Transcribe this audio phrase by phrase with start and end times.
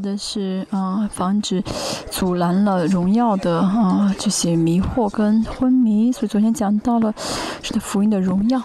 [0.00, 1.62] 的是啊，防止
[2.10, 7.12] 阻拦了荣耀的啊这些迷惑跟昏迷，所以昨天讲到了
[7.62, 8.62] 是的福音的荣耀。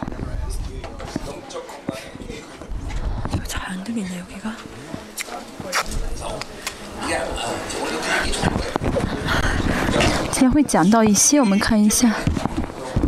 [10.32, 12.14] 今天会讲到一些，我们看一下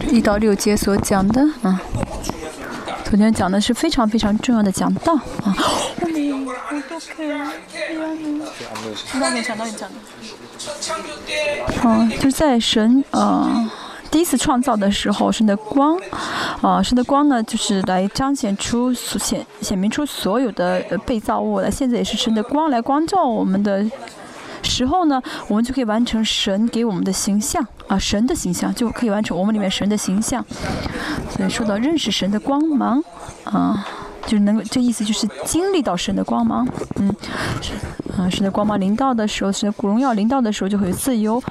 [0.09, 1.81] 一到六节所讲的啊。
[3.03, 5.55] 昨天讲的是非常非常重要的讲道啊。
[11.83, 13.69] 嗯，就在神呃
[14.09, 15.97] 第一次创造的时候，神的光，
[16.61, 21.69] 啊，神的光呢，就是来彰显出显显明出所有的被造物来。
[21.69, 23.85] 现在也是神的光来光照我们的
[24.63, 30.43] 时候呢，我们就可以完成神给我们的形象啊，神的形象就可以完成我们里面神的形象。
[31.29, 33.03] 所以说到认识神的光芒
[33.43, 33.85] 啊。
[34.25, 37.09] 就是能够，这意思就是经历到神的光芒，嗯，
[38.17, 41.41] 啊，神的光芒临到的时候，神的古荣耀临到的时候，就会自由，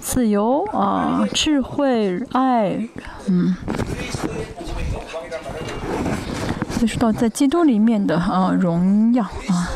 [0.00, 2.86] 自由啊，智慧，爱，
[3.26, 3.56] 嗯。
[6.70, 9.68] 所以说到在基督里面的啊荣耀啊，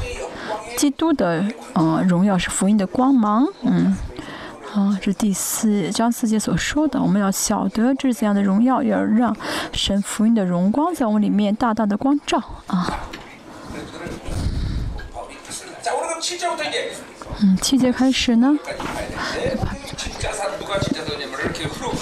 [0.77, 3.97] 基督的啊荣耀是福音的光芒，嗯。
[4.75, 9.35] 啊，这第四章四节所说的，我们要晓得这是怎样的荣耀，要让
[9.73, 13.07] 神福音的荣光在我们里面大大的光照啊。
[17.41, 18.59] 嗯，七节开始呢，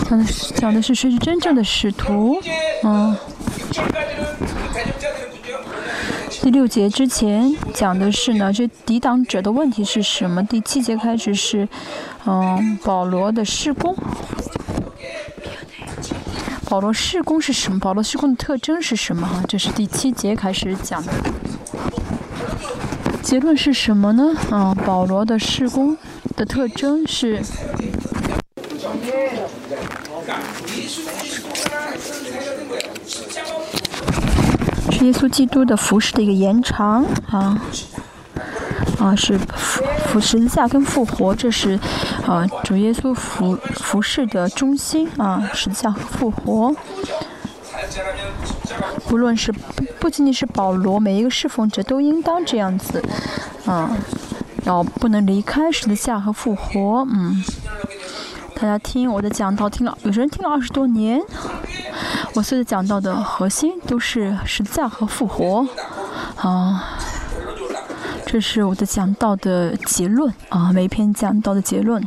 [0.09, 0.25] 讲的
[0.57, 2.41] 讲的是谁是真正的使徒，
[2.85, 3.15] 嗯。
[6.43, 10.43] 第六节之前讲的是呢，这抵挡者的问题是什么？
[10.43, 11.69] 第七节开始是，
[12.27, 13.97] 嗯，保罗的施工。
[16.69, 17.79] 保罗施工是什么？
[17.79, 19.25] 保罗施工的特征是什么？
[19.25, 21.13] 哈，这是第七节开始讲的。
[23.23, 24.35] 结论是什么呢？
[24.51, 25.97] 嗯，保罗的施工
[26.35, 27.41] 的特征是。
[35.03, 37.61] 耶稣基督的服饰的一个延长啊，
[39.01, 41.79] 啊是服服十字架跟复活，这是
[42.27, 46.75] 啊主耶稣服服饰的中心啊，十字架和复活。
[49.09, 49.53] 不论是
[49.99, 53.03] 不仅仅是保罗，每一个侍奉者都应当这样子
[53.67, 53.91] 啊，
[54.65, 57.07] 要不能离开十字架和复活。
[57.11, 57.43] 嗯，
[58.55, 61.21] 大家听我的讲道，听了有些人听了二十多年。
[62.35, 65.67] 我所有讲到的核心都是十字架和复活，
[66.37, 66.97] 啊，
[68.25, 72.03] 这是我的讲道的结论啊，每一篇讲到的结论，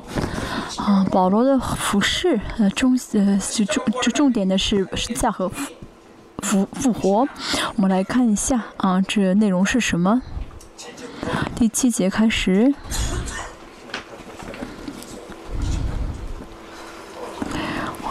[0.77, 5.47] 啊，保罗的服饰呃重呃就重就重点的是十字架和
[6.39, 7.27] 复复活，
[7.75, 10.21] 我们来看一下啊，这内容是什么？
[11.55, 12.73] 第七节开始。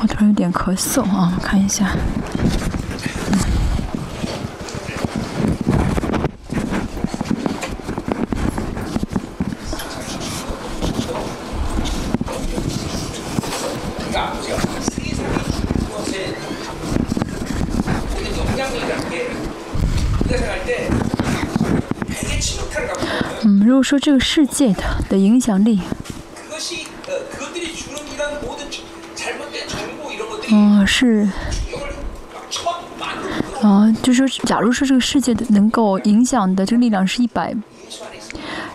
[0.06, 1.91] 突然有点咳嗽啊，我看一下。
[23.42, 25.81] 嗯，如果说这个世界的的影响力。
[30.50, 31.27] 嗯，是，
[33.62, 37.55] 啊，就是说，假如说这个世界的能够影响的这个力量是一百，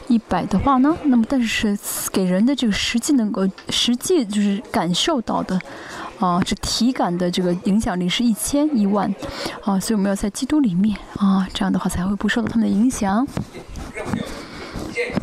[0.08, 1.78] 一百的话呢，那么但是
[2.12, 5.60] 给人的这个实际能够实际就是感受到的，
[6.20, 9.14] 啊，这体感的这个影响力是一千一万，
[9.64, 13.26] 啊，所以我们要在基督里面啊，这样的话才会不受到他们的影响。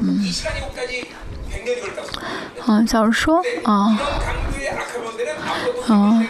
[0.00, 0.24] 嗯，
[2.64, 3.98] 啊，假如说啊。
[5.88, 6.20] 啊，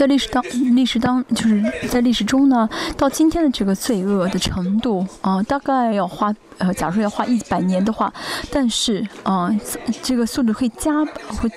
[0.00, 0.42] 在历史当
[0.74, 2.66] 历史当就是在历史中呢，
[2.96, 8.10] 到今天的这个罪恶的程度啊，大概要花呃，假如说要花一百年的话，
[8.50, 9.54] 但是啊，
[10.02, 11.50] 这个速度会加会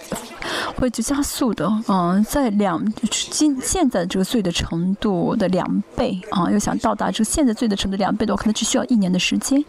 [0.75, 2.86] 会就加速的啊，在两
[3.31, 9.63] 今现在这个罪的程度的两倍啊，要想到达这个现在罪的程度两倍的话，可能只需要一年的时间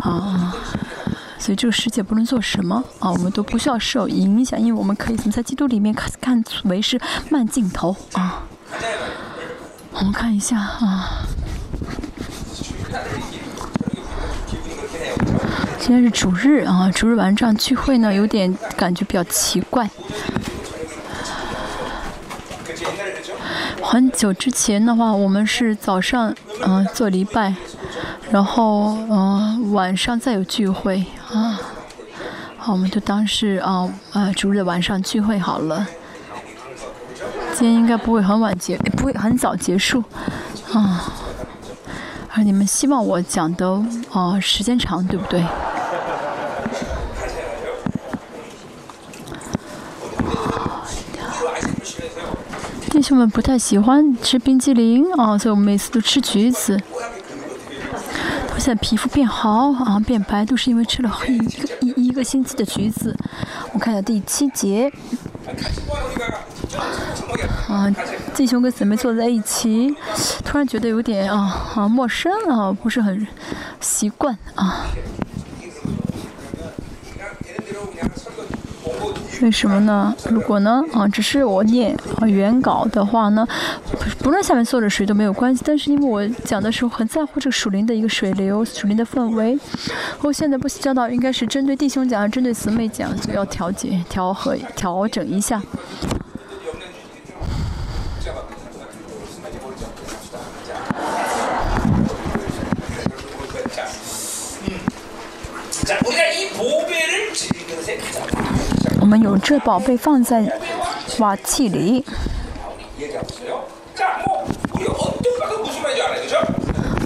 [0.00, 0.54] 啊。
[1.38, 7.00] 所以这个世界不论做什么啊，我们都不需要受影响，因为我们可以从在基督里面看看为是
[7.30, 8.42] 慢镜头啊。
[9.92, 11.26] 我们看一下啊，
[15.78, 19.88] 今天是主日啊，主日晚上聚会呢，有点感觉比较奇怪。
[23.82, 26.34] 很久之前的话，我们是早上
[26.64, 27.54] 嗯做礼拜。
[28.30, 31.58] 然后嗯晚上再有聚会啊，
[32.58, 35.86] 好，我们就当是啊呃主日晚上聚会好了。
[37.54, 40.04] 今天应该不会很晚结，不会很早结束
[40.72, 41.12] 啊。
[42.34, 43.66] 而你们希望我讲的
[44.12, 45.42] 啊时间长，对不对？
[52.90, 56.78] 弟兄们不太喜欢吃冰激凌啊，所以我们每次都吃橘子。
[58.56, 63.14] 我现在皮肤变好啊，变白，都是因为吃了一个一一个星期的橘子。
[63.74, 64.90] 我看下第七节。
[67.68, 67.94] 啊，
[68.34, 69.94] 弟兄跟姊妹坐在一起，
[70.42, 73.26] 突然觉得有点啊啊陌生啊，不是很
[73.78, 74.86] 习惯啊。
[79.42, 80.14] 为什么呢？
[80.30, 83.46] 如果呢啊，只是我念啊原稿的话呢，
[83.92, 85.62] 不不论下面坐着谁都没有关系。
[85.64, 89.58] 但是因为我讲的时候很在乎这个属灵的一个水流、属灵的氛围，
[90.22, 95.60] 我现在不教导应该是针对弟兄讲，针对姊妹讲，就要调节、调和、调整一下。
[109.06, 110.52] 我们有这宝贝放在
[111.20, 112.04] 瓦器里。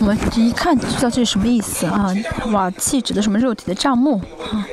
[0.00, 2.11] 我们一看就知道这是什么意思啊？
[2.52, 4.19] 瓦器指的什么肉体的账目
[4.50, 4.67] 啊？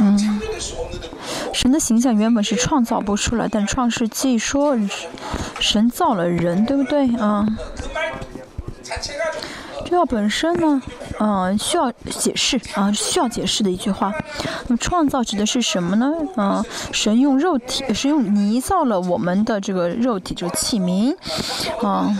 [0.00, 0.40] 嗯，
[1.52, 4.76] 神的形象原本是创造不出来，但创世纪说
[5.60, 7.46] 神造了人，对不对啊？
[9.86, 10.82] 这要本身呢？
[11.20, 14.12] 嗯，需要解释啊，需要解释的一句话。
[14.66, 16.12] 那么创造指的是什么呢？
[16.36, 21.14] 嗯，神用肉体，是用泥造了我们的这个肉体这个器皿，
[21.82, 22.14] 啊，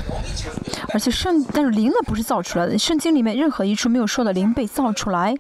[0.93, 2.79] 而且圣，但是灵呢不是造出来的。
[2.79, 5.35] 圣经里面任何一处没有说的灵被造出来。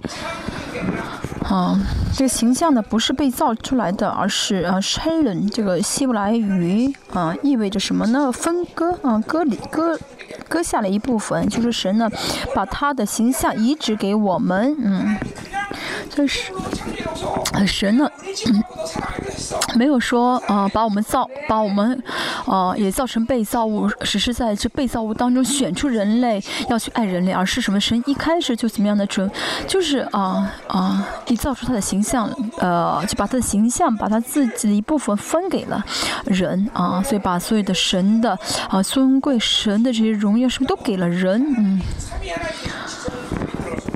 [1.45, 1.79] 啊，
[2.17, 8.33] 这个形象呢不是被造出来的，而是啊 s h a l o n 这个希伯来语啊意味着什么呢？
[8.33, 9.99] 分割啊，割离割
[10.49, 12.08] 割下了一部分，就是神呢
[12.55, 15.17] 把他的形象移植给我们，嗯，
[16.11, 16.52] 就是
[17.52, 18.11] 很神呢。
[19.76, 22.02] 没有说啊，把我们造，把我们
[22.46, 29.31] 啊也造成被造物，只是在这被造物当中选出人类要去爱人类，而是什么神一开始就怎么样的准，
[29.67, 35.85] 就是啊啊，一造出他的形象，呃，就把他的形象，把他自己的一部分分给了
[36.25, 38.38] 人啊，所以把所有的神的
[38.69, 41.43] 啊尊贵神的这些荣耀，是不是都给了人？
[41.58, 41.81] 嗯。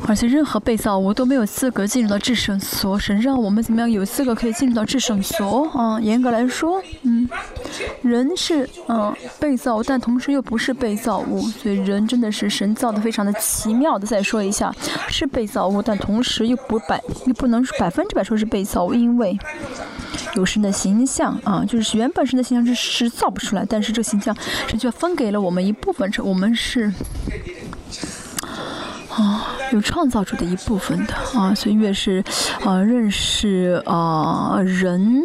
[0.08, 6.00] 而且任何被造物都没有资格进入到至圣所，神让我们怎么样有资格可以进入到至圣所啊？
[6.00, 7.28] 严格来说，嗯，
[8.00, 14.06] 人是嗯被造，但同时又不是被造物，所以人真的是神造的非常的奇妙的。
[14.06, 14.74] 再说一下，
[15.08, 19.38] 是被造物，但同时又不百又不能百分之百说是被造物，因为
[20.34, 24.34] 有神的形象啊，就是原本神的形象是是造不出来，但是这形象
[24.68, 26.90] 神却分给了我们一部分，我们是。
[29.18, 32.24] 啊，有创造主的一部分的啊，所以越是
[32.64, 35.24] 啊认识啊人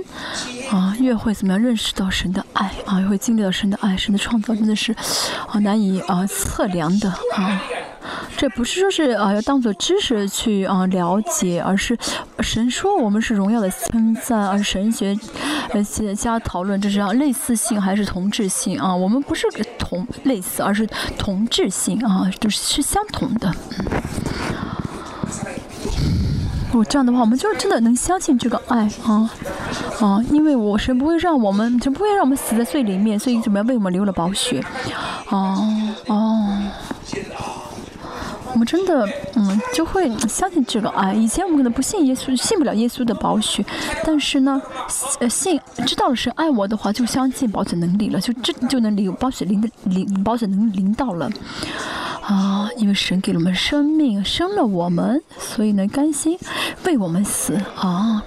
[0.72, 4.92] 啊，越会怎么样认识到神的爱啊，越会经历到神的爱，神的创造真的是
[5.48, 7.62] 啊难以啊测量的啊。
[8.36, 11.98] 这不是说是啊要当做知识去啊了解，而是
[12.40, 15.18] 神说我们是荣耀的称赞，而神学
[15.72, 15.84] 呃
[16.16, 18.96] 家讨论这是类似性还是同质性啊？
[18.96, 20.88] 我们不是同类似，而是
[21.18, 23.54] 同质性啊，就是是相同的。
[26.72, 29.30] 我这样的话，我们就真的能相信这个爱啊
[30.02, 30.20] 啊！
[30.32, 34.64] 因为我神不会让我们，神不会让我们死在罪里面，所以怎么样为我们流了宝血？
[35.30, 35.70] 哦
[36.08, 36.58] 哦。
[38.54, 41.12] 我们真的，嗯，就会相信这个啊。
[41.12, 43.66] 以前我们可能不信耶稣，信不了耶稣的宝血，
[44.06, 44.62] 但是呢，
[45.20, 51.30] 呃，信知道了是爱我的话，就相信保险能力了，就这就能领保险灵的领保险能领到了，
[52.22, 56.38] 啊，因为神给了我们生命，生了我们，所以呢，甘心
[56.86, 58.24] 为我们死啊。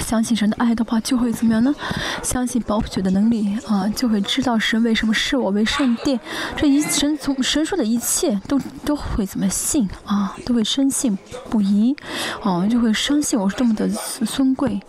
[0.00, 1.74] 相信神的爱的话，就会怎么样呢？
[2.22, 6.18] 相信保血的能力啊，就会知道神为什么视我为圣殿。
[6.56, 10.36] 这一神从神说的一切都都会怎么信啊？
[10.44, 11.16] 都会深信
[11.50, 11.94] 不疑
[12.42, 14.80] 啊，就会相信我是这么的尊贵。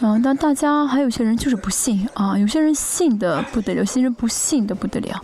[0.00, 5.22] 嗯，但大家还有些人就是不信啊，有些人信的不得了，有些人不信的不得了。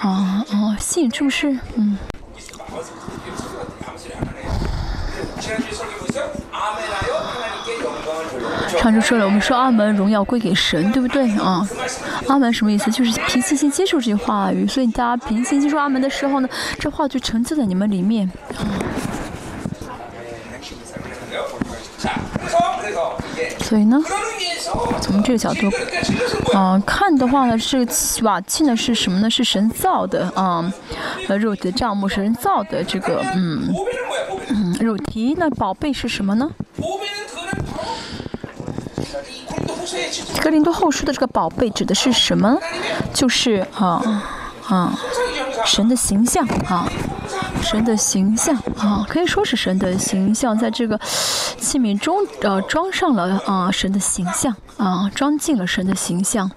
[0.00, 1.58] 啊啊，信是不是？
[1.76, 1.96] 嗯。
[8.80, 11.66] 上周说了，我们说阿门，荣耀归给神，对不对啊？
[12.28, 12.90] 阿门什么意思？
[12.90, 18.30] 就是凭信心接受这些话语，所以大家凭信心接受阿门的时候呢，这话就成就在你们里面。
[23.60, 23.98] 所以呢，
[25.02, 25.70] 从这个角度，
[26.54, 27.86] 嗯，看的话呢，是
[28.22, 29.28] 瓦器呢是什么呢？
[29.28, 30.72] 是神造的啊，
[31.28, 33.68] 呃，肉体的账目是人造的，这个嗯
[34.48, 36.50] 嗯，肉体那宝贝是什么呢？
[40.40, 42.58] 格林多后书的这个宝贝指的是什么？
[43.12, 44.22] 就是啊
[44.66, 44.98] 啊，
[45.64, 46.88] 神的形象啊。
[47.60, 50.98] 神的形象啊，可以说是神的形象，在这个
[51.58, 56.50] 器皿中呃装上了啊神的形象啊，装进了神的形象。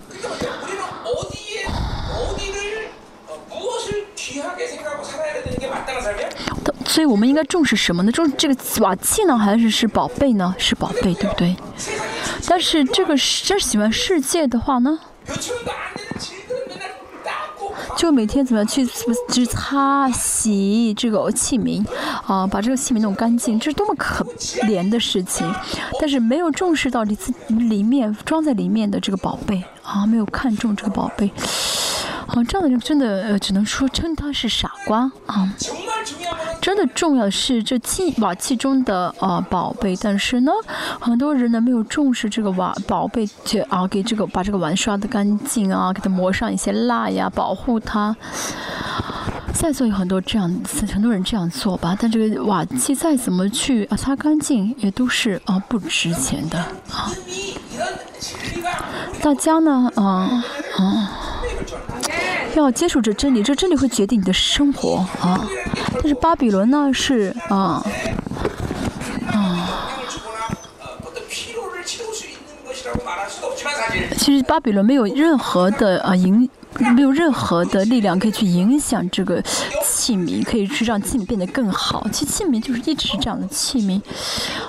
[6.92, 8.12] 所以我们应该重视什么呢？
[8.12, 10.54] 重视这个瓦器呢，还是是宝贝呢？
[10.58, 11.56] 是宝贝，对不对？
[12.46, 15.00] 但是这个真喜欢世界的话呢？
[17.96, 18.86] 就每天怎么样去
[19.30, 21.82] 去擦洗这个器皿，
[22.26, 24.26] 啊，把这个器皿弄干净，这是多么可
[24.64, 25.50] 怜的事情。
[25.98, 31.32] 但是没有重视到里自里面装在里面的这个宝贝，啊，没有看重这个宝贝。
[32.34, 35.54] 啊，这样的人真的呃，只能说称他是傻瓜啊。
[36.62, 40.52] 真的重要是这器瓦器中的啊宝贝，但是呢，
[41.00, 48.16] 很多人呢没有重视这个瓦宝贝，去啊给这个把这个碗刷的干净啊，给它抹上一些蜡呀，保护它。
[49.54, 50.50] 在座有很多这样
[50.94, 57.12] 很多人这样做吧，但这个瓦器再怎么去啊擦干净，也都是啊不值钱的啊。
[59.22, 60.44] 大家呢，啊
[60.78, 61.12] 啊。
[62.56, 65.48] 要接受这真理，这真理会决定你的生活啊！
[65.94, 67.84] 但是巴比伦呢是啊
[69.32, 69.70] 啊，
[74.18, 76.50] 其实巴比伦没有任何的啊影。
[76.80, 79.42] 没有任何的力量可以去影响这个
[79.84, 82.08] 器皿，可以去让器皿变得更好。
[82.12, 84.02] 其实器皿就是一直是这样的器皿，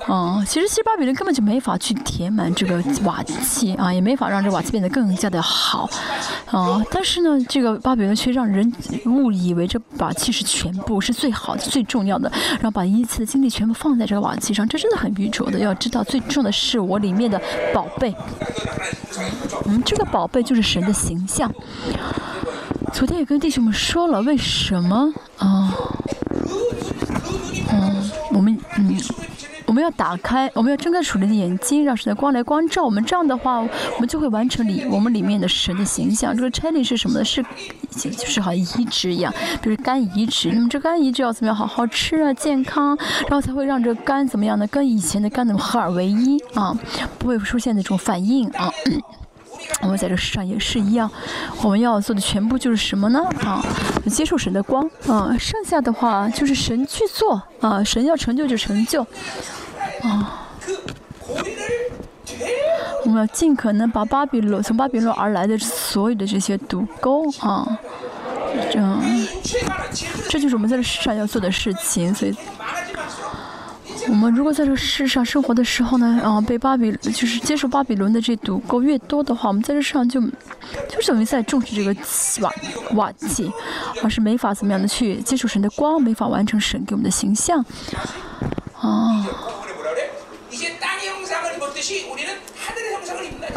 [0.09, 5.89] 嗯，其实其实巴比伦根本就没法去填满这个瓦器啊，也没法让这瓦器变得更加的好，
[6.47, 8.71] 啊，但是呢，这个巴比伦却让人
[9.07, 15.59] 误以为这瓦器是全部，是最好的、最重要的，然后把一切的精力全部放在这个瓦器上，这真的很愚蠢的。
[15.59, 17.41] 要知道，最重要的是我里面的
[17.73, 18.15] 宝贝，
[19.67, 21.51] 嗯，这个宝贝就是神的形象。
[22.93, 25.75] 昨天也跟弟兄们说了，为什么啊？
[27.73, 28.97] 嗯，我们嗯，
[29.67, 33.03] 我们要打开，我们要睁开属灵的眼睛，让神的光来光照我们。
[33.05, 36.37] 这样的话，我们就会完成里我们里面的神的形象。
[36.37, 37.25] 这个 training 是什么呢？
[37.25, 37.43] 是
[37.97, 39.33] 就是好像移植一样，
[39.63, 40.53] 比如肝移植。
[40.53, 41.57] 那么这肝移植要怎么样？
[41.57, 44.67] 好好吃啊，健康，然后才会让这个肝怎么样呢？
[44.67, 46.79] 跟以前的肝能合二为一啊，
[47.19, 48.71] 不会出现那种反应啊。
[49.83, 51.11] 我们在这世上也是一样，
[51.63, 53.21] 我们要做的全部就是什么呢？
[53.45, 53.65] 啊，
[54.09, 59.03] 接受神的光，啊，剩下的话就是神去做，啊，神要成就就成就，
[60.03, 60.47] 啊，
[63.05, 67.67] 我们要尽可能把巴比伦从巴比伦而来的所有的这些堵沟，啊，
[68.71, 69.03] 这样，
[70.29, 72.35] 这就是我们在这世上要做的事情，所以。
[74.09, 81.95] 我们如果在这个世上生活的时候呢，啊，被巴比就是接受巴比伦的这堵沟越多的话，我们在这世上就就等于在重视这个
[82.41, 82.53] 瓦
[82.95, 83.51] 瓦器，
[84.03, 87.65] 而是没法怎么样的去接受神的光，没法完成神给我们的形象。
[88.81, 89.25] 啊，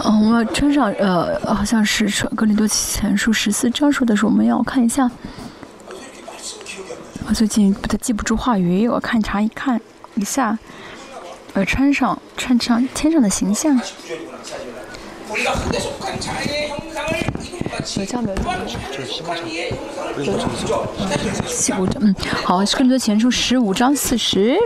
[0.03, 5.09] 嗯，我们穿上呃，好像是《格林多前书》十四章说的是，我们要看一下。
[7.27, 9.81] 我最近不太记不住话语，我看查一看。
[10.15, 10.57] 一下，
[11.53, 13.79] 呃，穿上穿上天上的形象。
[17.97, 18.41] 有交流的，
[21.47, 24.57] 七五章，嗯，好，更多前书十五章四十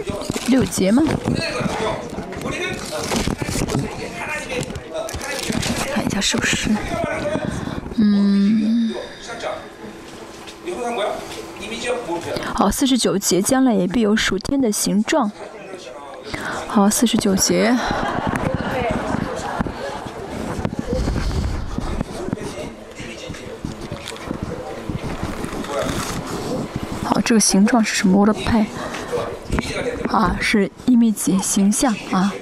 [0.47, 1.03] 六节吗？
[5.93, 6.69] 看一下是不是？
[7.97, 8.93] 嗯。
[12.53, 15.31] 好，四十九节，将来也必有属天的形状。
[16.67, 17.75] 好，四十九节。
[27.03, 28.19] 好，这个形状是什么？
[28.19, 28.65] 我的派。
[30.09, 32.33] 啊，是一米几形象啊？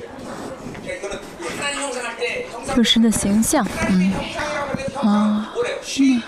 [2.76, 4.14] 就是的形象，嗯，
[5.02, 5.52] 啊，
[6.00, 6.22] 嗯。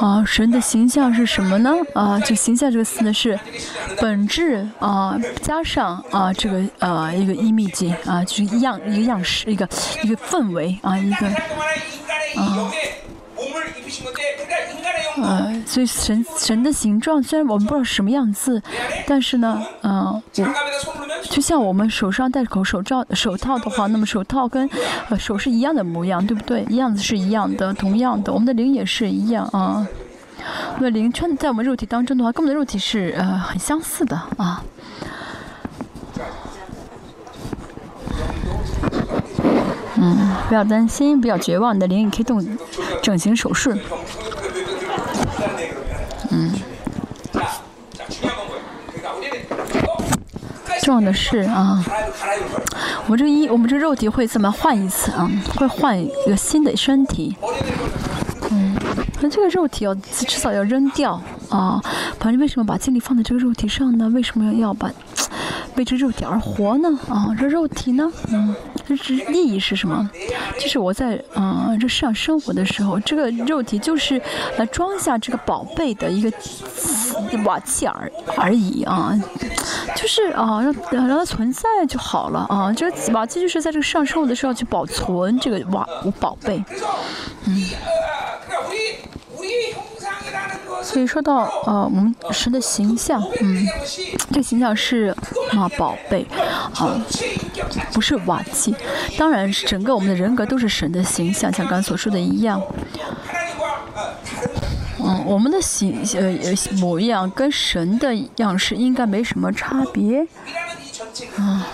[0.00, 1.72] 啊，神的形象是什么呢？
[1.94, 3.38] 啊，就形象这个词呢是
[4.00, 9.68] 本质啊，加上啊这个呃一个一秘迹啊，就是样一个样式，一个
[10.02, 12.70] 一个氛围啊，一个啊。
[15.18, 18.62] 呃，所以神神的形状虽然我们不知道什么样子，
[19.06, 20.22] 但是呢，嗯，
[21.30, 24.68] 就像我们手上戴口手罩手套的话，那么手套跟
[25.18, 26.64] 手是一样的模样，对不对？
[26.70, 29.86] 样子是一样的，同样的，我们的灵也是一样啊。
[30.78, 34.62] 那灵穿在我们肉体当中的话，跟我们的肉体是呃很相似的啊。
[39.96, 42.46] 嗯，不要担心，不要绝望，你的灵也可以动
[43.02, 43.72] 整形手术。
[50.86, 51.84] 重要的是啊，
[53.06, 55.28] 我们这一，我们这个肉体会怎么换一次啊？
[55.56, 57.34] 会换一个新的身体。
[58.52, 58.72] 嗯，
[59.20, 61.82] 那这个肉体要迟早要扔掉啊。
[62.20, 64.08] 反正为什么把精力放在这个肉体上呢？
[64.10, 64.88] 为什么要把
[65.76, 66.88] 为这肉体而活呢？
[67.08, 68.10] 啊，这肉体呢？
[68.32, 68.54] 嗯。
[68.88, 70.08] 这是意义是什么？
[70.60, 74.22] 就是我在啊这世上生活的时候，这个肉体就是
[74.58, 76.32] 来装下这个宝贝的一个
[77.44, 79.12] 瓦器而而已啊，
[79.96, 82.72] 就是啊让让它存在就好了啊。
[82.72, 85.84] 这个瓦器就是在这个上生活的时候去保存这个瓦
[86.20, 86.62] 宝贝，
[87.46, 87.64] 嗯。
[90.96, 93.66] 所以说到呃，我们神的形象，嗯，
[94.30, 95.14] 这个形象是
[95.50, 96.26] 啊宝贝，
[96.74, 96.98] 啊，
[97.92, 98.74] 不是瓦器。
[99.18, 102.62] 当然，整个我们的人格都是神的形象，像刚才所说的一样。
[104.98, 106.32] 嗯，我们的形呃
[106.78, 110.26] 模样跟神的样式应该没什么差别，
[111.36, 111.66] 啊。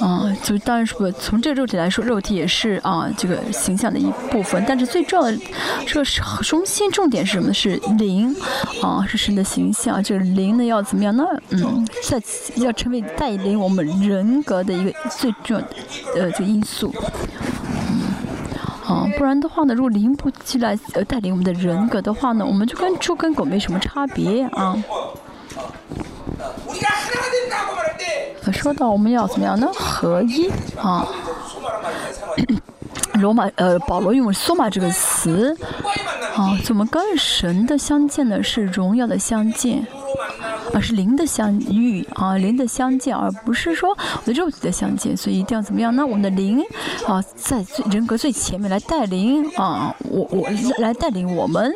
[0.00, 4.64] 啊，就当然说，从这个肉体来说，肉体也是啊，这个形象的一部分。
[4.66, 5.36] 但是最重要的，
[5.86, 6.04] 这个
[6.42, 7.52] 中心重点是什么？
[7.52, 8.34] 是灵，
[8.80, 10.00] 啊，是神的形象。
[10.02, 11.24] 这个灵呢，要怎么样呢？
[11.50, 12.22] 嗯，在
[12.56, 15.68] 要成为带领我们人格的一个最重要的
[16.14, 16.94] 呃这个因素。
[17.90, 18.00] 嗯，
[18.86, 24.76] 啊，不然的话呢，如果灵不进来呃带领我们的人格的话呢，我们就跟猪跟狗没什么差别啊。
[28.52, 29.68] 说到我们要怎么样呢？
[29.74, 31.06] 合一啊！
[33.14, 35.56] 罗马呃，保罗用“索马”这个词
[36.36, 38.40] 啊，怎么跟神的相见呢？
[38.42, 39.84] 是荣耀的相见，
[40.72, 45.16] 而是灵的相遇啊，灵的相见，而不是说我的肉体的相见。
[45.16, 46.06] 所以一定要怎么样呢？
[46.06, 46.62] 我们的灵
[47.08, 51.72] 啊，在人格最前面来带领啊，我我来带领我们。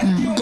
[0.00, 0.34] 嗯，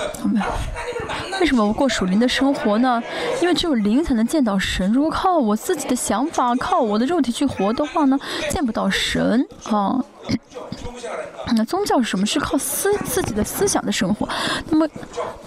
[1.40, 3.02] 为什么我过属灵的生活呢？
[3.40, 4.92] 因为只有灵才能见到神。
[4.92, 8.18] 如果靠我自己的想法，靠我的肉体去活的话呢，
[8.50, 10.02] 见不到神啊。
[11.56, 12.26] 那宗教是什么？
[12.26, 14.28] 是靠思自己的思想的生活。
[14.68, 14.88] 那么，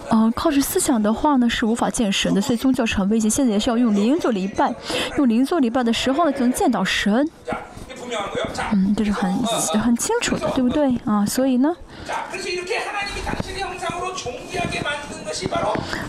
[0.08, 2.40] 呃，靠着思想的话呢，是无法见神的。
[2.40, 3.30] 所以宗教是很危险。
[3.30, 4.74] 现在也是要用灵做礼拜，
[5.18, 7.28] 用灵做礼拜的时候呢，就能见到神。
[8.72, 9.32] 嗯，这是很
[9.80, 11.24] 很清楚的，对不对啊？
[11.26, 11.76] 所以呢，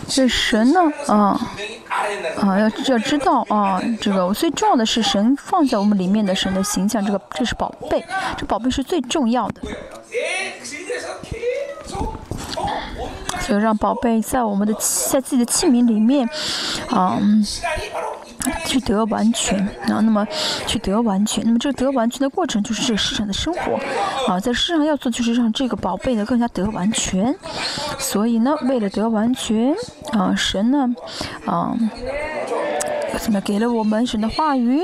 [0.08, 1.40] 这神呢，啊
[2.38, 8.04] 啊，要要知道啊，这个最重要的是神放在我们里面的神的形象，这个这是宝贝，
[8.36, 9.62] 这宝贝是最重要的。
[13.40, 16.28] 所以让宝贝在我们的在自己的器皿里面，
[16.90, 17.18] 啊。
[18.64, 20.26] 去得完全啊，那么
[20.66, 23.78] 去得完全，那么这个得完全的过程就是这个世上的生活
[24.26, 27.34] 啊，在市场要做就是让这个宝贝呢更加得完全，
[27.98, 29.74] 所以呢，为了得完全
[30.12, 30.88] 啊，神呢
[31.46, 31.76] 啊。
[33.26, 34.80] 那么给了我们神的话语、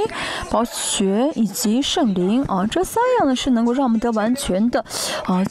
[0.48, 2.66] 宝血以及圣灵啊？
[2.70, 4.84] 这三样呢是能够让我们得完全的
[5.24, 5.44] 啊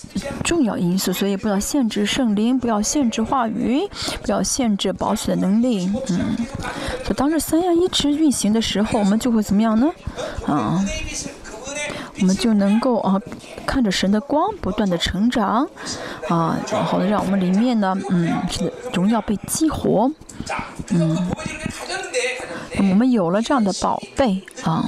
[0.43, 3.82] 重要因素，所以不要限制圣灵，不要限制话语，
[4.23, 5.91] 不要限制宝血的能力。
[6.10, 6.36] 嗯，
[7.06, 9.91] 就当这三样一直运行的时候，我们就会怎么样呢？
[10.45, 10.84] 啊，
[12.21, 13.19] 我们就能够啊
[13.65, 15.67] 看着神的光不断的成长
[16.30, 18.34] 啊，然后让我们里面呢，嗯，
[18.93, 20.10] 荣耀被激活，
[20.89, 21.15] 嗯。
[22.77, 24.85] 我们有了这样的宝贝啊，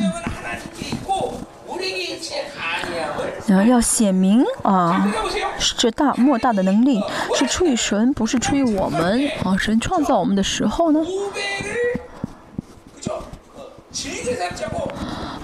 [3.48, 5.12] 然后要显明啊，
[5.78, 7.02] 这大莫大的能力
[7.36, 9.58] 是出于神，不是出于我们啊。
[9.58, 11.00] 神创造我们的时候呢？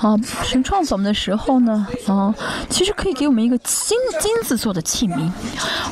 [0.06, 2.32] 啊，神创造我们的时候呢，啊，
[2.70, 5.32] 其实可以给我们一个金金子做的器皿，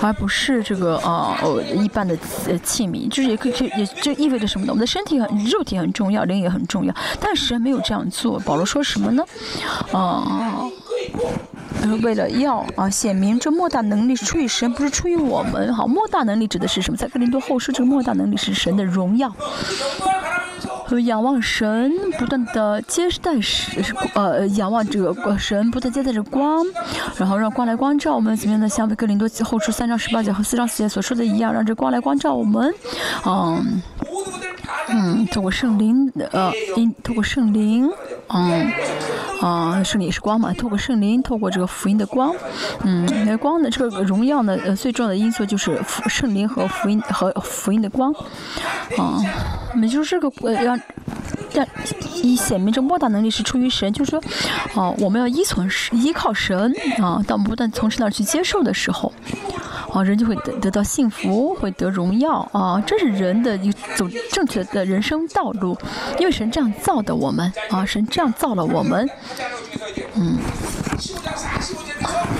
[0.01, 2.15] 而不是这个啊呃一般的
[2.59, 4.71] 器皿，就是也可以也就意味着什么呢？
[4.71, 8.39] 我们的身体很肉体很重要，灵也很重要，但神没有这样做。
[8.41, 9.25] 保罗说什么呢？
[9.91, 10.69] 啊。
[12.03, 15.73] 为了要啊显明这莫大能力是出于神，不是出于我们。
[15.73, 16.95] 好，莫大能力指的是什么？
[16.95, 19.33] 在哥林多后书，这个莫大能力是神的荣耀。
[20.85, 23.83] 和仰望神，不断的接待神，
[24.15, 26.63] 呃，仰望这个神，不断接待着光，
[27.17, 28.67] 然后让光来光照我们，怎么样的？
[28.69, 32.73] 像格林多后书三章十八节和四章四节所说的一样，让这光来光照我们，
[33.25, 33.81] 嗯，
[34.89, 37.89] 嗯，透过圣灵，呃，因透过圣灵，
[38.27, 38.71] 嗯，
[39.41, 42.33] 啊，圣灵也是光嘛，透过圣灵，透过这个福音的光，
[42.83, 48.13] 嗯，那光的这个荣耀呢，呃，最重要的因素就是福圣灵和福音和福音的光，
[48.97, 49.21] 啊，
[49.81, 50.79] 也就是这个呃让。
[51.53, 51.63] 让
[52.23, 54.19] 以显明这莫大能力是出于神，就是说，
[54.73, 57.21] 哦，我们要依从神，依靠神啊。
[57.27, 59.13] 当我们不断从神那儿去接受的时候，
[59.93, 62.81] 啊，人就会得得到幸福，会得荣耀啊。
[62.85, 65.77] 这是人的一走正确的人生道路，
[66.19, 69.07] 因为神这样造的我们啊，神这样造了我们，
[70.15, 70.37] 嗯。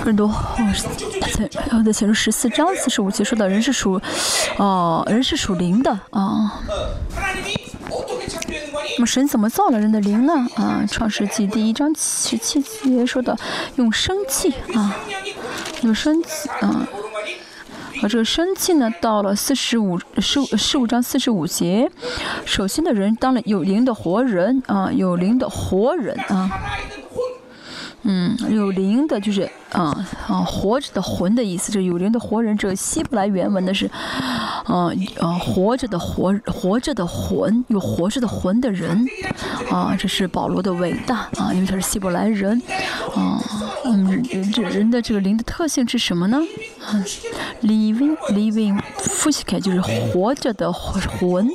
[0.04, 0.54] 更多哦，
[1.32, 3.98] 前后的前入十四章四十五节说到人是属，
[4.58, 6.60] 哦，人是属灵的啊。
[8.96, 10.46] 那么神怎么造了人的灵呢？
[10.56, 13.36] 啊，创世纪第一章十七节说的，
[13.76, 14.94] 用生气啊，
[15.82, 16.86] 用生气啊，
[18.08, 21.90] 这个生气呢，到了四十五十五十五章四十五节，
[22.44, 26.50] 首先的人当了有灵的活人啊，有灵的活人啊。
[28.06, 31.72] 嗯，有灵的，就是啊啊，活着的魂的意思。
[31.72, 33.86] 这有灵的活人，这个希伯来原文的是，
[34.66, 39.06] 啊啊，活着的活，活着的魂，有活着的魂的人，
[39.70, 42.60] 啊，这是保罗的伟大啊，因为他是希伯来人，
[43.14, 43.42] 啊，
[43.86, 46.38] 嗯，这人的这个灵的特性是什么呢？
[46.84, 47.02] 啊
[47.62, 51.48] ，living living f u s k 就是活着的魂，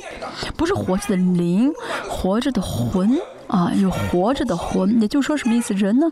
[0.56, 1.72] 不是活着的灵，
[2.08, 3.16] 活着的魂。
[3.50, 5.74] 啊，有活着的魂，也就是说什么意思？
[5.74, 6.06] 人呢，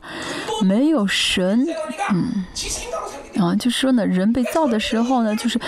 [0.63, 1.65] 没有神，
[2.11, 2.45] 嗯，
[3.41, 5.59] 啊，就是说呢，人被造的时候呢，就是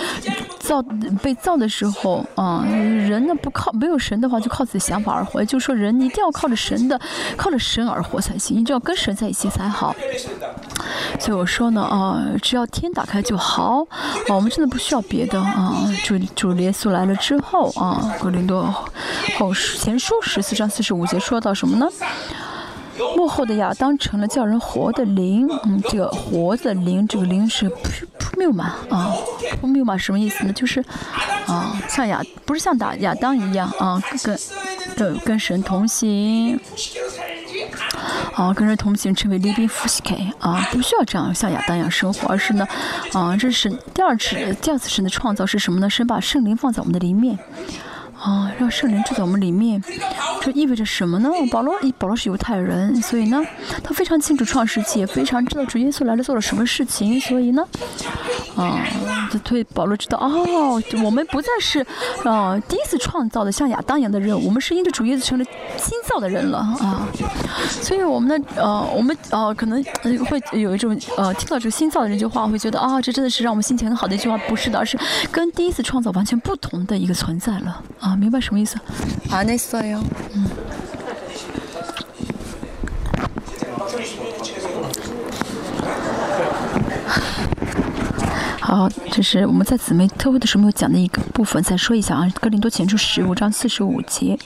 [0.59, 0.81] 造
[1.23, 5.43] 被造的时候啊，人呢不靠没有神的话，就靠自己想法而活。
[5.45, 6.99] 就是说，人一定要靠着神的，
[7.37, 9.95] 靠着神而活才行，一定要跟神在一起才好。
[11.19, 13.85] 所以我说呢，啊，只要天打开就好，
[14.27, 15.87] 啊，我们真的不需要别的啊。
[16.03, 18.63] 主主耶稣来了之后啊，格林多
[19.37, 21.87] 后前书十四章四十五节说到什么呢？
[23.15, 27.75] 幕后的亚当成了叫人活的灵，嗯，这个活的灵，这个灵是扑
[28.19, 29.11] 扑谬嘛啊，
[29.59, 30.53] 扑谬嘛什么意思呢？
[30.53, 30.83] 就是
[31.47, 34.39] 啊，像亚不是像打亚当一样啊，跟
[34.95, 36.59] 跟跟神同行。
[38.33, 42.67] 啊，跟人同行成为 living f u s k 啊，不需要这样像亚当一样生活，而是呢，
[43.13, 45.89] 啊，这是第二次第二次神的创造是什么呢？
[45.89, 47.37] 神把圣灵放在我们的里面。
[48.21, 49.81] 啊，让圣灵住在我们里面，
[50.41, 51.29] 这意味着什么呢？
[51.51, 53.41] 保罗，保罗是犹太人，所以呢，
[53.83, 57.65] 他非常清楚创世纪，也非常知道主耶稣来了做了什么事情，所以呢，
[58.55, 58.79] 啊，
[59.43, 61.83] 对保罗知道，哦，我们不再是
[62.23, 65.45] 啊第一次创造的像亚当一样的人，我们是因着主耶稣成了
[65.77, 67.07] 新造的人了啊，
[67.67, 69.83] 所以我们的，呃，我们呃可能
[70.25, 74.95] 会有一种呃听到这个新造的这句话，会觉得啊，这真的是让我们心情很好的一句话，不是的，而是
[75.31, 78.10] 跟第一次创造完全不同的一个存在了啊。
[78.15, 78.77] 明白什么意思？
[79.29, 80.03] 啊，那色哟。
[80.33, 80.45] 嗯。
[88.59, 92.31] 好，这是我们在姊妹特会的时候没有讲的一个部分，再说一下啊。
[92.39, 94.37] 格林多前书十五章四十五节。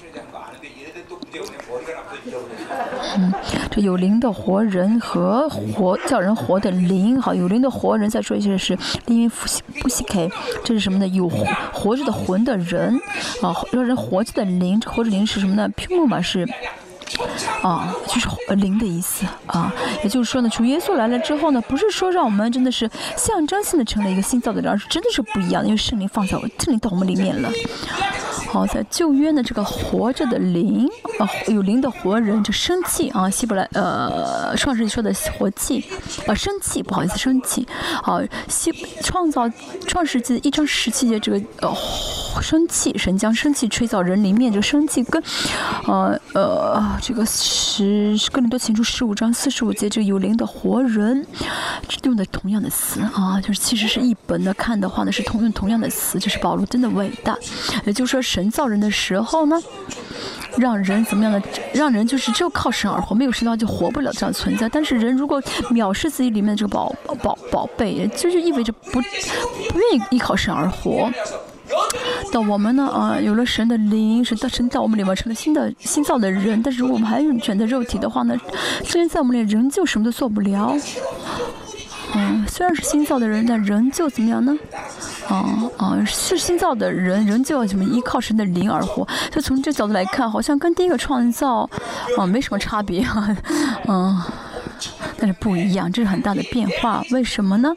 [3.18, 3.34] 嗯，
[3.72, 8.10] 这有灵的活人和活叫人活的灵，好，有灵的活人。
[8.10, 9.36] 再说一下是因为不
[9.82, 10.30] 不西 K，
[10.64, 11.08] 这是什么呢？
[11.08, 13.00] 有活活着的魂的人，
[13.42, 15.68] 啊，让人活着的灵，活着灵是什么呢？
[15.70, 16.48] 屏幕嘛是。
[17.62, 19.72] 啊，就是灵的意思啊，
[20.04, 27.50] 也就是说呢，主耶稣来了之后呢，不是说让我们真的是象征性的成了一个新造的人，而是真的是不一样，因为圣灵放在圣灵到我们里面了。
[28.56, 30.88] 好，在旧约呢，这个活着的灵
[31.20, 35.84] 啊，有灵的活人就生气啊，希伯来呃创世纪说的活气
[36.26, 37.68] 啊，生气，不好意思，生气。
[38.02, 38.72] 好，希
[39.04, 39.52] 创造
[39.86, 41.76] 创世纪一章十七节这个呃
[42.42, 45.22] 生气，神将生气吹到人里面，这生气跟
[45.86, 51.28] 呃呃这个十哥林多前书十五章四十五节这个有灵的活人
[52.04, 57.38] 用的同样的词啊，就是其实是一本的看的话呢是同用同样的词，就是保罗真的伟大，
[57.86, 58.45] 也就是说神。
[58.50, 59.62] 造人的时候呢，
[60.58, 61.42] 让人怎么样的？
[61.74, 64.70] 让人就是只有靠神而活，没有神的话就活不了这样存在。
[64.70, 71.12] 但是人如果藐视自己里面的这个宝宝宝贝，就是意味着不不愿意依靠神而活。
[72.32, 76.62] 但我们呢啊，有了神的灵，神到神到我们里面成了新的新造的人。
[76.62, 78.38] 但是如果我们还选择肉体的话呢，
[78.84, 80.76] 虽然在我们里仍旧什么都做不了。
[82.16, 84.56] 嗯，虽然是新造的人，但仍旧怎么样呢？
[85.28, 85.46] 啊
[85.78, 89.08] 啊，是新造的人，仍旧要怎么依靠神的灵而活。
[89.32, 91.70] 就从这角度来看，好像跟第一个创造
[92.18, 93.36] 啊没什么差别啊，
[93.88, 94.22] 嗯。
[95.18, 97.02] 但是不一样，这是很大的变化。
[97.12, 97.74] 为什么呢？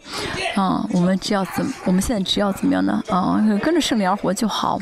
[0.57, 3.01] 啊，我们只要怎，我们现在只要怎么样呢？
[3.09, 4.79] 啊，跟着圣灵而活就好。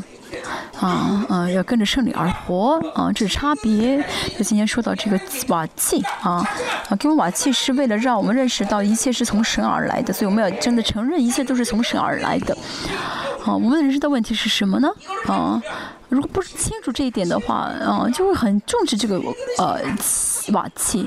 [0.81, 2.81] 啊啊，要跟着圣灵而活。
[2.95, 4.03] 啊，这是差别。
[4.37, 6.45] 就今天说到这个瓦器啊
[6.89, 12.57] 啊，给我瓦器是为了让我们认识到一切是从神而来的，所以我们要真的承认一切都是从神而来的。
[13.45, 14.89] 啊，我们人生的问题是什么呢？
[15.27, 15.63] 啊，
[16.09, 19.21] 如果不清楚这一点的话，啊，就会很重视这个
[19.59, 19.81] 呃。
[20.53, 21.05] 瓦器，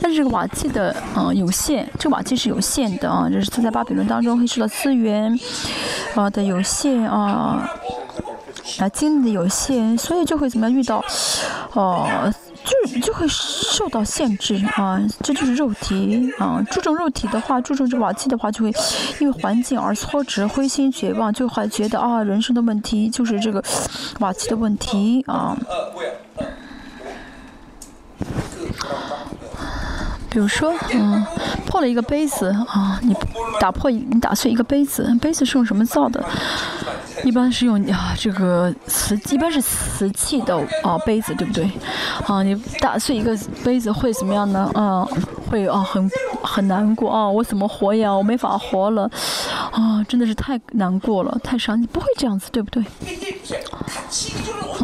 [0.00, 5.36] 但是这个瓦器的嗯有限，这个瓦器是有限的啊，这是他在巴比伦当中会受到资源
[6.14, 7.68] 啊的有限啊
[8.78, 11.04] 啊精力有限，所以就会怎么样遇到
[11.72, 18.72] 哦就就会受到限制啊，这就是肉体啊，注重肉体的话，注重这瓦器的话，就会
[19.18, 23.64] 因为环境而挫折、灰心、绝望，就会觉得啊人生的问题就是这个
[24.18, 25.56] 瓦器的问题啊。
[30.30, 31.24] 比如说，嗯，
[31.66, 33.14] 破了一个杯子啊，你
[33.58, 36.24] 打破你打碎一个杯子，杯子是用什么造的？
[37.24, 41.70] 一般是用啊这个瓷，一般是瓷器的啊杯子，对不对？
[42.26, 44.70] 啊，你打碎一个杯子会怎么样呢？
[44.74, 45.06] 嗯，
[45.50, 46.10] 会啊很
[46.42, 48.10] 很难过啊，我怎么活呀？
[48.10, 49.10] 我没法活了，
[49.72, 52.82] 啊，真的是太难过了，太伤，你不会这样子，对不对？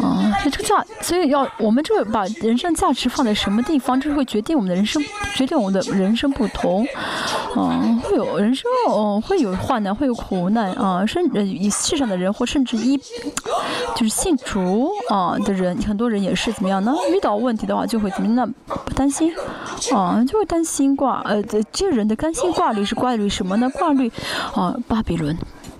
[0.02, 5.02] 啊，这个价，所以要我们这个把人生价值放在什么地方，这是会决定我们的人生，
[5.36, 6.86] 决定我的人生不同。
[7.54, 12.96] 啊，会有人生哦，会有患难，会有苦难啊，甚至世上的人或甚至一
[13.94, 16.94] 就是信主啊的人，很多人也是怎么样呢？
[17.14, 18.46] 遇到问题的话就会怎么呢？
[18.66, 19.32] 不担心
[19.94, 23.70] 啊，就会担心挂呃，这这人的担心挂虑是挂虑什么呢？
[23.70, 24.10] 挂虑
[24.54, 25.36] 啊，巴比伦。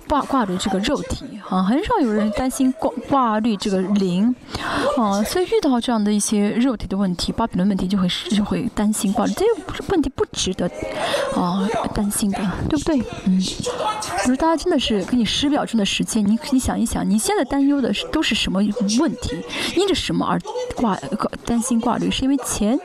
[0.07, 4.33] 挂挂虑这个肉体啊，很少有人担心挂挂虑这个灵
[4.97, 10.65] 啊，所以遇到这样的一些肉体的问题、巴比伦问题，就会就会担心挂虑，这个问题不值得
[11.35, 12.39] 啊担心的，
[12.69, 12.99] 对不对？
[13.25, 13.41] 嗯，
[14.23, 18.59] 我说大家真的是给你十秒钟的时间，你你想一想，你现在担忧的是都是什么
[18.99, 19.35] 问题？
[19.75, 20.39] 因着什么而
[20.75, 22.09] 挂挂担心挂虑？
[22.09, 22.79] 是因为钱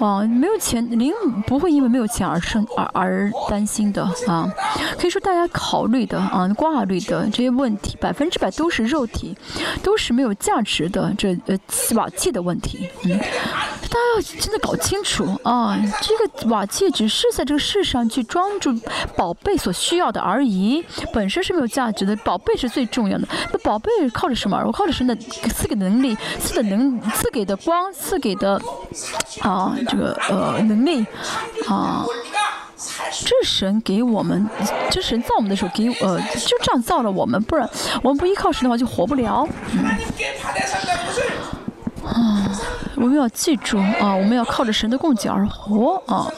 [0.00, 0.22] 啊？
[0.22, 1.12] 没有钱，灵
[1.46, 4.50] 不会因为没有钱而生而而担心的啊。
[4.98, 6.48] 可以说大家考虑的啊。
[6.54, 9.36] 挂虑的这些问题，百分之百都是肉体，
[9.82, 11.58] 都是没有价值的这呃
[11.94, 12.88] 瓦器的问题。
[13.04, 18.72] 嗯，大家要真的搞清楚啊，这个瓦器只是在这个世上去装住
[19.16, 22.14] 宝贝所需要的而已，本身是没有价值的。
[22.16, 24.62] 宝贝是最重要的，那宝贝靠着什么？
[24.64, 28.60] 我靠着神的赐给能力，赐的能赐给的光，赐给的
[29.40, 31.04] 啊这个呃能力
[31.68, 32.04] 啊。
[33.24, 34.48] 这神给我们，
[34.90, 37.68] 这神造我们的时候给呃，就这样造了我们，不然
[38.02, 39.46] 我们不依靠神的话就活不了。
[39.72, 39.84] 嗯，
[42.04, 42.50] 啊，
[42.96, 46.30] 我们要记住啊，我们要靠着神的供给而活啊。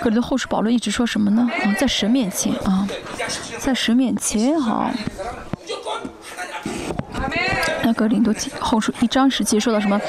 [0.00, 1.48] 格林的后书保罗一直说什么呢？
[1.64, 2.86] 啊，在神面前啊，
[3.58, 4.90] 在神面前哈。
[7.82, 10.00] 那格林多后书一章十节说到什么？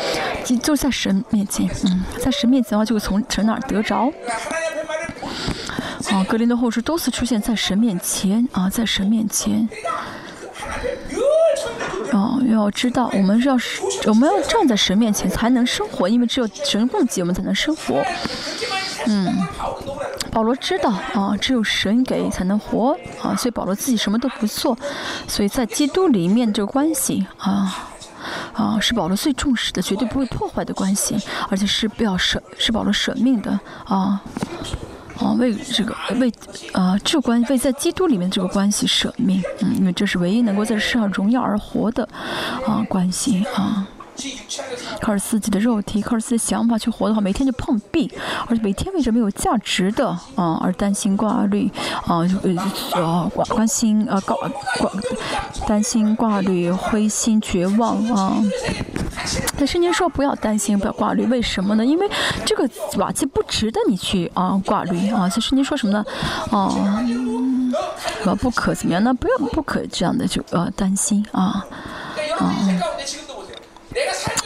[0.43, 4.11] 就就在神面前，嗯，在神面前的话就会从神那儿得着。
[6.11, 9.67] 啊，格林的后世多次出现在神面前啊，在神面前。
[12.11, 18.03] 啊，要知道，我们要是我们要站在神面前才能生活，因为只有神供给我们才能生活。
[19.07, 19.33] 嗯，
[20.29, 24.77] 保罗知道啊，只有神给才能活啊，所以保罗自己什么都不做，
[25.27, 27.87] 所以在基督里面这个关系啊
[28.53, 31.17] 啊是保罗最重视的，绝对不会破坏的关系，
[31.49, 34.21] 而且是不要舍，是保罗舍命的啊。
[35.21, 36.31] 啊，为这个为
[36.73, 42.07] 呃这关为在基督里面这个关系舍命，嗯，因为这是唯一能够在世上荣耀而活的
[42.65, 43.87] 啊关系啊。
[44.99, 48.11] 靠着自己的肉体，靠着自己的想法去活的话，每天就碰壁，
[48.45, 51.71] 而且每天为着没有价值的啊而担心挂虑
[52.05, 52.19] 啊
[52.91, 54.35] 呃关关心啊挂
[54.77, 54.91] 挂
[55.65, 58.37] 担心挂虑灰心绝望啊。
[59.57, 61.85] 但是您说不要担心，不要挂虑，为什么呢？
[61.85, 62.09] 因为
[62.45, 65.29] 这个瓦器不值得你去啊挂虑啊。
[65.29, 66.05] 其实您说什么呢？
[66.51, 66.73] 哦，
[68.25, 69.13] 呃不可怎么样呢？
[69.13, 71.65] 不要不可这样的就呃担心啊
[72.37, 72.55] 啊。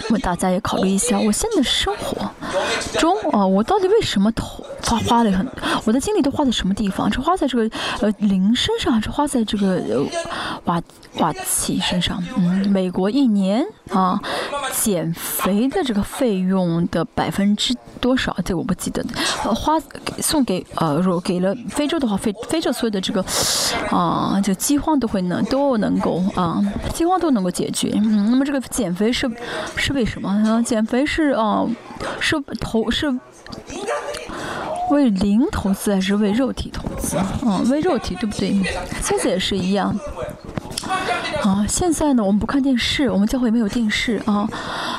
[0.10, 2.30] 问大家也考虑一下，我现在的生活
[3.00, 5.48] 中啊，我到底为什么投花花的很，
[5.86, 7.12] 我的精力都花在什么地方？
[7.12, 10.06] 是花在这个呃灵身上，还是花在这个呃
[10.66, 10.82] 瓦
[11.18, 12.24] 瓦器身上？
[12.38, 14.20] 嗯，美国一年啊
[14.72, 18.36] 减肥的这个费用的百分之多少？
[18.46, 19.04] 这我不记得。
[19.44, 19.74] 呃，花
[20.20, 23.26] 送给呃，如果给了非洲的话，非非洲所有的这个
[23.90, 26.62] 啊，就饥荒都会能都能够啊，
[26.94, 27.92] 饥荒都能够解决。
[27.96, 29.30] 嗯，那么这个减肥是
[29.76, 30.64] 是为什么？
[30.64, 31.66] 减肥是啊，
[32.20, 33.12] 是投是。
[34.90, 37.18] 为灵投资还是为肉体投资？
[37.44, 38.54] 嗯，为肉体对不对？
[39.02, 39.98] 现在也是一样。
[41.44, 44.48] 啊，现在呢，我们不看电视，我们教会没有电视啊。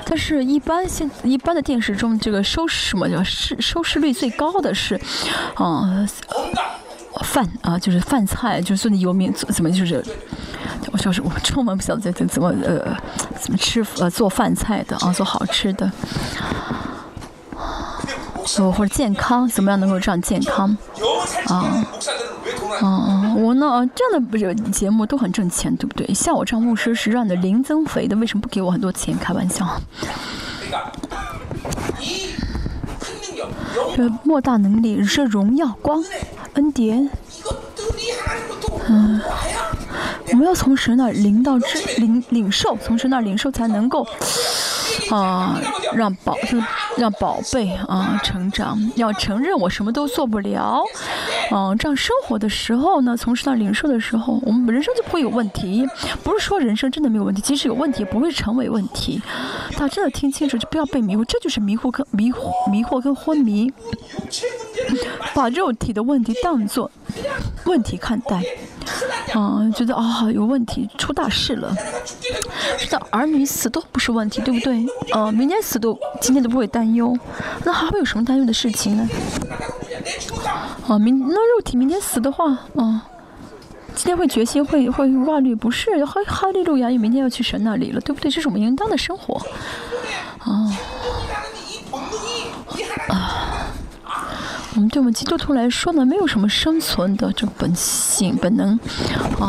[0.05, 5.01] 但是，一般现一般的电视中，这个收视什么叫视收视率最高的是，
[5.55, 6.07] 啊，
[7.25, 10.05] 饭啊，就是饭菜，就是做的有名怎么就是，
[10.93, 12.97] 我说是我出门不晓得怎怎么呃
[13.41, 15.91] 怎么吃呃做饭菜的啊，做好吃的。
[18.59, 20.77] 哦，或者健康，怎么样能够这样健康？
[21.47, 21.87] 啊，
[22.81, 26.15] 啊，我呢，这样的不是节目都很挣钱，对不对？
[26.15, 29.17] 像我这样牧师是让你的灵增肥的，为什么不给我很多钱？
[29.19, 29.67] 开玩笑。
[33.95, 36.03] 这莫大能力是荣耀光
[36.55, 37.11] 恩典。
[38.89, 39.21] 嗯，
[40.33, 44.07] 我们要从神那领到知领领受，从神那领受才能够。
[45.11, 45.61] 啊，
[45.95, 46.59] 让宝就
[46.97, 50.83] 让宝贝啊成长，要承认我什么都做不了，
[51.53, 55.87] 嗯，这样生活的时候呢，从事到领受的时候，我们人生就不会有问题。
[56.25, 59.23] 不是说人生真的没有问题，即使有问题，也不会成为问题。
[59.75, 63.73] 大家真的听清楚，就不要被迷惑，这就是迷惑跟迷惑、迷惑跟昏迷，
[65.35, 66.91] 把肉体的问题当做
[67.65, 68.43] 问题看待。
[69.33, 71.75] 啊，觉得啊有问题，出大事了。
[72.79, 74.87] 知道儿女死都不是问题，对不对？
[75.13, 77.17] 呃，明天死都今天都不会担忧，
[77.65, 79.09] 那还会有什么担忧的事情呢？
[80.87, 83.07] 啊，明那肉体明天死的话，啊，
[83.95, 86.05] 今天会决心会会挂虑，不是？
[86.05, 88.31] 哈哈利路亚，你明天要去神那里了，对不对？
[88.31, 89.35] 这是我们应当的生活。
[90.39, 90.71] 啊。
[94.77, 98.79] 我们对我们基督徒来说呢，没有什么生存的这个本性本能，
[99.41, 99.49] 啊，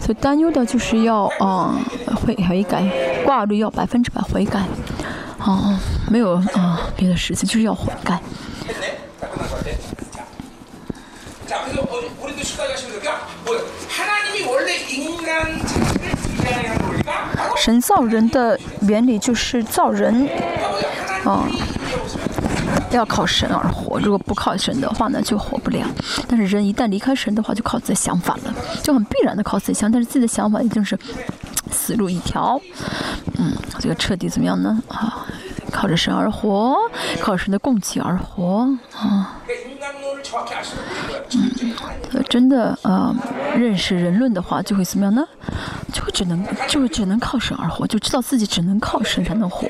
[0.00, 1.78] 所以担忧的就是要啊
[2.16, 2.82] 悔悔改，
[3.24, 4.66] 挂虑要百分之百悔改，
[5.38, 5.78] 啊，
[6.10, 8.20] 没有啊别的事情，就是要悔改。
[17.56, 20.28] 神造人的原理就是造人，
[21.24, 21.46] 啊。
[22.90, 25.86] 要靠神而活，如果不靠神的话呢，就活不了。
[26.28, 29.90] 但是人一旦离开神的话，就靠自己的想法了，就很必然的靠自己想。
[29.90, 30.98] 但是自己的想法一定是
[31.70, 32.60] 死路一条。
[33.38, 34.80] 嗯，这个彻底怎么样呢？
[34.88, 35.26] 啊，
[35.72, 36.76] 靠着神而活，
[37.20, 39.40] 靠神的供给而活啊。
[41.32, 43.14] 嗯，真的呃，
[43.56, 45.26] 认识人论的话，就会怎么样呢？
[45.92, 49.68] 就会只能就只能靠神而活，就知道自己只能靠神才能活。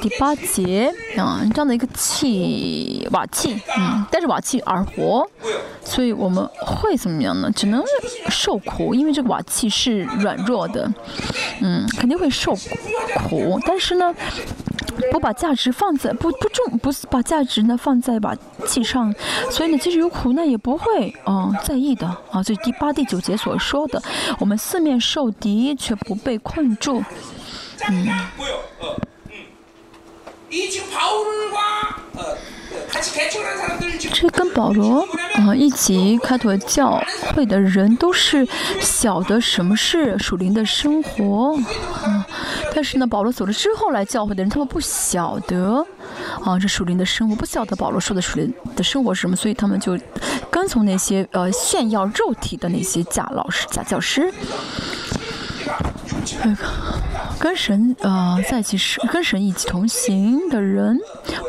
[0.00, 5.26] 第八节啊，这样的一个气瓦器，嗯，带着瓦器而活，
[5.82, 7.50] 所以我们会怎么样呢？
[7.50, 7.82] 只能
[8.28, 10.92] 受苦，因为这个瓦器是软弱的，
[11.60, 12.54] 嗯，肯定会受
[13.14, 13.58] 苦。
[13.66, 14.14] 但是呢，
[15.10, 19.12] 不把价值放在不不重，不是把价值呢放在瓦器上，
[19.50, 22.42] 所以呢，即使有苦难也不会啊在意的啊。
[22.42, 24.00] 所以第八、第九节所说的，
[24.38, 27.02] 我们四面受敌却不被困住，
[27.88, 28.06] 嗯。
[34.12, 37.02] 这跟保罗啊一起开拓教
[37.34, 38.46] 会的人都是
[38.80, 41.56] 晓得什么是属灵的生活
[42.02, 42.26] 啊，
[42.74, 45.86] 但是呢，保罗走了之后来教会的人，他们不晓得
[46.42, 49.98] 啊这属灵的生活，不晓得保罗说的属灵的生活是什么，所以他们就
[50.50, 54.32] 跟从那些呃炫耀肉体的那些假老师、假教师。
[57.38, 60.98] 跟神啊在一起是跟神一起同行的人，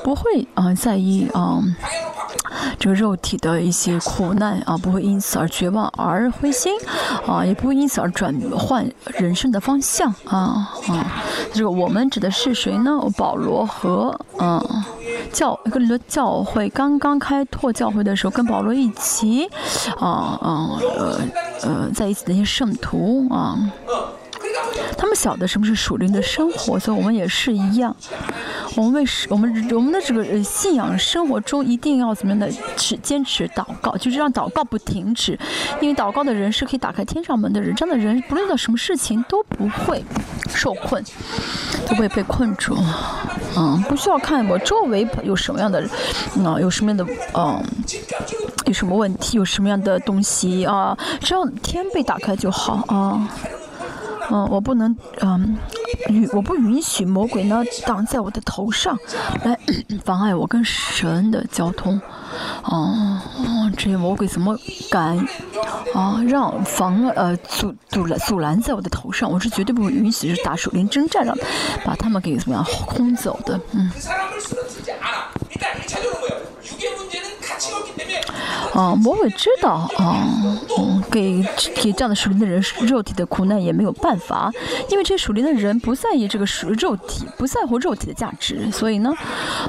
[0.03, 1.61] 不会啊在意啊
[2.77, 6.73] 这个肉体的一些苦难啊，不会因此而绝望而灰心
[7.27, 11.23] 啊，也不会因此而转换人生的方向啊啊！
[11.53, 12.91] 这个我们指的是谁呢？
[13.17, 14.63] 保罗和嗯
[15.33, 19.45] 教跟的教会刚刚开拓教会的时候，跟保罗一起
[19.97, 21.19] 啊啊呃
[21.63, 23.57] 呃在一起的一些圣徒啊。
[24.99, 27.95] 他们晓得什么是属灵的生活，所以我们也是一样。
[28.75, 35.39] 我们为什我们我们的这个信仰生活中一定要怎么样的持坚持祷告，就是让祷告不停止，
[35.79, 40.03] 因为祷告的人是可以打开天上门的人，这样的人不论遇到什么事情都不会
[40.49, 41.01] 受困，
[41.87, 42.77] 都不会被困住。
[43.55, 45.81] 嗯，不需要看我周围有什么样的，
[46.43, 47.63] 啊，有什么样的，嗯，
[48.65, 53.29] 有什么问题，有什么样的东西啊，只要天被打开就好啊。
[54.31, 55.57] 嗯我不能，嗯，
[56.09, 58.97] 允我不允许魔鬼呢挡在我的头上，
[59.43, 59.57] 来
[60.05, 61.99] 妨碍我跟神的交通。
[62.63, 63.19] 哦，
[63.75, 64.55] 这些魔鬼怎么
[64.91, 65.17] 敢
[65.95, 69.31] 啊让防呃阻阻拦阻拦在我的头上？
[69.31, 71.35] 我是绝对不会允许是打手林征战让
[71.83, 73.59] 把他们给怎么样轰走的。
[73.71, 73.91] 嗯。
[78.79, 80.25] 啊，魔鬼知道啊，
[80.77, 81.43] 嗯，给
[81.75, 84.49] 给这样的属灵的人肉体的苦难也没有办法，
[84.89, 89.13] 因为这些属灵的人不在意这个属肉体，不在乎肉体的价值，所以呢，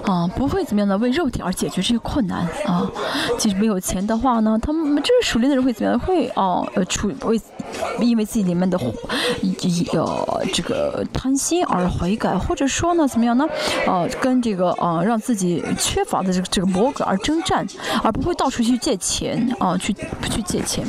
[0.04, 2.88] 啊，不会怎么样的为肉体而解决这些困难啊。
[3.36, 5.98] 即使没有钱的话呢，他们这个属灵的人会怎么样？
[5.98, 7.40] 会啊，呃，出为
[8.00, 13.44] 因为自己里面的呃这个贪心而悔改，或者说呢，怎么样呢？
[13.86, 17.66] 呃，跟这个呃让自己缺乏的这个这个魔鬼而征战，
[18.04, 18.96] 而不会到处去借。
[19.00, 19.94] 钱啊，去
[20.30, 20.84] 去借钱，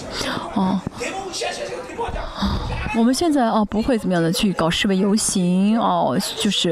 [0.53, 0.83] 啊。
[2.93, 6.71] 我们现在啊不会怎么样的去搞示威游行哦，就是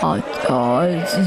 [0.00, 0.18] 啊
[0.48, 0.84] 呃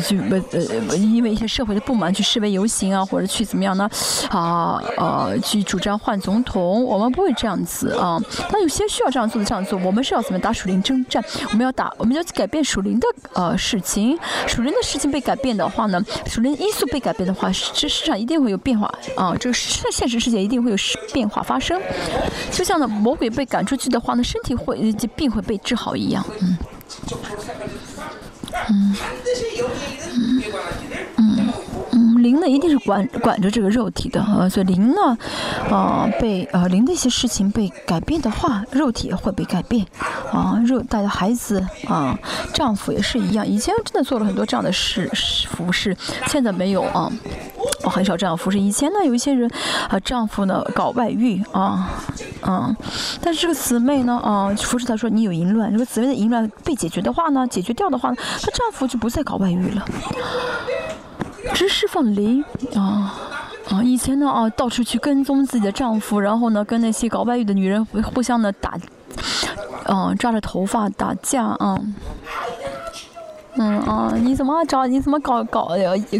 [0.07, 3.89] 就不呃因为一些社会的不满去示威游行啊，或者去怎么样呢
[4.29, 8.19] 啊呃去主张换总统，我们不会这样子啊。
[8.51, 11.23] 但有些需要这样做的这样做，我们是要怎么打属灵征战？
[11.51, 20.77] 我们要打，我们要改变属灵的呃事情，属灵的事情被改变的话呢，属灵因素被改变的话，这世上一定会有变化啊，这个现现实世界一定会有
[21.13, 21.81] 变化发生。
[22.51, 24.21] 就像呢魔鬼被赶出去的话呢。
[24.33, 26.57] 身体会这病会被治好一样，嗯，
[28.67, 28.95] 嗯，
[31.17, 31.53] 嗯，
[31.91, 35.15] 嗯，灵呢一定是管管着这个肉体的，呃，所以灵呢，
[35.69, 39.85] 啊，被呃灵的一些事情被改变的话，肉体也会被改变，
[40.31, 42.17] 啊，肉带的孩子啊，
[42.55, 45.07] 丈夫也是一样，以前真的做了很多这样的事
[45.51, 47.11] 服饰，现在没有啊。
[47.85, 48.57] 我很少这样服侍。
[48.59, 49.49] 以前呢，有一些人，
[49.89, 51.89] 啊，丈夫呢搞外遇啊，
[52.45, 52.75] 嗯，
[53.21, 59.85] 但是这个姊妹呢，啊，服侍她说你有淫乱，如果姊妹的淫乱被解决的话呢，解决掉的话，她丈夫就不再搞外遇了，
[61.53, 62.43] 只是释放灵
[62.75, 63.13] 啊
[63.69, 63.81] 啊！
[63.83, 68.77] 以前呢，啊，到处去跟踪自己的丈夫，然后呢，跟那些搞外遇的女人互相的打，
[69.85, 71.79] 嗯，抓着头发打架啊。
[73.55, 74.87] 嗯啊，你怎么找？
[74.87, 75.69] 你怎么搞搞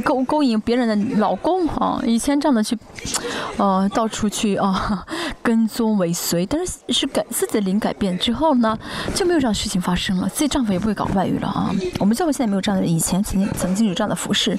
[0.04, 2.00] 勾勾引别人的老公啊？
[2.06, 2.78] 以前这样的去，
[3.58, 5.04] 呃，到处去啊，
[5.42, 6.46] 跟踪尾随。
[6.46, 8.78] 但是是改自己的灵改变之后呢，
[9.16, 10.30] 就没有这样的事情发生了。
[10.30, 11.74] 自己丈夫也不会搞外遇了啊。
[12.00, 14.56] 我们教会现在没有这样的，以前曾经曾经有这样的服饰。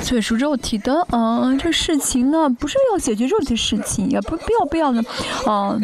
[0.00, 5.00] 所以说肉体的啊，这个事情呢，不是要解决肉体的事情，也不必要不要呢，
[5.46, 5.78] 啊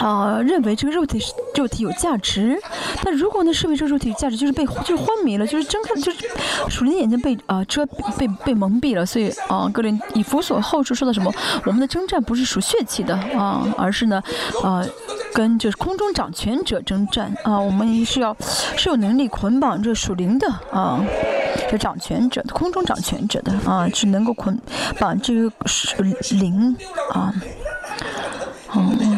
[0.00, 1.20] 啊，认为这个肉体
[1.54, 2.58] 肉体有价值。
[3.04, 5.19] 但如果呢，认为这个肉体有价值，就是被就是昏。
[5.24, 6.26] 迷了，就是睁开，就是
[6.68, 7.84] 属灵的眼睛被啊遮
[8.16, 11.32] 被被蒙蔽了，所以啊，格林以弗所后书说的什么？
[11.64, 14.22] 我们的征战不是属血气的啊，而是呢，
[14.62, 14.84] 啊，
[15.32, 18.36] 跟就是空中掌权者征战啊，我们是要
[18.76, 21.02] 是有能力捆绑这属灵的啊，
[21.70, 24.58] 这掌权者的，空中掌权者的啊，是能够捆
[24.98, 26.76] 绑这个属灵
[27.12, 27.32] 啊，
[28.74, 29.09] 嗯。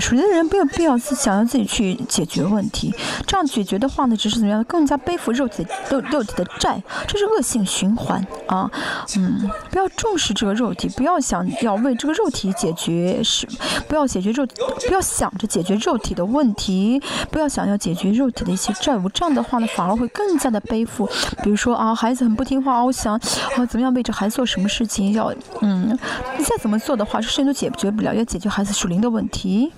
[0.00, 2.94] 属灵的人没有必要自想要自己去解决问题，
[3.26, 8.70] 这样解决的话呢，只是怎么样，更加背负肉体肉肉体的债，这是恶性循环啊。
[9.16, 13.46] 嗯，不要重视这个肉体，不要想要为这个肉体解决是，
[13.88, 14.46] 不要解决肉，
[14.86, 21.08] 不要想着解决肉体的问题，不要想要解决肉体的一些债务，这样的话呢，反而会更加的背负。
[21.42, 23.14] 比如说啊，孩子很不听话，我想
[23.56, 25.96] 啊，怎么样为这孩子做什么事情，要嗯，
[26.38, 29.72] 你再怎么做的话，这事情都解决不了，要解决孩子属灵的问题。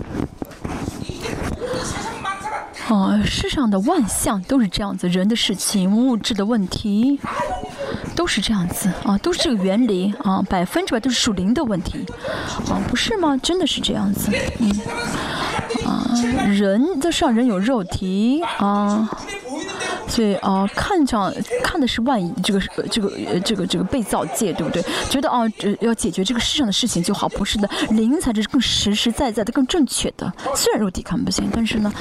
[2.89, 7.19] 哦，世上的万象都是这样子，人的事情、物质的问题，
[8.15, 12.05] 都是这样子啊，都是这个原理啊，百分之百都是属灵的问题
[12.69, 13.35] 啊，不是吗？
[13.43, 14.71] 真的是这样子，嗯，
[16.23, 19.09] 人在上人有肉体啊。
[20.07, 22.59] 所以啊，看上看的是万一这个
[22.89, 23.11] 这个
[23.41, 24.81] 这个这个被造界，对不对？
[25.09, 25.41] 觉得啊，
[25.81, 30.31] 要解决这个世上的事情就好，不是的，灵才是更实实在在的、更正确的。
[30.55, 31.91] 虽然肉体看不见，但是呢，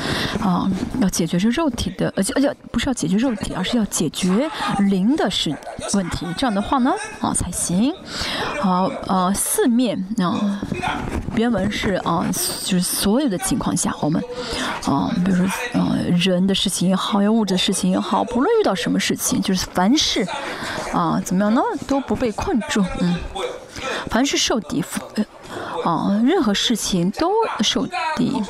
[0.40, 4.48] 啊，要解决这肉体的，而且而且不是要解决肉体，而是要解决
[4.88, 5.54] 灵的事
[5.92, 6.26] 问题。
[6.38, 7.92] 这样的话呢，啊才行。
[8.60, 10.62] 好，呃，四面啊，
[11.34, 12.24] 原文是啊，
[12.64, 14.22] 就是所有的情况下，我们
[14.84, 18.22] 啊，比如说呃，人的事情也好，有物质的事情也好。
[18.22, 20.24] 不论遇到什么事情，就是凡事，
[20.92, 21.60] 啊，怎么样呢？
[21.88, 23.16] 都不被困住，嗯，
[24.08, 24.84] 凡是受敌，
[25.84, 27.86] 啊，任何事情都受
[28.16, 28.40] 敌。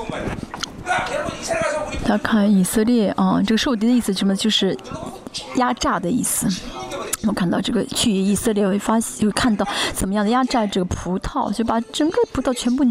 [2.04, 4.36] 他看以色列啊，这个受敌的意思什么？
[4.36, 4.76] 就是
[5.56, 6.46] 压榨的意思。
[7.26, 12.84] 我看到这个去以色列会发会看到怎么样的压榨这个葡萄，就把整个葡萄全部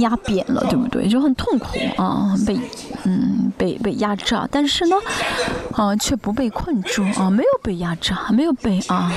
[0.00, 1.08] 压扁了，对不对？
[1.08, 2.58] 就很痛苦啊，被
[3.04, 4.96] 嗯被被压榨，但是呢，
[5.72, 9.10] 啊却不被困住啊，没有被压榨，没有被啊。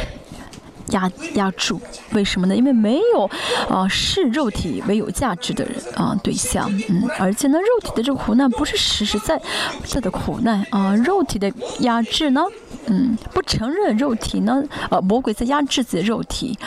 [0.92, 1.80] 压压住，
[2.14, 2.56] 为什么呢？
[2.56, 3.30] 因为没有
[3.70, 9.42] 啊视肉体为有价值的人啊对象，嗯，而且呢，肉体的这个苦难不是实实在
[9.86, 12.42] 在的苦难啊，肉体的压制呢，
[12.88, 16.58] 嗯，不承认肉体呢，呃，魔鬼在压制自己的肉体，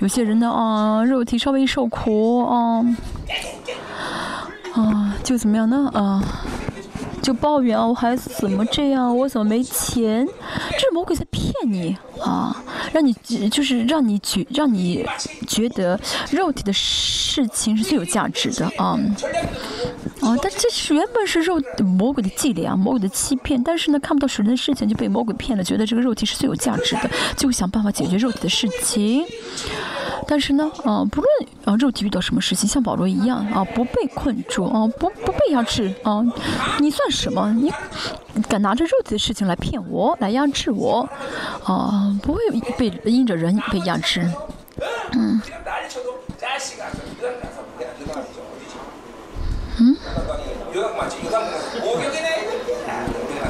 [0.00, 2.84] 有些人呢啊，肉体稍微一受苦啊，
[4.74, 6.22] 啊，就怎么样呢啊？
[7.22, 9.16] 就抱怨啊，我孩子怎么这样？
[9.16, 10.26] 我怎么没钱？
[10.72, 13.12] 这是魔鬼在骗你啊，让你
[13.50, 15.04] 就是让你觉让你
[15.46, 15.98] 觉得
[16.30, 18.98] 肉体的事情是最有价值的啊
[20.20, 20.36] 啊！
[20.42, 23.62] 但这是原本是肉魔鬼的伎俩，魔鬼的欺骗。
[23.62, 29.24] 但是呢，看不到属灵的事情就被魔鬼骗了，觉得这个肉体是最有价值的，就想办法解决肉体的事情。
[30.26, 31.28] 但是呢，啊，不论
[31.64, 36.22] 啊肉体遇到什么事情，像保罗一样啊，不被困住啊，不不被压制啊，
[36.78, 37.52] 你算什么？
[37.52, 37.72] 你
[38.48, 41.08] 敢拿着肉体的事情来骗我，来压制我？
[41.64, 42.40] 啊，不会
[42.76, 44.30] 被因着人被压制，
[45.12, 45.40] 嗯。
[49.78, 49.96] 嗯。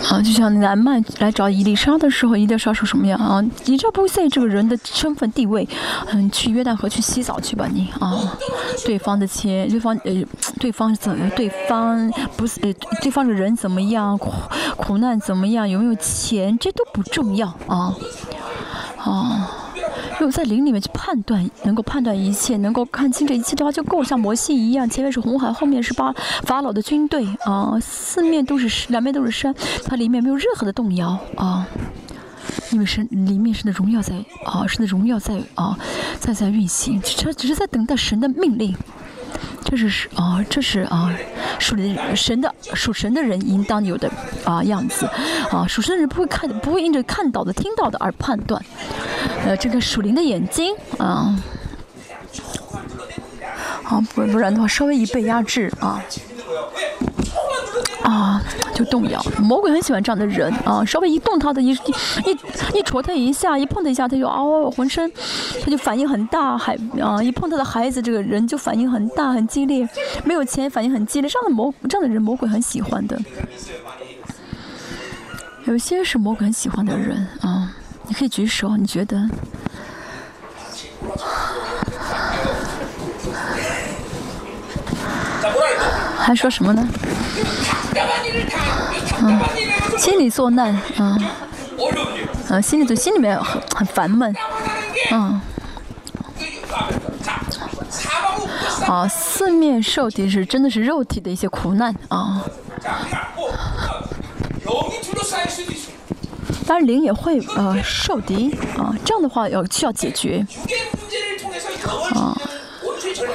[0.09, 3.18] 啊，就像南曼来找伊丽莎的时候，伊丽莎说什么样？
[3.18, 5.68] 啊，你这不在这个人的身份地位，
[6.09, 8.12] 嗯，去约旦河去洗澡去吧你啊，
[8.84, 10.12] 对方的钱，对方呃，
[10.59, 12.72] 对方怎么，对方不是呃，
[13.03, 14.32] 对方的人怎么样，苦
[14.76, 17.94] 苦难怎么样，有没有钱，这都不重要啊，
[18.96, 19.51] 啊。
[20.21, 26.12] 如果在灵里面去判断，能够判断一切，能够看清这一切的话，就够像摩西一样，前面是红海，后面是巴
[26.43, 29.55] 法老的军队啊，四面都是两面都是山，
[29.87, 31.66] 它里面没有任何的动摇啊，
[32.71, 34.14] 因为神里面神的荣耀在
[34.45, 35.79] 啊，神的荣耀在啊，
[36.18, 38.77] 在在运行，它只是在等待神的命令。
[39.64, 41.14] 这是是啊，这是啊，
[41.59, 44.11] 属灵神的属神的人应当有的
[44.45, 45.07] 啊样子。
[45.51, 48.61] 啊，属神的人不会看，不会因着看到的、听到的而判断，
[49.45, 51.37] 呃，这个属灵的眼睛啊，
[53.85, 56.03] 啊，不不然的话，稍微一被压制啊。
[58.11, 58.43] 啊，
[58.75, 59.23] 就动摇。
[59.39, 65.11] 魔鬼很喜欢这样的人啊，稍微一动他的，一一一戳他一下，一碰他一下，他就嗷，浑身
[65.63, 69.89] 他就反应很大，还啊，一碰他的孩子，这个人就反应很大，很激烈。
[70.25, 71.31] 没有钱，反应很激烈。
[71.31, 73.17] 这样的魔，这样的人，魔鬼很喜欢的。
[75.67, 77.73] 有些是魔鬼很喜欢的人啊，
[78.09, 79.29] 你可以举手，你觉得？
[86.31, 86.89] 还说什么呢？
[89.20, 89.41] 嗯，
[89.99, 91.20] 心里作难，嗯，
[92.49, 94.33] 嗯，心里就心里面很很烦闷，
[95.11, 95.41] 嗯，
[98.87, 102.45] 啊，四面受敌是真的是肉体的一些苦难啊，
[106.64, 110.47] 当然灵也会呃受敌啊，这样的话要需要解决，
[112.14, 112.41] 啊。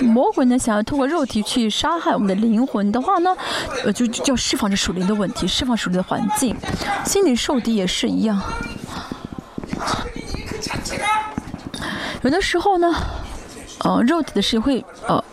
[0.02, 3.36] 魔鬼呢，想要通过肉体去杀害我们的灵魂的话呢，
[3.84, 6.56] 呃，就就要释放这属灵的问题，释放属灵的环境。
[7.06, 8.42] 心理受敌也是一样。
[12.22, 12.94] 有的时候呢，
[13.80, 15.24] 呃，肉体的事会呃。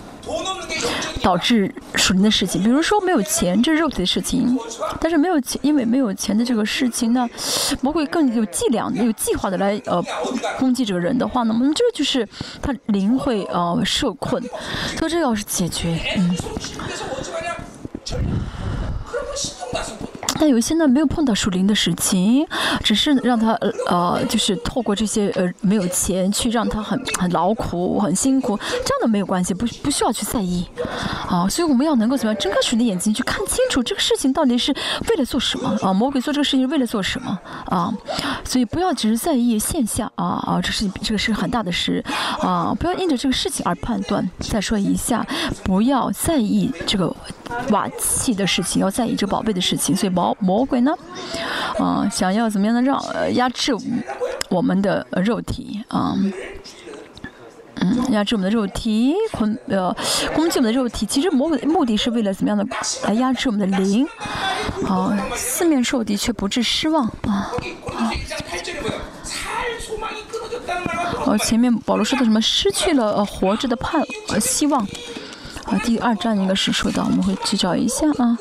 [1.23, 4.59] 导致属灵的事情，比如说没有钱，这是肉体的事情。
[5.01, 7.29] 但是没有钱，因为没有钱的这个事情呢，
[7.81, 10.03] 魔鬼更有伎俩、有计划的来呃
[10.59, 12.29] 攻击这个人的话呢，我们这就是
[12.61, 14.43] 他灵会呃受困，
[14.99, 16.37] 所以这要是解决，嗯。
[20.43, 22.45] 但有一些呢，没有碰到属灵的事情，
[22.83, 30.67] 只是让他呃呃，就是透过这些呃没有钱去让他很很劳苦、很辛苦，这样的没有关系，不不需要去在意，
[31.29, 34.75] 啊，所以我们要能够怎么样睁开属灵的眼睛去看清楚这个事情到底是
[35.09, 35.93] 为了做什么啊？
[35.93, 37.95] 魔鬼做这个事情是为了做什么啊？
[38.45, 42.05] 所以不要只是在意现象啊啊，这是这个是很大的事
[42.41, 44.29] 啊，不要因着这个事情而判断。
[44.41, 45.25] 再说一下，
[45.63, 47.15] 不要在意这个
[47.71, 49.95] 瓦器的事情，要在意这宝贝的事情。
[49.95, 50.32] 所以毛。
[50.41, 50.95] 魔鬼呢？
[51.79, 53.73] 啊，想要怎么样的让呃压制
[54.51, 56.15] 我们的肉体啊？
[57.77, 59.93] 嗯，压制我们的肉体，捆呃
[60.35, 61.05] 攻击我们的肉体。
[61.07, 62.65] 其实魔鬼的目的是为了怎么样的
[63.05, 64.07] 来压制我们的灵
[64.87, 67.51] 啊，四面受敌却不致失望啊。
[71.25, 74.87] 哦，前面保罗说的什么失去了呃活着的盼呃希望
[75.65, 78.37] 啊，第二章应该是说到，我们会去找一下啊。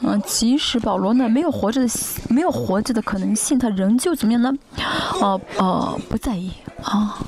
[0.00, 1.88] 嗯，即使保罗呢没有活着的
[2.28, 4.52] 没有活着的可能性，他仍旧怎么样呢？
[5.20, 7.18] 呃呃，不在意啊。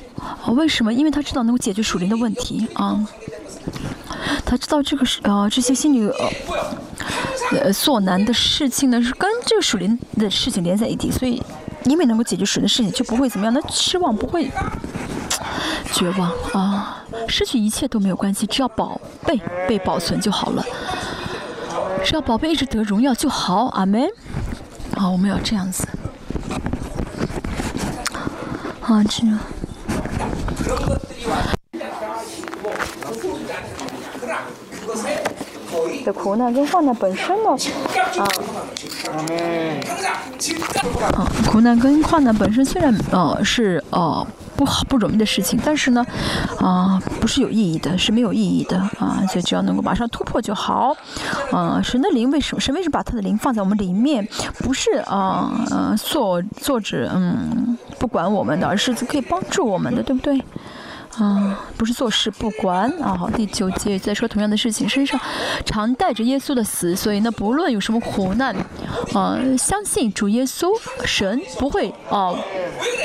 [0.49, 0.93] 为什么？
[0.93, 3.07] 因为他知道能够解决属灵的问题啊。
[4.45, 6.31] 他知道这个是呃这些心理呃
[7.53, 11.43] 呃所难的事情呢是跟这个属灵的事情连在一起，所以
[11.85, 14.51] 因为能够解决属灵的事情，就不会怎么样那失望，不会
[15.93, 17.05] 绝望啊。
[17.29, 20.65] 失去一切都没有关系，只要宝贝被保存就好了。
[22.09, 24.09] 只要宝贝一直得荣耀就好，阿门。
[24.97, 25.87] 好，我们要这样子。
[28.81, 29.39] 啊，这。
[36.05, 37.51] 的苦难跟患难本身呢，
[41.15, 44.27] 啊，苦难跟患难本身虽然呃是呃。
[44.59, 46.05] 不好不容易的事情，但是呢，
[46.59, 50.97] 啊，不是有意义的，是没有意义的啊，所以只要能够马上突破就好。
[51.53, 52.61] 啊，神的灵为什么？
[52.61, 54.27] 神为什么把他的灵放在我们里面？
[54.59, 60.43] 不是啊，呃，做做着嗯，不管我们的，而是可以帮助我们的，对不对？
[61.19, 63.17] 啊，不是做事不管啊。
[63.17, 65.19] 好，第九节在说同样的事情，身上
[65.65, 68.55] 常带着耶稣的死，所以呢，不论有什么苦难，
[69.15, 70.69] 啊，相信主耶稣
[71.05, 72.33] 神不会啊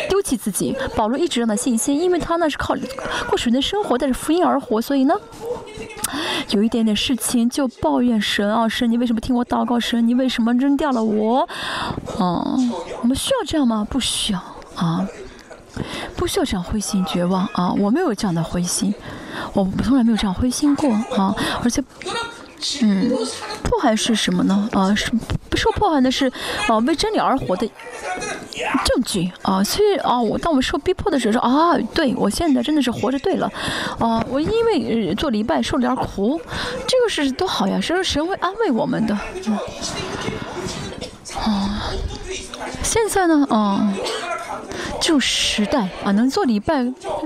[0.09, 0.75] 丢弃自己。
[0.95, 2.75] 保罗一直让他信心，因为他呢是靠
[3.27, 5.15] 过水的生活，带着福音而活，所以呢，
[6.49, 9.79] 有一点点事情就抱怨神啊，神你为什么听我祷告？
[9.79, 11.47] 神你为什么扔掉了我？
[12.19, 12.55] 啊，
[13.01, 13.87] 我们需要这样吗？
[13.89, 14.39] 不需要
[14.75, 15.07] 啊。
[16.15, 17.71] 不需要这样灰心绝望啊！
[17.73, 18.93] 我没有这样的灰心，
[19.53, 21.35] 我从来没有这样灰心过啊！
[21.63, 21.83] 而且，
[22.81, 23.09] 嗯，
[23.63, 24.69] 迫害是什么呢？
[24.71, 25.11] 啊，是
[25.49, 26.31] 不受迫害的是
[26.67, 27.67] 啊，为真理而活的
[28.85, 29.63] 证据啊！
[29.63, 33.51] 所以啊，我当我们受逼迫的时候说，啊，对我现在真的是活着对了
[33.99, 34.23] 啊！
[34.29, 36.39] 我因为做礼拜受了点苦，
[36.87, 37.79] 这个是多好呀！
[37.81, 39.13] 神神会安慰我们的。
[41.35, 41.91] 啊，
[42.81, 43.93] 现在呢，啊。
[45.03, 46.75] 这种时代啊，能做礼拜，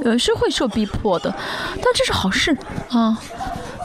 [0.03, 1.31] 呃，是会受逼迫的，
[1.75, 2.57] 但这是好事
[2.89, 3.15] 啊。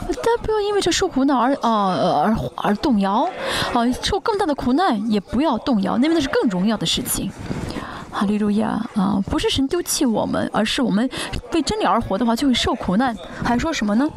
[0.08, 1.92] 但不要因为这受苦难而啊
[2.24, 3.28] 而而动摇，
[3.74, 7.30] 啊，受更大的苦难也不要动摇，因为那是更荣耀的事情。
[8.10, 11.06] 哈利路亚啊，不是神丢弃我们，而是我们
[11.52, 13.14] 为真理而活的话，就会受苦难。
[13.44, 14.08] 还说什么呢？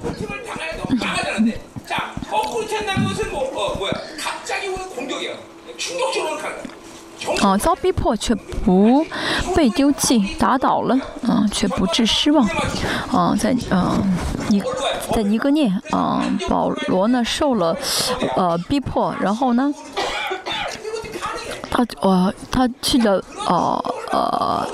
[7.41, 9.05] 啊，遭逼迫却不
[9.55, 10.95] 被丢弃，打倒了，
[11.27, 12.47] 啊，却不致失望，
[13.11, 13.97] 啊，在啊
[14.49, 14.61] 尼
[15.13, 17.75] 在尼格涅，啊，保罗呢受了
[18.35, 19.73] 呃逼迫，然后呢，
[21.69, 24.67] 他呃他去了呃呃。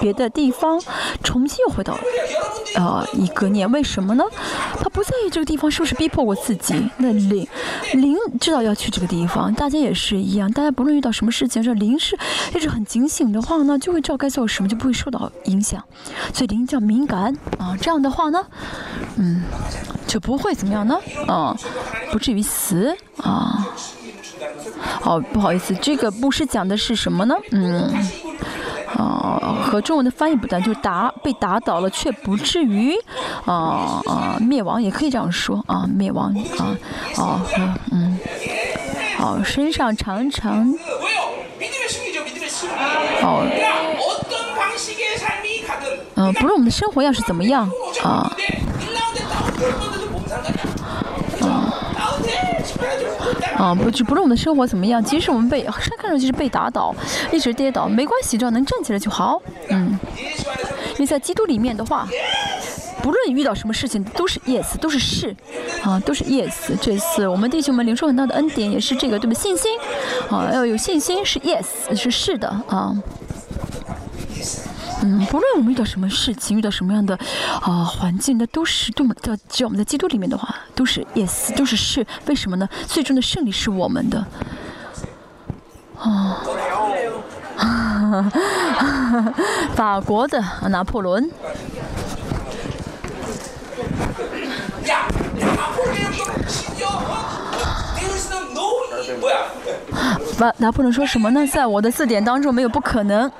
[0.00, 0.80] 别的地方，
[1.22, 1.98] 重新又回到，
[2.76, 4.24] 呃，一个念，为什么呢？
[4.78, 6.74] 他不在意这个地方是不是逼迫我自己。
[6.96, 7.46] 那灵，
[7.94, 10.50] 灵知道要去这个地方，大家也是一样。
[10.50, 12.18] 大家不论遇到什么事情，这灵是
[12.54, 15.82] 一直很警醒的话呢，就会知道该做什么，就不会受到影响。
[16.32, 18.44] 所以灵叫敏感啊，这样的话呢，
[19.16, 19.42] 嗯，
[20.06, 20.98] 就不会怎么样呢？
[21.26, 21.56] 啊，
[22.10, 23.68] 不至于死啊。
[25.00, 27.34] 好，不好意思，这个不是讲的是什么呢？
[27.52, 27.92] 嗯。
[28.96, 32.94] 啊，和中文的翻译不但就是打被打倒了，却不至于
[33.46, 36.76] 啊啊灭亡，也可以这样说啊，灭亡啊
[37.16, 37.40] 啊
[37.90, 38.18] 嗯，
[39.16, 40.72] 好，身上常常
[43.22, 43.46] 哦，
[46.14, 47.68] 嗯，不论我们的生活要是怎么样
[48.02, 48.30] 啊。
[53.56, 56.94] 啊，不就不论我们的生活怎么样，即使我们被看上去是被打倒，
[57.30, 59.40] 一直跌倒，没关系，只要能站起来就好。
[59.68, 59.98] 嗯，
[60.92, 62.08] 因为在基督里面的话，
[63.02, 65.34] 不论遇到什么事情都是 yes，都是是，
[65.82, 66.52] 啊，都是 yes。
[66.80, 69.34] 这次我们弟兄们领受很大的恩典，也是这个对吧？
[69.34, 69.70] 信心，
[70.30, 72.94] 啊，要有信心是 yes，是是的啊。
[75.02, 77.18] 嗯，不论我们遇到什么事情，遇到什么样的
[77.60, 82.06] 啊环境，那都是多么的，只要我们在基督里面的话，都是 yes，都是是。
[82.26, 82.68] 为什么呢？
[82.86, 84.24] 最终的胜利是我们的。
[85.98, 86.38] 啊，
[89.74, 91.28] 法国的拿破仑。
[100.38, 101.46] 拿 拿破仑说什么呢？
[101.46, 103.30] 在我的字典当中没有不可能。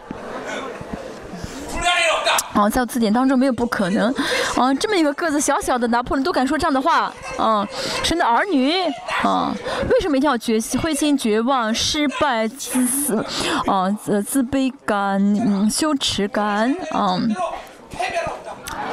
[2.55, 4.12] 哦，在字典当中没有不可能，
[4.57, 7.66] 啊，这么一个个子小小的拿破仑都敢说这样的话，嗯，
[8.03, 8.82] 神的儿女，
[9.22, 9.55] 啊，
[9.90, 13.24] 为什么一定要绝灰心绝望、失败、自私，
[13.66, 17.34] 啊，自自卑感、嗯，羞耻感，嗯。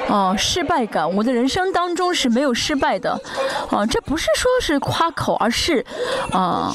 [0.07, 3.11] 哦，失败感，我的人生当中是没有失败的，
[3.69, 5.85] 啊，这不是说是夸口，而是，
[6.31, 6.73] 啊，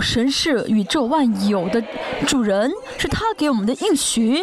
[0.00, 1.82] 神是宇宙万有的
[2.26, 4.42] 主人，是他给我们的应许，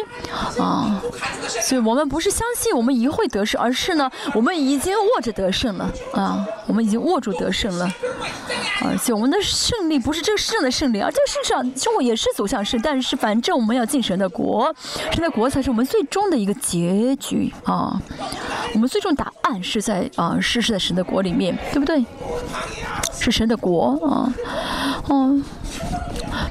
[0.59, 1.01] 啊，
[1.47, 7.91] 所以我们不是相信我们一会得胜，而是呢，我们已经握着得胜了，啊，我们已经握住得胜了，
[8.85, 14.71] 而且我们的胜利不是这个世上的胜利，而这个世上生活也是走向胜，但是反正我们要进神的国，
[15.11, 18.01] 神的国才是我们最终的一个结局，啊。
[18.73, 22.05] 我们最终答案是在啊，是是在神的国里面，对不对？
[23.13, 24.31] 是神的国啊，
[25.09, 25.43] 嗯，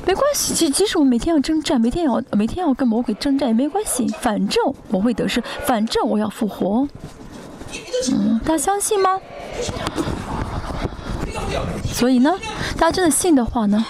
[0.04, 6.88] 没关系，即即使我每天要征战，每天要每天要跟魔鬼征战也没关系，反正我会得胜，反正我要复活。
[8.12, 9.20] 嗯，大家相信吗？
[11.84, 12.34] 所以呢，
[12.76, 13.84] 大家真的信的话呢，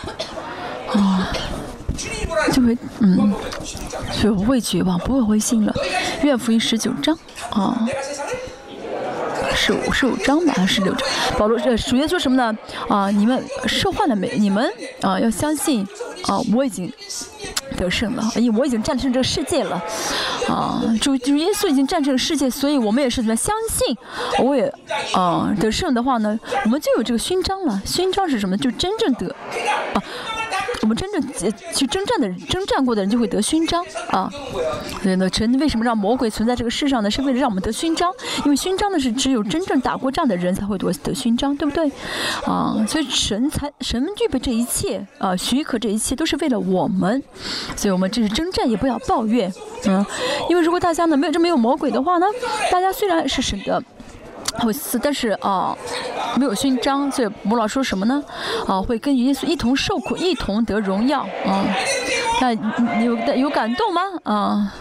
[0.92, 1.32] 啊，
[2.52, 3.34] 就会嗯，
[4.22, 5.74] 就不会绝望，不会灰心了。
[6.22, 7.18] 愿福音十九章。
[7.50, 7.86] 啊，
[9.54, 11.08] 十五十五章吧，还是十六章？
[11.38, 12.56] 保罗呃，主要说什么呢？
[12.88, 14.36] 啊，你们受患了没？
[14.38, 14.70] 你们
[15.00, 15.86] 啊，要相信
[16.26, 16.92] 啊，我已经
[17.76, 19.82] 得胜了，因为我已经战胜这个世界了。
[20.48, 23.96] 啊，主主耶稣已经战胜了世界，所以我们也是怎么相信？
[24.44, 24.72] 我也
[25.14, 27.80] 啊得胜的话呢，我们就有这个勋章了。
[27.86, 28.56] 勋章是什么？
[28.56, 29.34] 就真正得
[29.94, 30.02] 啊。
[30.86, 31.20] 我们真正
[31.74, 34.30] 去征战的，征战过的人就会得勋章啊。
[35.02, 37.10] 所以呢，神为什么让魔鬼存在这个世上呢？
[37.10, 38.12] 是为了让我们得勋章，
[38.44, 41.90] 因为勋章呢是只有真正打过仗的人才会夺得勋章，对不对？
[42.44, 47.20] 啊，所以神才神具备这一切啊，许可这一切都是为了我们。
[47.74, 49.52] 所以我们这是征战，也不要抱怨，
[49.86, 50.06] 嗯，
[50.48, 52.26] 因为如果大家呢没有这没有魔鬼的话呢，
[52.70, 53.82] 大家虽然是神的。
[54.58, 55.76] 会死，但是啊，
[56.36, 58.22] 没有勋章，所以母老说什么呢？
[58.66, 61.64] 啊，会跟耶稣一同受苦，一同得荣耀啊。
[62.40, 62.52] 那
[63.02, 64.00] 有有感动吗？
[64.24, 64.74] 啊，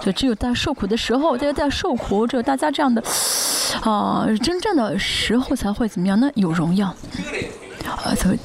[0.00, 3.02] 就只有大家受苦的时候，大家在受苦，只有大家这样的
[3.82, 6.30] 啊真正的时候才会怎么样呢？
[6.34, 6.88] 有荣耀
[7.86, 8.38] 啊，才会。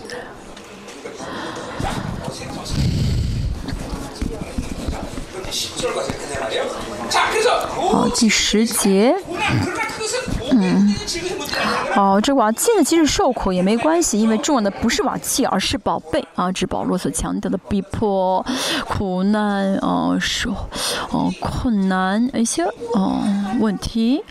[7.92, 9.14] 好，第十节。
[9.28, 9.36] 嗯，
[10.52, 10.96] 嗯
[11.96, 16.52] 哦，这瓦器呢，即使受苦也没关系，因为重要的不是瓦器，而是宝贝啊！
[16.52, 18.46] 这保罗所强调的逼迫、
[18.88, 20.52] 苦难、哦，受、
[21.12, 23.22] 哦，困难一些哦
[23.60, 24.24] 问题。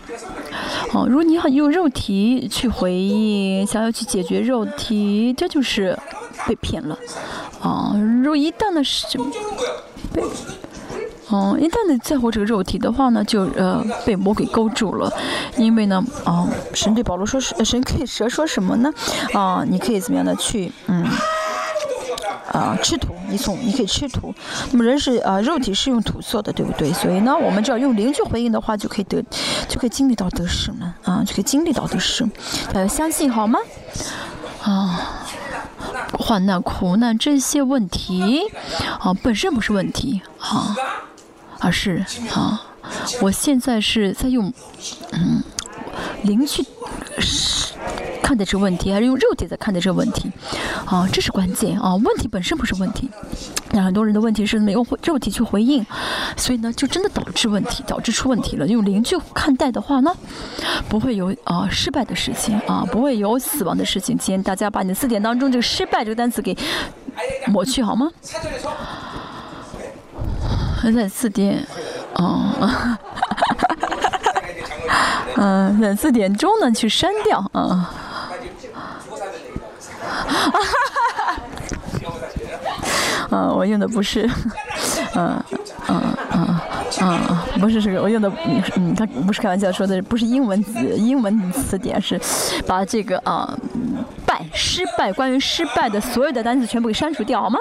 [0.93, 5.97] 哦，如果你用肉体去回应，想要去解决肉体，这就是
[6.47, 6.97] 被骗了。
[7.61, 7.93] 啊，
[8.23, 9.05] 如果一旦呢是
[10.11, 10.23] 被。
[11.31, 15.11] 哦，一旦你在乎这个肉体的话呢，就呃被魔鬼勾住了，
[15.55, 18.91] 因为呢，啊，神对保罗说是，神可以蛇说什么呢？
[19.33, 21.05] 啊，你可以怎么样的去，嗯，
[22.51, 24.35] 啊，吃土，你从你可以吃土，
[24.71, 26.91] 那么人是啊，肉体是用土做的，对不对？
[26.91, 29.23] 所以呢，我们只要用灵去回应的话，就可以得，
[29.69, 32.29] 就可以经历到得胜了，啊，就可以经历到得胜，
[32.73, 33.57] 大家相信好吗？
[34.63, 34.99] 啊，
[36.19, 38.41] 患难、苦难这些问题，
[38.99, 40.75] 啊，本身不是问题，啊。
[41.61, 42.03] 而是
[42.33, 42.61] 啊，
[43.21, 44.51] 我现在是在用
[45.13, 45.41] 嗯
[46.23, 46.65] 灵去
[48.21, 50.31] 看待这个问题，还是用肉体在看待这个问题？
[50.85, 51.95] 啊，这是关键啊！
[51.95, 53.09] 问题本身不是问题，
[53.71, 55.85] 那很多人的问题是没用肉体去回应，
[56.35, 58.67] 所以呢，就真的导致问题，导致出问题了。
[58.67, 60.15] 用灵去看待的话呢，
[60.89, 64.17] 不会有啊失败的事情啊，不会有死亡的事情。
[64.17, 66.57] 今天大家把你的字典当中这个“失败”这个单词给
[67.47, 68.09] 抹去好吗？
[70.81, 71.63] 还在字典，
[72.15, 72.49] 哦，
[75.37, 77.93] 嗯， 在字典中呢去删掉，啊，
[80.27, 80.51] 哈
[83.31, 84.29] 啊我用的不是，
[85.15, 85.43] 嗯，
[85.87, 86.01] 嗯，
[86.33, 86.59] 嗯，
[87.01, 88.31] 嗯，不是这个，我用的，
[88.75, 92.19] 嗯，他不是开玩笑说的，不是英文字，英文词典是
[92.67, 93.57] 把这个啊。
[94.23, 97.59] 败失败，关于失败的所有的单词全部给删除掉好吗？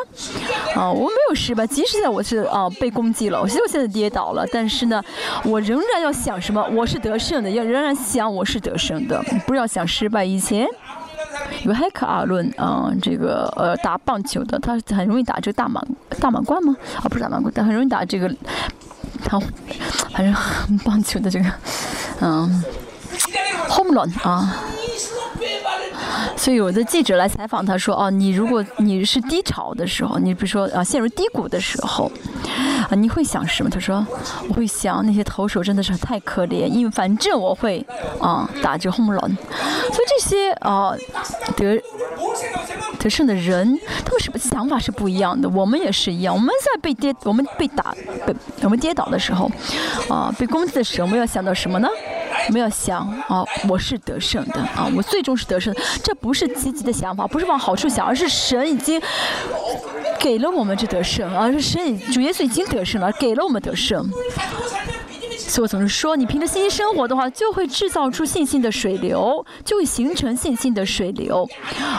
[0.76, 5.02] 啊，我没有失败，即使在我是啊被攻击了，我现在跌倒了，但是呢，
[5.42, 6.64] 我仍然要想什么？
[6.72, 10.24] 我是得胜的，要仍然想我是得胜的，不要想失败。
[10.24, 10.64] 以前
[11.64, 15.84] 有黑克阿伦嗯，这个呃打棒球的，他很容易打这个大满
[16.20, 16.74] 大满贯吗？
[16.96, 18.28] 啊，不是大满贯，但很容易打这个，
[19.24, 19.38] 他
[20.10, 21.46] 反正棒球的这个
[22.20, 22.64] 嗯
[23.68, 24.56] ，home run 啊。
[26.40, 32.10] 所以有的记者来采访他说：“哦，你如果你是低潮的时候，你比如说啊陷入低谷的时候，
[32.88, 34.06] 啊你会想什么？”他说
[34.48, 37.84] ：“我会想那些投手真的是太可怜，因为反正我会
[38.22, 39.36] 啊打着 home run。”
[39.92, 40.94] 所以这些啊
[41.58, 41.78] 得
[42.98, 45.46] 得胜的人，他们是想法是不一样的。
[45.50, 47.94] 我们也是一样，我们在被跌，我们被打，
[48.26, 49.50] 被我们跌倒的时候，
[50.08, 51.88] 啊被攻击的时候，我们要想到什么呢？
[52.48, 55.80] 没有想啊，我是得胜的啊，我最终是得胜的。
[56.02, 59.00] 这不是积极的想法，不是往好处想，而是神已经
[60.18, 64.08] 给了我们这得胜，而是神主耶稣已经得胜了，给了我们得胜。
[65.50, 71.44] 所以我总是说，你凭着信心生活的话，就会制造出信心的水流，就会形成信心的水流。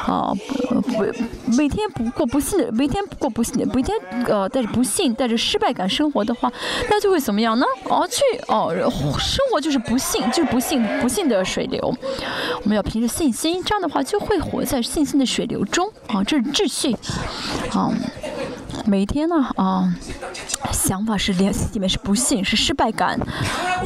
[0.08, 0.32] 啊，
[0.70, 3.94] 不，每天不过不幸的，每天不过不幸的，每天
[4.26, 6.50] 呃带着不幸、带着失败感生活的话，
[6.90, 7.66] 那就会怎么样呢？
[7.90, 8.74] 哦，去哦，
[9.20, 11.94] 生活就是不幸，就是不幸，不幸的水流。
[12.64, 15.92] 我们要凭着信心，这样的话就会活在信心的水流中。
[16.08, 16.96] 啊，这是秩序。
[17.78, 17.92] 啊。
[18.86, 19.94] 每天呢，啊，
[20.72, 23.20] 想法是联系里面是不幸，是失败感，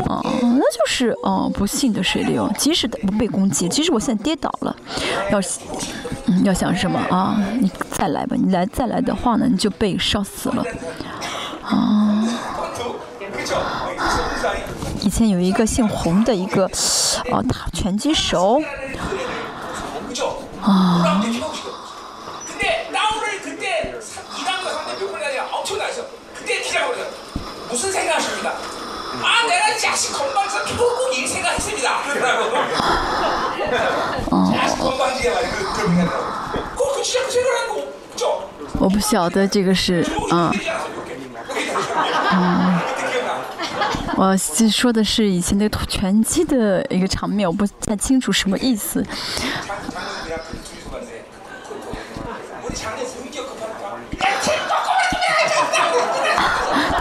[0.07, 2.49] 啊，那就是啊不幸的水流。
[2.57, 4.75] 即使不被攻击，即使我现在跌倒了，
[5.31, 5.39] 要，
[6.25, 7.37] 嗯，要想什么啊？
[7.59, 10.63] 你再来吧，你来再来的话呢，你就被烧死了，
[11.63, 12.27] 啊。
[15.01, 16.65] 以前有一个姓洪的一个，
[17.31, 17.43] 啊，
[17.73, 18.61] 拳击手，
[20.61, 21.23] 啊。
[38.77, 40.51] 我不晓得这个是啊，
[42.31, 42.79] 嗯，
[44.15, 44.37] 我
[44.69, 49.03] 说的是以前那个拳击的一个场面，我不太清楚什么意思。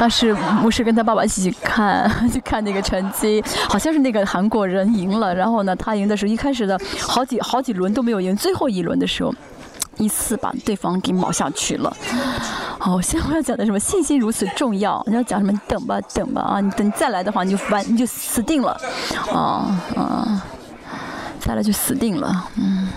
[0.04, 5.34] 当时牧师跟他爸爸一起看，去看那个成绩，好像是那个韩国人赢了。
[5.34, 9.34] 然后呢，他赢的时候，一开始的好几好几轮都没有赢，最后一轮的时候，
[9.96, 11.90] 一次把对方给秒下去了。
[12.78, 13.78] 好，现在我要讲的什么？
[13.78, 15.02] 信心如此重要。
[15.06, 15.58] 你要讲什么？
[15.66, 16.60] 等吧，等吧啊！
[16.60, 18.78] 你等再来的话，你就完，你就死定了。
[19.32, 20.42] 啊啊，
[21.40, 22.44] 再来就死定了。
[22.56, 22.88] 嗯。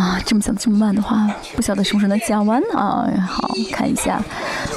[0.00, 3.06] 啊，这么讲这么慢的话，不晓得什么时候能讲完呢啊？
[3.28, 4.14] 好，看一下，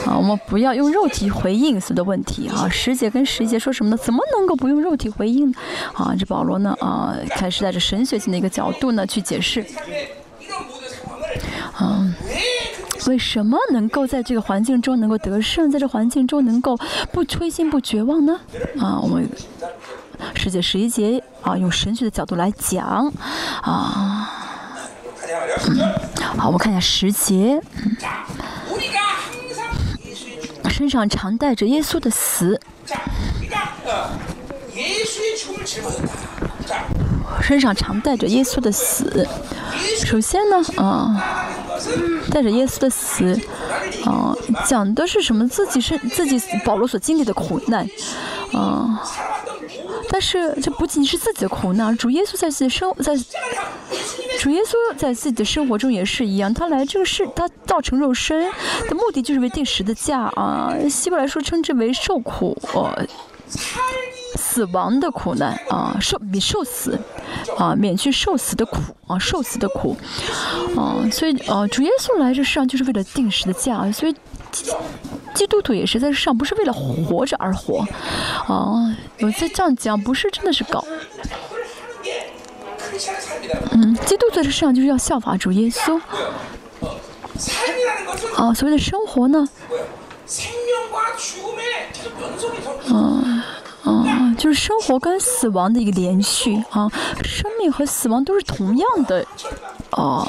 [0.05, 2.67] 啊，我们不要用肉体回应所有的问题啊。
[2.67, 3.95] 十节跟十一节说什么呢？
[3.95, 5.49] 怎么能够不用肉体回应？
[5.93, 9.65] 啊，这保罗呢啊，开始带着神学性的一个角度呢去解释，
[11.79, 12.13] 嗯，
[13.07, 16.77] 为什么能够在这个环境中能够得胜，在这环境中能够
[17.13, 18.37] 不灰心不绝望呢？
[18.77, 19.29] 啊，我们
[20.35, 23.09] 十节十一节啊，用神学的角度来讲
[23.61, 24.42] 啊。
[26.37, 27.61] 好，我们看一下时节。
[30.69, 32.59] 身上常带着耶稣的死。
[37.41, 39.27] 身上常带着耶稣的死。
[40.05, 41.47] 首先呢，啊，
[42.31, 43.39] 带着耶稣的死，
[44.05, 45.47] 啊，讲的是什么？
[45.47, 47.87] 自己是自己保罗所经历的苦难，
[48.53, 49.01] 啊。
[50.13, 53.15] 但是这不仅是自己的苦难，主耶稣在自己生在，
[54.39, 56.53] 主耶稣在自己的生活中也是一样。
[56.53, 58.43] 他来这个世，他造成肉身
[58.87, 60.71] 的目的就是为定时的价啊。
[60.87, 63.07] 希伯来说称之为受苦，呃，
[64.35, 66.99] 死亡的苦难啊，受比受死
[67.57, 69.97] 啊，免去受死的苦啊，受死的苦
[70.77, 71.01] 啊。
[71.11, 74.15] 所以啊，主耶稣来这世上就是为了定时的价，所以。
[75.33, 77.85] 基督徒也是在世上，不是为了活着而活，
[78.47, 80.83] 啊，有些这样讲，不是真的是搞。
[83.71, 85.99] 嗯，基督徒在世上就是要效法主耶稣。
[88.35, 89.47] 啊，所谓的生活呢？
[92.87, 93.43] 嗯
[93.85, 96.89] 嗯，就是生活跟死亡的一个连续啊，
[97.23, 99.25] 生命和死亡都是同样的，
[99.89, 100.25] 啊。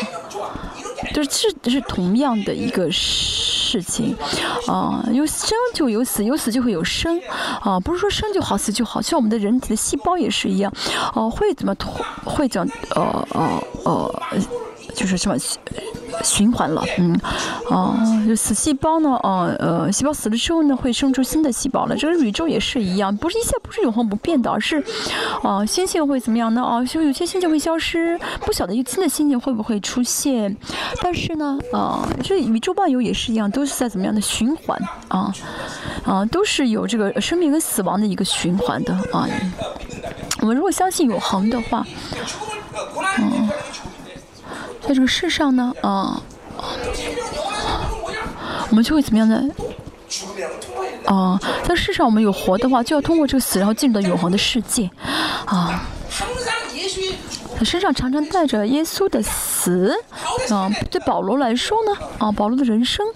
[1.14, 4.16] 就是是是同样的一个事情，
[4.66, 7.20] 啊，有生就有死，有死就会有生，
[7.60, 10.72] 啊，不是说生就好，死就好，像我们的人体的细胞也是一样，
[11.14, 11.72] 哦，会怎么
[12.24, 14.14] 会怎么呃呃呃，
[14.94, 15.36] 就是什么？
[16.22, 17.20] 循环了，嗯，
[17.70, 17.92] 哦，
[18.26, 21.96] 就死细胞呢，哦，呃，细胞死了之后呢，会生出新的细胞了。
[21.96, 24.82] 这个宇宙也是一样，不是一切不是永恒不变的，而是，
[25.42, 26.62] 哦，星星会怎么样呢？
[26.62, 30.56] 哦，就有些星星会消失，不晓得一个新的星星会不会出现。
[31.02, 35.34] 但是呢，啊，这宇宙万有也是一样，都是在怎么样的循环啊，
[36.06, 39.28] 啊，都是有这个生命跟死亡的一个循环的啊。
[40.40, 41.84] 我们如果相信永恒的话，
[43.18, 43.50] 嗯。
[44.86, 46.22] 在这个世上呢，啊，
[48.68, 49.42] 我们就会怎么样呢？
[51.06, 54.90] 啊，在世上我们有活的话，就要通过这个死，然后进入到永恒的世界，
[55.46, 55.86] 啊。
[57.56, 59.94] 他身上常常带着耶稣的死，
[60.50, 63.06] 啊，对保罗来说呢，啊，保罗的人生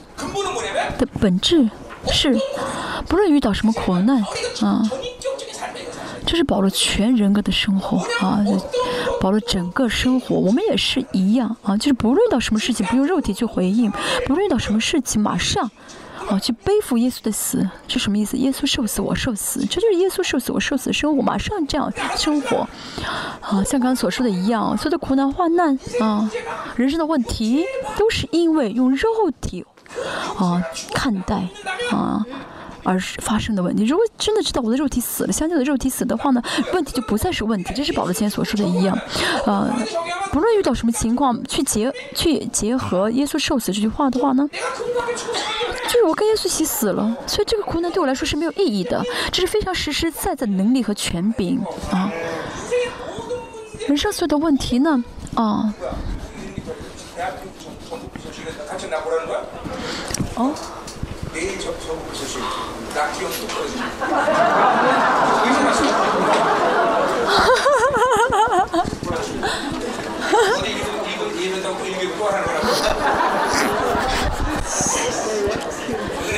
[0.96, 1.68] 的本质
[2.06, 2.36] 是，
[3.08, 4.24] 不论遇到什么苦难，
[4.62, 4.82] 啊，
[6.28, 8.44] 这是保罗全人格的生活，啊，
[9.18, 13.90] 保罗整个生活，我们也是一样，啊，就是不论到什么事情，不用肉体去回应，
[14.26, 15.70] 不论到什么事情，马上。
[16.28, 18.36] 哦，去背负耶稣的死，是什么意思？
[18.36, 22.68] 耶稣受死，我受死，这就是耶稣受死，我受死的生活，马上这样生活。
[23.40, 26.30] 啊，像刚刚所说的一样，所有的苦难患难啊，
[26.76, 27.64] 人生的问题，
[27.96, 29.08] 都是因为用肉
[29.40, 29.64] 体
[30.36, 30.62] 啊
[30.92, 31.48] 看待
[31.90, 32.22] 啊
[32.88, 33.84] 而发生的问题。
[33.84, 37.74] 如果真的知道我的肉体死了，相信的肉体死的话呢， 问题就不再是问题。
[37.74, 38.98] 这是保罗今天所说的一样，
[39.44, 39.68] 啊，
[40.32, 44.48] 不论遇到什么情况，去结去结合耶稣受死这句话的话呢？
[45.84, 49.02] 就是我跟耶稣一起死了，所以这个苦难对我来说是没有意义的。
[49.30, 51.60] 这是非常实实在在的能力和权柄
[51.90, 52.10] 啊！
[53.86, 55.74] 人生所有的问题呢，啊，
[60.36, 60.54] 哦。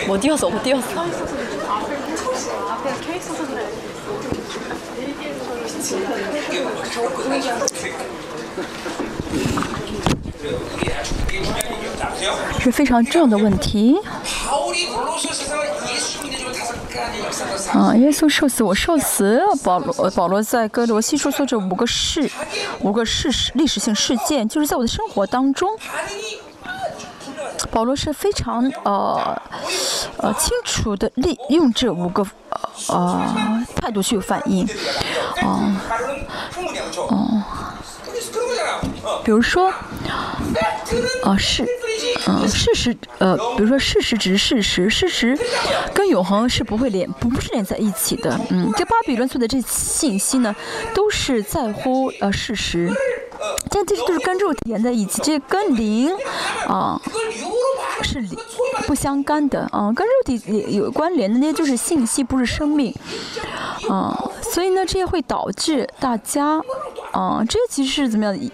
[0.07, 0.85] 我掉手，我掉手。
[12.61, 13.97] 是非常重要的问题。
[17.73, 19.41] 啊，耶稣受死，我受死。
[19.63, 22.31] 保罗，保罗在哥罗西书说这五个事，
[22.81, 25.71] 五个事实，历史性事件，就是在我的生活当中。
[27.71, 29.43] 保罗是非常呃
[30.17, 32.27] 呃清楚的利用这五个
[32.89, 34.67] 呃态度去反应，
[35.43, 35.77] 哦
[37.09, 37.43] 哦，
[39.23, 39.71] 比如说，
[41.23, 41.65] 啊是，
[42.27, 45.39] 嗯事实呃比如说事实只是事实，事实
[45.95, 50.55] 跟永恒是不会连不是连在一起的，嗯，这巴比伦所的这信息呢，
[50.95, 52.91] 都是在乎呃事实。
[53.71, 56.11] 但这些都是跟肉体连在一起，这些跟灵
[56.67, 57.01] 啊
[58.03, 58.23] 是
[58.87, 62.95] 不相干的啊，跟肉体有关联的那些就是信息，不是生命
[63.89, 66.61] 啊，所以呢，这些会导致大家
[67.13, 68.51] 啊，这些其实是怎么样？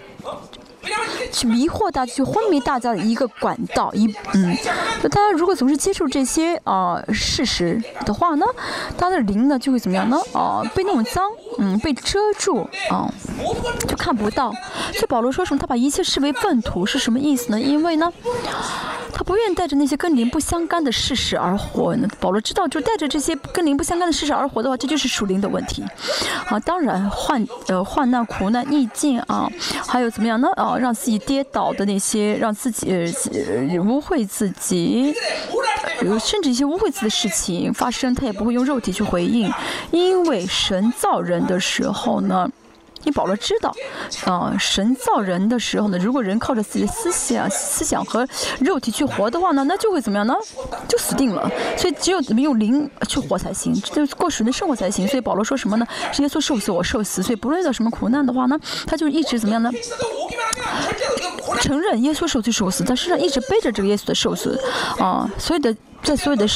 [1.31, 4.57] 去迷惑大家，去昏迷大家的一个管道，一嗯，
[5.01, 8.45] 那大家如果总是接受这些啊事实的话呢，
[8.97, 10.17] 他的灵呢就会怎么样呢？
[10.33, 11.23] 啊，被弄脏，
[11.59, 13.11] 嗯，被遮住，啊，
[13.87, 14.51] 就看不到。
[14.93, 15.59] 所以保罗说什么？
[15.59, 17.59] 他把一切视为粪土，是什么意思呢？
[17.59, 18.11] 因为呢，
[19.13, 21.95] 他不愿意带着那些跟灵不相干的事实而活。
[22.19, 25.83] 保罗知道，就带着这些跟灵不相干的事实而活的话，这就是属灵的问题。
[26.47, 29.49] 啊，当然患呃患难、苦难、逆境啊，
[29.87, 30.47] 还有怎么样呢？
[30.55, 31.17] 啊，让自己。
[31.27, 32.99] 跌倒的那些，让自己呃
[33.81, 35.13] 污秽自己，
[36.23, 39.51] 甚至一些污秽自己的事情发生，他也不会用肉体去回应，
[39.91, 42.49] 因为神造人的时候呢。
[43.07, 43.73] 你保罗知道，
[44.25, 48.27] 啊，神造人的时候呢，如果人靠着自己的思想、思想和
[48.59, 50.35] 肉体去活的话呢，那就会怎么样呢？
[50.89, 51.49] 就死定了。
[51.77, 55.07] 所以只有怎么用灵去活才行，就过神的生活才行。
[55.07, 55.87] 所以保罗说什么呢？
[56.11, 57.23] 是耶稣受死，我受死。
[57.23, 59.71] 所以不论遇到什么苦难的话呢，他就一直怎么样呢？
[61.61, 64.59] 承认耶稣受罪受死，他身上一直背着这个耶稣的受死，
[64.99, 65.73] 啊，所有的。
[66.03, 66.47] 在所有的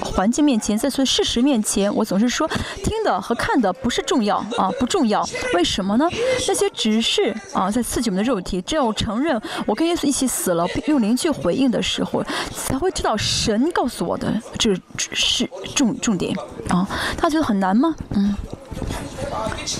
[0.00, 2.48] 环境面前，在所有事实面前，我总是说，
[2.84, 5.26] 听的和看的不是重要啊，不重要。
[5.54, 6.08] 为什么呢？
[6.46, 8.62] 那些只是啊，在刺激我们的肉体。
[8.62, 12.22] 只有承认我跟耶稣一起死了，用灵去回应的时候，
[12.54, 16.34] 才会知道神告诉我的这是重重点
[16.68, 16.86] 啊。
[17.16, 17.94] 他觉得很难吗？
[18.10, 18.34] 嗯，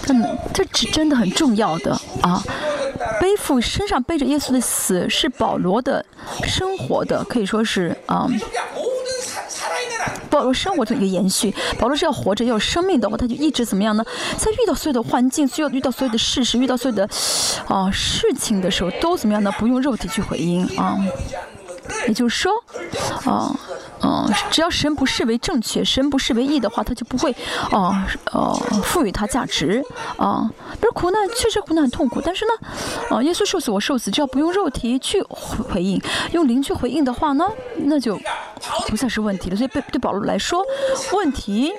[0.02, 0.14] 他
[0.52, 1.92] 这是真的很重要的
[2.22, 2.42] 啊。
[3.20, 6.04] 背负身上背着耶稣的死，是保罗的
[6.44, 8.26] 生活的，可以说是啊。
[10.30, 14.04] 保罗生活的一个延续，保罗是要活着，要有生命的话，他就一直怎么样呢？
[14.36, 17.08] 在遇到所有的环境，需要遇到所有的事实，遇到所有的
[17.66, 19.50] 啊事情的时候，都怎么样呢？
[19.58, 20.98] 不用肉体去回应啊。
[22.06, 22.52] 也就是说，
[23.24, 23.54] 啊，
[24.02, 27.34] 嗯，只要神不视为正确，神不视为义的话，他就不会，
[27.70, 29.84] 啊，呃，赋予他价值，
[30.16, 30.50] 啊。
[30.80, 32.68] 比如苦难，确实苦难很痛苦，但是呢，
[33.10, 36.00] 啊，耶稣受死，我受死，只要不用肉体去回应，
[36.32, 37.44] 用灵去回应的话呢，
[37.84, 38.18] 那就
[38.88, 39.56] 不再是问题了。
[39.56, 40.64] 所以对对保罗来说，
[41.12, 41.72] 问题，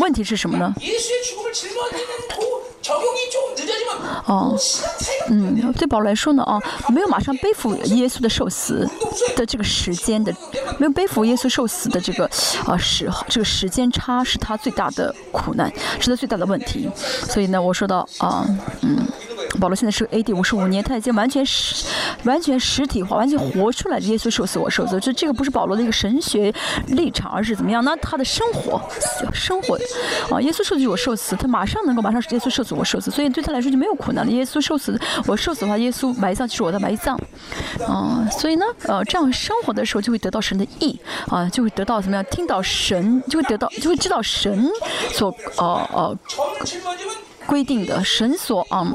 [0.00, 0.74] 问题是什么呢？
[4.26, 4.56] 哦，
[5.28, 8.88] 嗯，对保罗来说呢，啊，没有马上背负耶稣的受死
[9.36, 10.34] 的这个时间的，
[10.78, 12.24] 没有背负耶稣受死的这个
[12.66, 16.88] 啊时这个时间差是他最大的苦难，是他最大的问题。
[17.28, 18.46] 所以呢，我说到啊，
[18.82, 19.06] 嗯。
[19.60, 20.32] 保罗现在是 A.D.
[20.32, 21.84] 五十五年，他已经完全实、
[22.24, 24.98] 完全实体化、完全活出来耶稣受死我受死。
[25.00, 26.52] 这这个不是保罗的一个神学
[26.88, 27.84] 立场，而是怎么样？
[27.84, 28.80] 那他的生活、
[29.32, 29.78] 生活
[30.30, 34.28] 啊，耶稣受死我受死，他马上能够马上耶稣受死我受死，所以对他来说就没有苦难。
[34.30, 37.16] 耶稣受死我受死的话，耶稣埋葬就是我的埋葬
[37.86, 38.26] 啊。
[38.30, 40.98] 所以呢，呃，这样生活的时候就会得到神的意
[41.28, 42.24] 啊，就会得到怎么样？
[42.30, 44.68] 听到神就会得到，就会知道神
[45.12, 46.18] 所呃呃。
[47.46, 48.86] 规定的神所啊，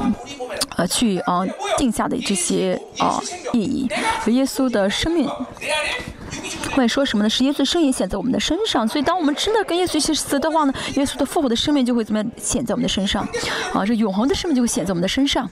[0.75, 1.41] 呃，去啊
[1.77, 3.19] 定下的这些啊
[3.53, 3.87] 意义，
[4.27, 5.29] 耶稣的生命
[6.71, 7.29] 会说什么呢？
[7.29, 13.27] 是耶稣的生命显在我们的身上，所以当我们真的跟耶稣一起死的话呢，耶稣的复活的生命就会怎么样显在我们的身上？
[13.73, 15.49] 啊，这永恒的生命就会显在我们的身上。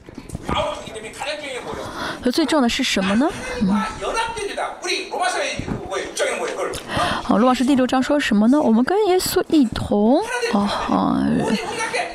[2.21, 3.29] 所以最重要的是什么呢？
[3.61, 3.67] 嗯。
[7.23, 8.59] 好，罗马书第六章说什么呢？
[8.61, 10.21] 我们跟耶稣一同，
[10.53, 11.27] 啊啊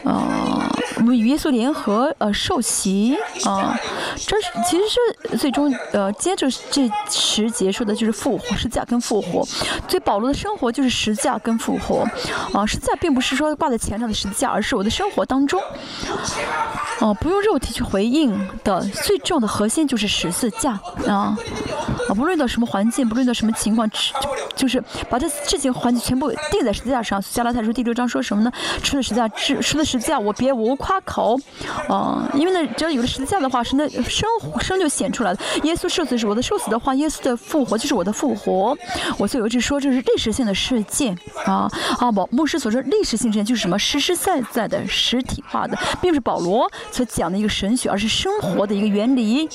[0.04, 0.71] 啊。
[1.02, 3.76] 我们与耶稣联合，呃，受洗，啊，
[4.24, 9.44] 这是其实是最终，呃，接着这十节说的就是复活，十字架跟复活。
[9.88, 12.06] 所以保罗的生活就是十字架跟复活，
[12.52, 15.60] 啊，十字架并不是说挂在墙上的十字架，而是我的生活当中，
[17.00, 20.78] 哦，不用肉体去回应的，最重要的核心就是十字架，
[21.08, 21.36] 啊，
[22.08, 23.90] 啊，不论到什么环境，不论到什么情况，
[24.54, 24.80] 就是
[25.10, 27.20] 把这这几个环境全部钉在十字架上。
[27.32, 28.52] 加拉太书第六章说什么呢？
[28.84, 31.12] 除了十字架，除了十字架，我别无夸。
[31.12, 31.38] 口，
[31.88, 34.26] 啊，因为呢，只要有了十字架的话，是那生
[34.60, 35.38] 生就显出来了。
[35.62, 38.76] 耶稣受死是我的受死的话，耶稣的复活就是我的复活。
[39.18, 41.68] 我所以一直说这是历史性的事件啊
[41.98, 42.10] 啊！
[42.10, 49.48] 保牧师所说历史性事件就是什么实实在在的实体化的，并不是保罗所讲的一个神学，而是生活的一个原理。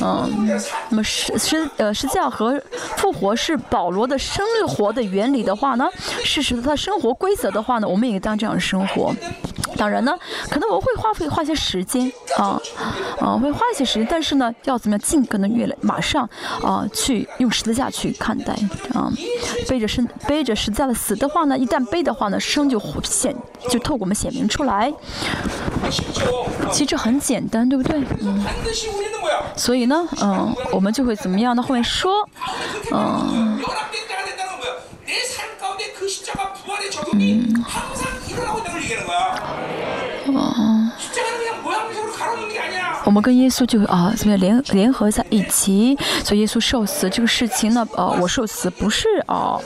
[0.00, 2.60] 嗯，那么十十呃十字架和
[2.96, 5.86] 复活是保罗的生活的原理的话呢，
[6.24, 9.14] 事实他生活规则的话呢，我们也当这样生活。
[9.76, 10.17] 当然呢，
[10.50, 12.60] 可能我会花费花些时间啊，
[13.20, 16.28] 啊，会花一些时间，但是呢，要怎么样尽可能越来马上
[16.62, 18.52] 啊，去用十字架去看待
[18.94, 19.10] 啊，
[19.68, 23.34] 背着生背着十字架的死的话呢，一旦背的话呢，生就显
[23.68, 24.92] 就透过我们显明出来。
[26.70, 28.02] 其实很简单，对不对？
[28.20, 28.44] 嗯。
[29.56, 31.62] 所以呢，嗯，我们就会怎么样呢？
[31.62, 32.28] 后面说，
[32.92, 33.58] 嗯。
[33.60, 33.64] 嗯。
[43.04, 45.96] 我们跟耶稣就啊怎么样联联合在一起？
[46.22, 49.58] 所以耶稣受死这个事情呢，呃，我受死不是啊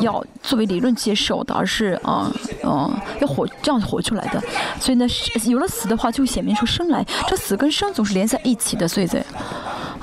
[0.00, 2.30] 要作为理论接受的，而是啊
[2.62, 4.42] 嗯要活这样活出来的。
[4.78, 5.06] 所以呢，
[5.46, 7.02] 有了死的话，就会显明出生来。
[7.26, 9.24] 这死跟生总是连在一起的，所以在。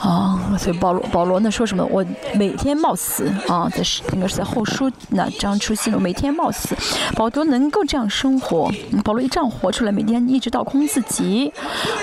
[0.02, 1.86] 啊，所以保罗保罗呢说什么？
[1.86, 5.99] 我每天冒死啊，在是应该是在后书那章出现了。
[5.99, 6.76] 每天冒死，
[7.16, 8.72] 保罗能够这样生活，
[9.04, 11.54] 保罗一这样活出来，每天一直倒空自己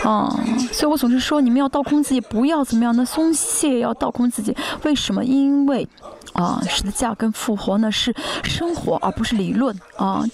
[0.04, 0.32] 啊。
[0.70, 4.56] 所以我总是说，你们要倒空自己，不要怎么样的松懈，要倒空自己。
[4.84, 5.24] 为什么？
[5.24, 5.88] 因为。
[6.38, 8.14] 啊，十字架跟复活呢是
[8.44, 10.24] 生活，而不是理论啊。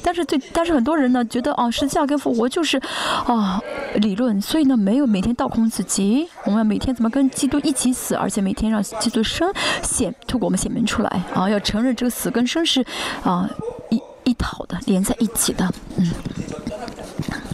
[0.00, 2.80] 但是对，但是很多人呢觉得啊，十字架跟复活就是
[3.26, 3.60] 啊
[3.96, 6.28] 理论，所以呢没有每天倒空自己。
[6.44, 12.86] 我们要每天怎么跟基督一起死，而且每天让基督生显透过我们显明出来啊，要承认这个死跟生是
[13.24, 13.50] 啊
[13.90, 16.08] 一一套的，连在一起的，嗯，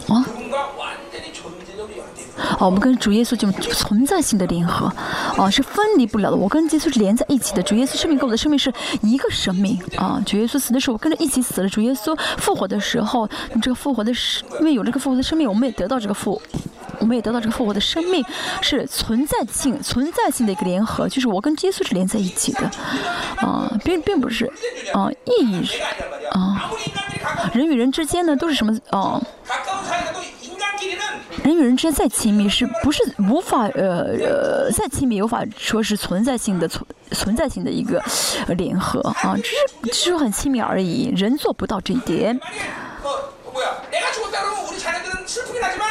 [0.09, 0.23] 啊。
[2.59, 4.91] 哦，我们跟主耶稣这种存在性的联合，
[5.37, 6.35] 啊，是分离不了的。
[6.35, 7.61] 我跟耶稣是连在一起的。
[7.61, 11.69] 主耶稣生命跟我的生命是一个生命，啊，主耶稣死的时候，我跟着一起死了。
[11.69, 16.41] 主耶稣复活的时候，你这个复活的生，因为有这个复活的生命，我们也得到这个复，
[16.99, 18.25] 我们也得到这个复活的生命，
[18.61, 22.71] 是存在性、存在性的一个联合，就是我跟耶稣是连在一起的，
[23.37, 24.51] 啊，并并不是，
[24.93, 25.79] 啊，意义是，
[26.31, 26.71] 啊，
[27.53, 29.21] 人与人之间呢，都是什么，啊。
[31.47, 38.03] 人与人之间再亲密，是不是无法呃呃再亲密，无法说是存在性的存存在性的一个
[38.57, 42.37] 联合啊，只是只是很亲密而已，人做不到这一点。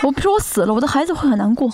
[0.03, 1.71] 我不说我死了，我的孩子会很难过，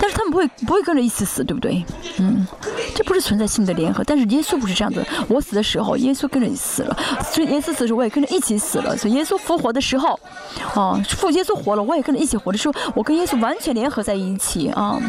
[0.00, 1.84] 但是他们不会不会跟着一起死，对不对？
[2.18, 2.46] 嗯，
[2.94, 4.04] 这不是存在性的联合。
[4.04, 6.96] 但是耶稣不是这样子，我死的时候，耶稣跟着死了；
[7.32, 8.96] 所以耶稣死的时候，我也跟着一起死了。
[8.96, 10.18] 所以耶稣复活的时候，
[10.74, 15.00] 啊，复耶稣活了，我也跟着一起活的时候，我跟耶稣完全联合在一起啊。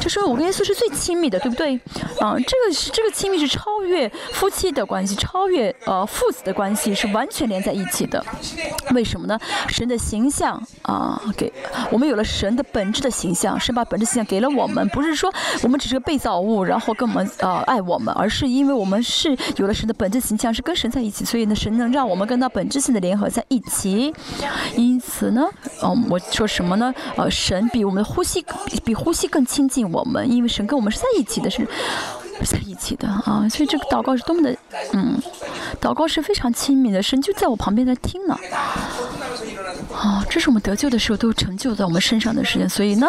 [0.00, 1.74] 就说我跟耶稣是最亲密的，对不对？
[2.20, 8.24] 啊，这个是这个亲密是超越夫妻的关系，超越呃父子的关系，是完全连在一起的。
[8.92, 9.38] 为什么呢？
[9.68, 11.52] 神的形象啊，给
[11.90, 15.32] 我们有了神的本质的形象，神把本质形象给了我们，不是说
[15.62, 24.12] 我们只是个被造物，然后跟我们呃爱我们，而是因为我们是有了神的本质形象，是跟神在一起，所以呢，神能让我们跟他本质性的联合在一起。
[24.76, 25.48] 因此呢，
[25.82, 26.94] 嗯，我说什么呢？
[27.16, 28.44] 呃，神比我们的呼吸
[28.84, 31.66] 比呼吸更亲近我们，因为神跟我们是在一起的，是
[32.44, 33.46] 在一起的啊。
[33.48, 34.54] 所以这个祷告是多么的，
[34.92, 35.18] 嗯，
[35.80, 38.36] 祷告是非常亲密的，神就在我旁边在听呢。
[39.94, 43.08] 啊，这是我们得救的时候都成就在我们身上的事情，所以呢，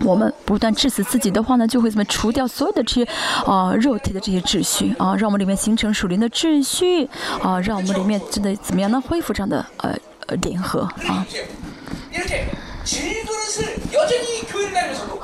[0.00, 3.04] 我们不断致死自己的话呢，就会怎么除掉所有的这些
[3.44, 7.08] 啊肉体的这些秩序啊，让我们里面形成属灵的秩序
[7.42, 9.00] 啊，让我们里面真的怎么样呢？
[9.00, 9.96] 恢复这样的呃
[10.26, 11.26] 呃联合啊。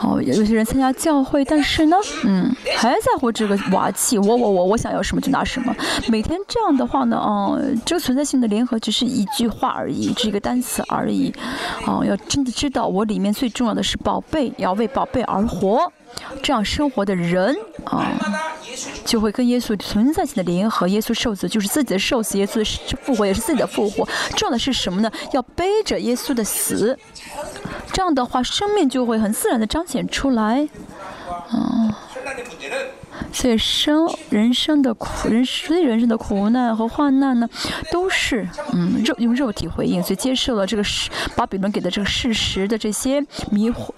[0.00, 5.74] 哦，有些人参加教会，但是呢，嗯，还在乎这个瓦器，我我我我想要什么就拿什么。
[6.08, 11.32] 每天这样的话呢，哦，这个存在性的联合只是一句话而已，只是一个单词而已。
[11.86, 15.92] 哦，要真的知道我里面最重要的是宝贝，要为宝贝而活。
[16.42, 18.12] 这样生活的人啊，
[19.04, 20.88] 就会跟耶稣存在性的联合。
[20.88, 24.06] 耶稣受死就是自己的受死，耶稣的复活也是自己的复活。
[24.36, 25.10] 重要的是什么呢？
[25.32, 26.98] 要背着耶稣的死，
[27.92, 30.68] 这样的话，生命就会很自然的彰显出来。
[31.52, 31.92] 嗯。
[33.32, 37.48] 所以生人生的苦，人所以人生的苦难和患难呢，
[37.90, 43.90] 都是嗯肉用肉体回应，所以接受了这个事巴比伦给的这个事实的这些迷惑，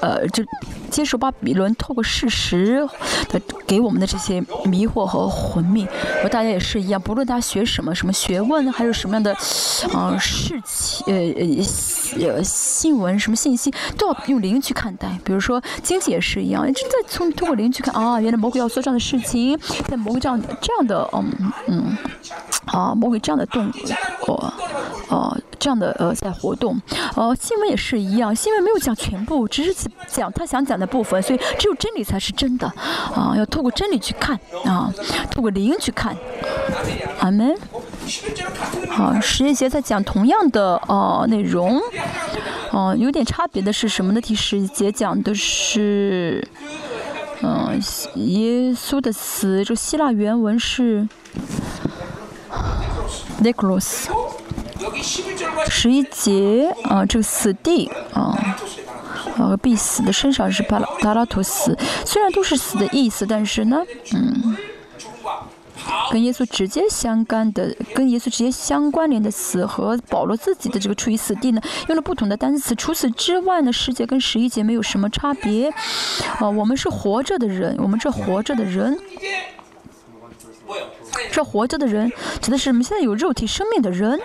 [0.00, 0.44] 呃，就
[0.90, 2.86] 接受巴比伦透过事实
[3.28, 5.88] 的给我们的这些迷惑和魂灭。
[6.22, 9.36] 和大家也是一样，不论大家学什么什么学问，还有什么样的
[9.92, 11.14] 呃事情呃
[12.20, 15.18] 呃呃新闻什么信息，都要用灵去看待。
[15.24, 18.66] 比如说经济也是一样，正在从通过灵去看啊，原来魔鬼要。
[18.76, 21.96] 做这样的事情，在魔鬼这样这样的嗯嗯
[22.66, 23.72] 啊魔鬼这样的动
[24.26, 24.52] 哦
[25.08, 26.80] 哦这样的呃在活动，
[27.14, 32.66] 呃新闻也是一样，新闻没有讲全部，只是讲他想讲的部分，所以只有真理才是真的
[33.14, 34.92] 啊，要透过真理去看啊，
[35.30, 36.16] 透过灵去看，
[37.20, 37.56] 阿门。
[38.90, 41.80] 好，十一节在讲同样的呃内容，
[42.70, 44.20] 哦有点差别的是什么呢？
[44.20, 46.46] 第十一节讲的是。
[47.42, 47.78] 嗯，
[48.14, 51.06] 耶稣的死，这希腊原文是
[53.42, 54.06] “necros”。
[55.68, 58.56] 十一节啊，这个死地啊，
[59.38, 63.82] 呃，必死的身上是巴拉达拉图斯，虽然都是死的意思，但是呢，
[64.14, 64.56] 嗯。
[66.10, 72.74] 跟耶稣直接相干的，跟耶稣直接相关联的死和保罗自己的这个处于死地呢，用了不同的单词。
[72.74, 75.68] 除此之外呢，世界跟十一节没有什么差别。
[76.40, 78.98] 啊，我们是活着的人，我们这活着的人，
[81.30, 82.10] 这活着的人
[82.40, 84.20] 指的是我们现在有肉体生命的人，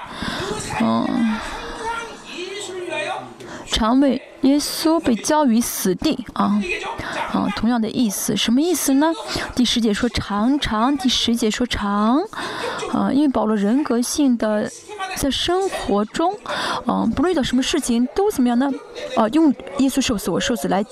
[0.81, 1.38] 嗯。
[3.73, 6.61] 常为耶稣被交于死地啊，
[7.31, 9.11] 啊，同样的意思，什么意思呢？
[9.55, 12.19] 第十节说常常，第十节说常，
[12.91, 14.69] 啊，因为保罗人格性的
[15.15, 16.38] 在生活中，
[16.85, 18.69] 啊，不论遇到什么事情都怎么样呢？
[19.15, 19.49] 啊，用
[19.80, 20.85] 耶稣受死，我受死来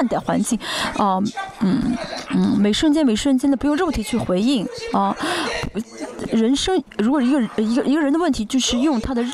[0.00, 0.58] 看待环境，
[0.96, 1.18] 啊，
[1.60, 1.94] 嗯
[2.30, 5.14] 嗯，每瞬间每瞬间的不用肉体去回应啊。
[6.32, 9.24] 人生如果一个一个一个人的问题，就是用他的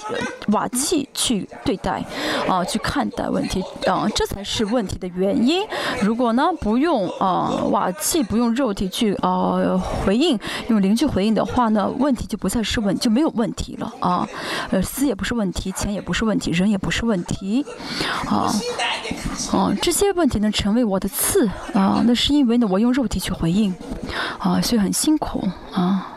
[0.48, 2.04] 瓦器去对待，
[2.48, 5.62] 啊，去看待问题，啊，这才是问题的原因。
[6.02, 14.28] 如果呢不用啊瓦器，不用肉体去啊回应，用灵去回应的话呢，问题就不再是问，就没有问题了啊。
[14.70, 17.64] 呃，死也不是问题，钱也不是问题，人也不是问题，
[18.28, 18.52] 啊，
[19.52, 23.74] 啊，这些问题能成为我的刺啊，那是因为呢我用肉体去回应，
[24.38, 26.12] 啊，所以很辛苦啊。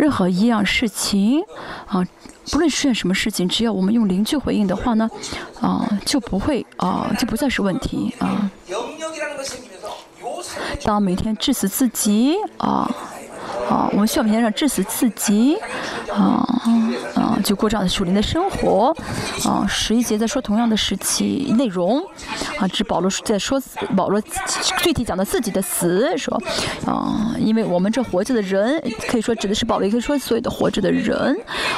[0.00, 1.42] 任何一样事情，
[1.86, 2.02] 啊，
[2.50, 5.10] 不论出现什么事情，只要我们用灵去回应的话呢，
[5.60, 8.50] 啊，就不会啊，就不再是问题啊。
[10.82, 12.90] 当每天致死自己啊。
[13.70, 15.56] 啊，我们需要每天让致死自己，
[16.12, 16.44] 啊
[17.14, 18.94] 啊，就过这样的属灵的生活。
[19.44, 22.00] 啊，十一节在说同样的时期内容，
[22.58, 23.62] 啊，这保罗在说
[23.96, 24.20] 保罗
[24.82, 26.36] 具体讲的自己的死，说
[26.84, 31.36] 啊，因为我们这活着的人，可以说指的是保罗，也可以说所有的活着的人，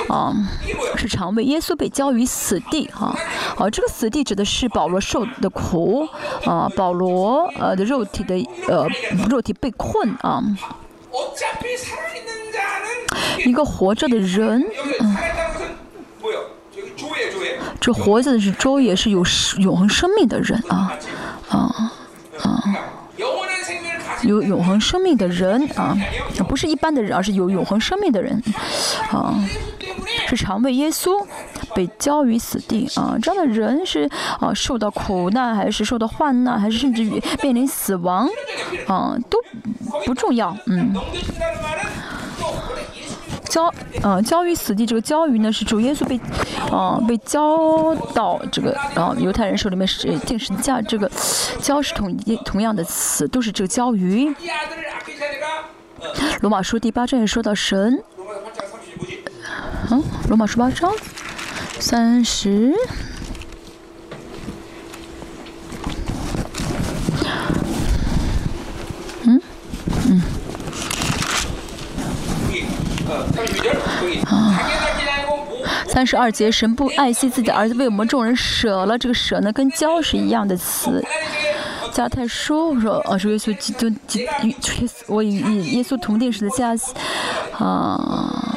[0.09, 0.33] 啊，
[0.97, 3.15] 是常为耶稣被交于死地，哈，
[3.59, 6.09] 啊，这个死地指的是保罗受的苦，
[6.47, 8.35] 啊，保罗呃的肉体的
[8.67, 8.87] 呃
[9.29, 10.43] 肉体被困啊。
[13.45, 14.65] 一个活着的人，
[15.01, 15.17] 嗯，
[17.81, 19.25] 这活着的是周也是有
[19.59, 20.97] 永恒生命的人啊，
[21.49, 21.93] 啊
[22.43, 22.63] 啊，
[24.23, 25.97] 有永恒生命的人啊，
[26.49, 28.41] 不是一般的人，而是有永恒生命的人，
[29.11, 29.35] 啊，
[30.29, 31.27] 是常为耶稣
[31.75, 34.09] 被交于死地啊，这样的人是
[34.41, 38.29] 啊受到苦难，还是受到患难，还是甚至于面临死亡，
[38.87, 39.39] 啊都
[40.05, 40.95] 不重要，嗯。
[43.45, 43.71] 交，
[44.03, 44.87] 呃，交于死地。
[44.87, 46.19] 这个交于呢，是主耶稣被，
[46.75, 50.81] 啊，被交到这个，啊，犹太人手里面是定时价。
[50.81, 51.11] 这个
[51.61, 54.35] 交是同一同样的词，都是这个交于。
[56.41, 58.03] 罗马书第八章也说到神，
[59.91, 60.91] 嗯，罗马书八章
[61.83, 62.73] 三十。
[75.89, 78.97] 三十二节，神不爱惜自己的儿子，为我们众人舍了。
[78.97, 81.05] 这个舍呢，跟交是一样的词。
[81.93, 84.25] 加太书说，啊，是耶稣基督，基，
[85.09, 86.75] 我与耶稣同定时的加，
[87.59, 88.52] 啊。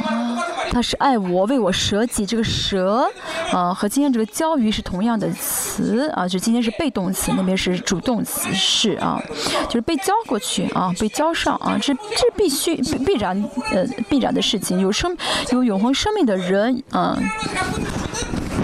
[0.75, 2.25] 他是爱我，为我舍己。
[2.25, 3.09] 这个舍，
[3.53, 9.23] 啊，和今天这个交于是同样的词啊，就今天是被动词，那边是主动词是啊，
[9.67, 12.75] 就是被交过去啊，被交上啊，这这必须
[13.05, 13.41] 必然
[13.71, 14.81] 呃必然的事情。
[14.81, 15.15] 有生
[15.53, 17.17] 有永恒生命的人啊，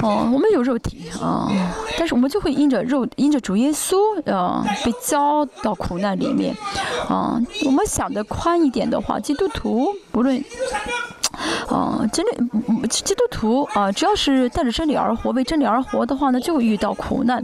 [0.01, 1.49] 哦，我们有肉体啊，
[1.97, 3.95] 但是我们就会因着肉因着主耶稣
[4.29, 6.53] 啊被交到苦难里面
[7.07, 7.39] 啊。
[7.63, 10.43] 我们想的宽一点的话，基督徒不论。
[11.67, 17.43] 啊，真理，基督徒啊，只要是带着真理而活，为真理而活的话呢，就会遇到苦难。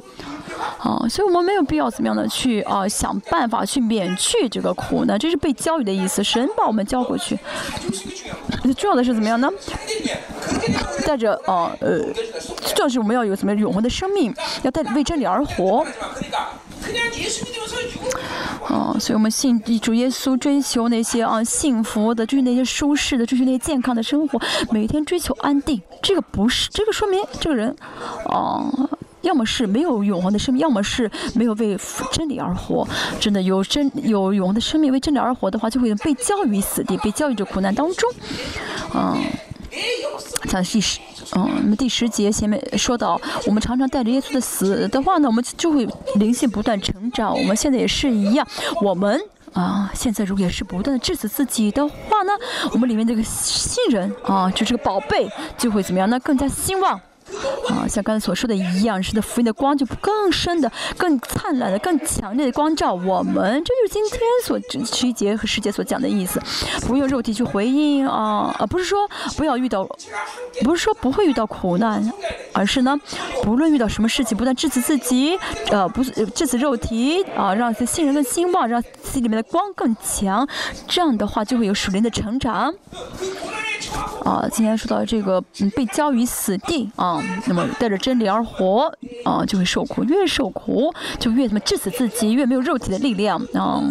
[0.79, 6.23] 啊，所以我们没有必要怎么样的去啊想办法去免去这个苦难，这是被教育的意思。
[6.23, 7.37] 神把我们教过去，
[8.75, 9.49] 重要的是怎么样呢？
[11.05, 11.99] 带着啊呃，
[12.75, 14.33] 重要是我们要有什么永恒的生命，
[14.63, 15.85] 要带为真理而活。
[18.69, 24.39] 哦，所以我们信主耶稣，追求那些啊幸福的，追求那些舒适的，追求那些健康的生活，
[24.71, 25.81] 每天追求安定。
[26.01, 27.73] 这个不是，这个说明这个人，
[28.25, 28.89] 哦，
[29.21, 31.77] 要么是没有永恒的生命，要么是没有为
[32.11, 32.85] 真理而活。
[33.19, 38.09] 真的有真有永恒的生命为真理而活的话，就会被教育于死地，被教育着苦难当中。
[38.93, 39.17] 嗯，
[40.49, 40.99] 讲第十。
[41.35, 47.37] 嗯，那么第十节前面说到，我们常常带着耶稣的死的话呢，我们就会灵性不断成长。
[47.37, 48.47] 我们现在也是一样，
[48.81, 49.19] 我们
[49.53, 52.31] 啊，现在如果也是不断的致死自己的话呢，
[52.71, 56.19] 我们里面这个新人啊，就这个宝贝就会怎么样呢？
[56.19, 56.99] 更加兴旺。
[57.69, 63.61] 啊，像刚才所说的一样，是的，福音的光就更深的、更灿烂的、更强烈的光照我们。
[63.63, 66.41] 这就是今天所曲节和世界所讲的意思。
[66.87, 68.99] 不用肉体去回应啊，啊，不是说
[69.35, 69.87] 不要遇到，
[70.63, 72.11] 不是说不会遇到苦难，
[72.53, 72.97] 而是呢，
[73.43, 75.37] 不论遇到什么事情，不断致死自己，
[75.69, 80.47] 呃，不是致死肉体啊，让自信人更兴旺，让心里面的光更强。
[80.87, 82.73] 这样的话，就会有属灵的成长。
[84.23, 88.91] 啊，今天说到这个，嗯，被交于死地啊，那么带着真理而活
[89.23, 93.81] 啊，就会受苦，越受苦就越怎么致死自己，越没有肉体的力量啊。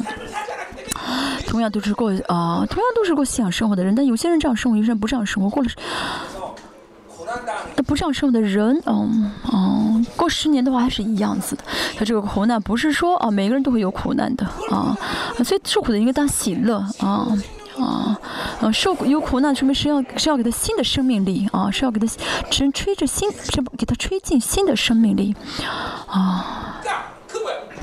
[1.47, 5.71] 同样都是过啊，同样都是过信仰生活的人，但有些人这样生活，有些人不这样生活，过了
[7.77, 11.63] 那不这样生活的人，嗯嗯，过十年的话还是一样子的。
[11.97, 14.97] 他这个苦难不是说啊，每个人都会有苦难的啊，
[15.45, 17.27] 所以受苦的应该当喜乐啊。
[17.79, 18.19] 啊，
[18.61, 22.07] 啊，受有苦难，说明是要是要给他新的生命力啊，是要给他
[22.51, 25.35] 只吹着新，是给他吹进新的生命力，
[26.07, 26.81] 啊，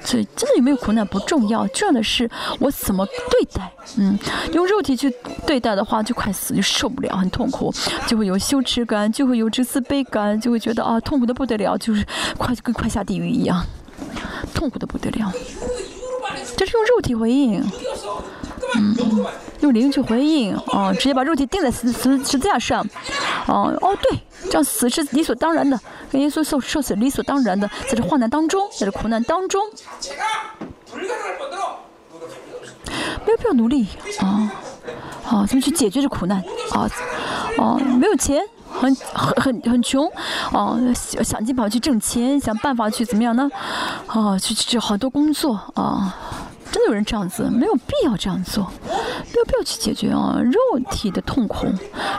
[0.03, 2.30] 所以真的有没有苦难不重要，重要的是
[2.60, 4.18] 我怎么对待，嗯，
[4.52, 5.14] 用肉体去
[5.45, 7.74] 对待的话，就快死，就受不了，很痛苦，
[8.07, 12.06] 就会有羞耻感，就会有这自卑感，就会觉得啊，痛苦的不得了，就是
[12.38, 13.64] 快跟快下地狱一样，
[14.53, 15.32] 痛苦的不得了，
[16.57, 17.64] 这是用肉体回应。
[18.76, 18.95] 嗯，
[19.62, 22.86] 用灵去回应，啊，直接把肉体钉在十十十字架上，
[23.48, 25.80] 哦哦，对，这样死是理所当然的，
[26.12, 29.62] 跟耶稣受受死理所当然的，在这患难当中，在这苦难当中，
[33.26, 33.88] 没有必要努力，
[34.20, 34.52] 啊，
[35.28, 36.90] 啊，怎么去解决这苦难，啊，
[37.58, 38.41] 啊，没有钱。
[38.76, 40.12] 很很很很穷，
[40.52, 40.76] 啊，
[41.24, 43.48] 想尽办法去挣钱，想办法去怎么样呢？
[44.08, 46.18] 啊，去去好多工作啊，
[46.74, 50.60] 真的有人这样子，没有必要这样做，没有必要去解决啊，肉
[50.90, 51.68] 体的痛苦，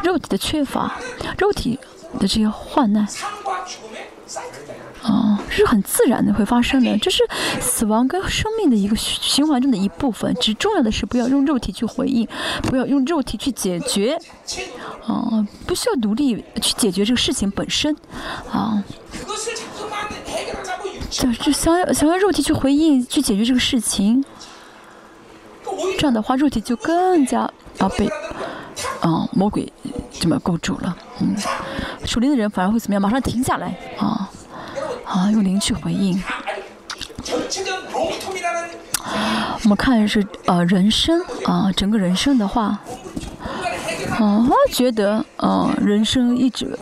[0.04, 0.96] 肉体的缺乏，
[1.36, 1.76] 肉体
[2.20, 3.04] 的这些患难。
[5.02, 7.22] 啊，是很自然的会发生的，这是
[7.60, 10.34] 死亡跟生命的一个循环中的一部分。
[10.40, 12.26] 只重要的是不要用肉体去回应，
[12.62, 14.18] 不要用肉体去解决，
[15.06, 17.94] 啊，不需要努力去解决这个事情本身，
[18.50, 18.82] 啊，
[21.10, 24.24] 就就想要想要肉体去回应去解决这个事情，
[25.98, 27.40] 这样的话肉体就更加
[27.78, 28.06] 啊被
[29.00, 29.72] 啊魔鬼
[30.12, 31.34] 这么构筑了，嗯，
[32.04, 33.02] 属灵的人反而会怎么样？
[33.02, 34.30] 马上停下来啊。
[35.06, 36.20] 啊，用灵去回应。
[39.62, 42.80] 我们看是呃人生啊，整个人生的话，
[44.18, 46.76] 啊，觉得嗯人生一直，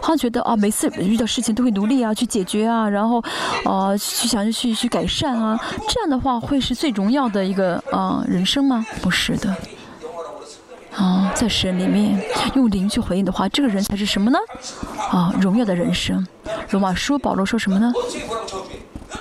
[0.00, 3.22] 好像觉得啊每次遇到事情都会努力啊去解决啊，然后
[3.64, 8.84] 啊去想着去去改善啊，这样的话会是最荣耀的一个啊人生吗？
[9.02, 9.54] 不是的。
[10.96, 12.20] 啊，在神里面
[12.54, 14.38] 用灵去回应的话，这个人才是什么呢？
[15.10, 16.26] 啊，荣耀的人生。
[16.70, 17.92] 罗马书保罗说什么呢？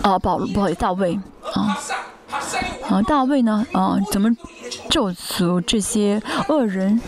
[0.01, 1.19] 啊，保罗不好意思，大卫
[1.53, 1.77] 啊
[2.89, 4.29] 啊，大卫呢啊，怎么
[4.89, 6.99] 咒诅这些恶人？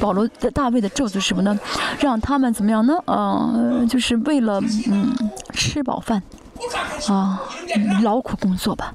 [0.00, 1.58] 保罗的大卫的咒诅是什么呢？
[2.00, 2.94] 让他们怎么样呢？
[3.04, 3.52] 啊，
[3.88, 4.60] 就是为了
[4.90, 5.14] 嗯
[5.52, 6.22] 吃饱饭
[7.08, 7.40] 啊，
[8.02, 8.94] 劳苦工作吧，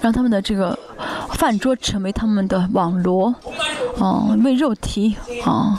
[0.00, 0.78] 让他们的这个
[1.34, 3.34] 饭桌成为他们的网罗，
[4.00, 5.78] 啊，为肉体啊。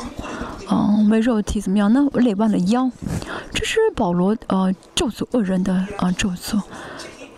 [0.71, 2.07] 嗯，为肉体怎么样呢？
[2.13, 2.89] 累弯了腰，
[3.53, 6.59] 这是保罗呃咒诅恶人的啊咒诅。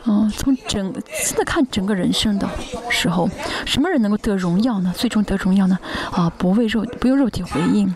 [0.07, 2.48] 嗯，从整现在看整个人生的
[2.90, 3.30] 时候，
[3.65, 4.94] 什么人能够得荣耀呢？
[4.95, 5.80] 最终得荣耀呢？
[6.11, 7.94] 啊，不为肉不用肉体回应，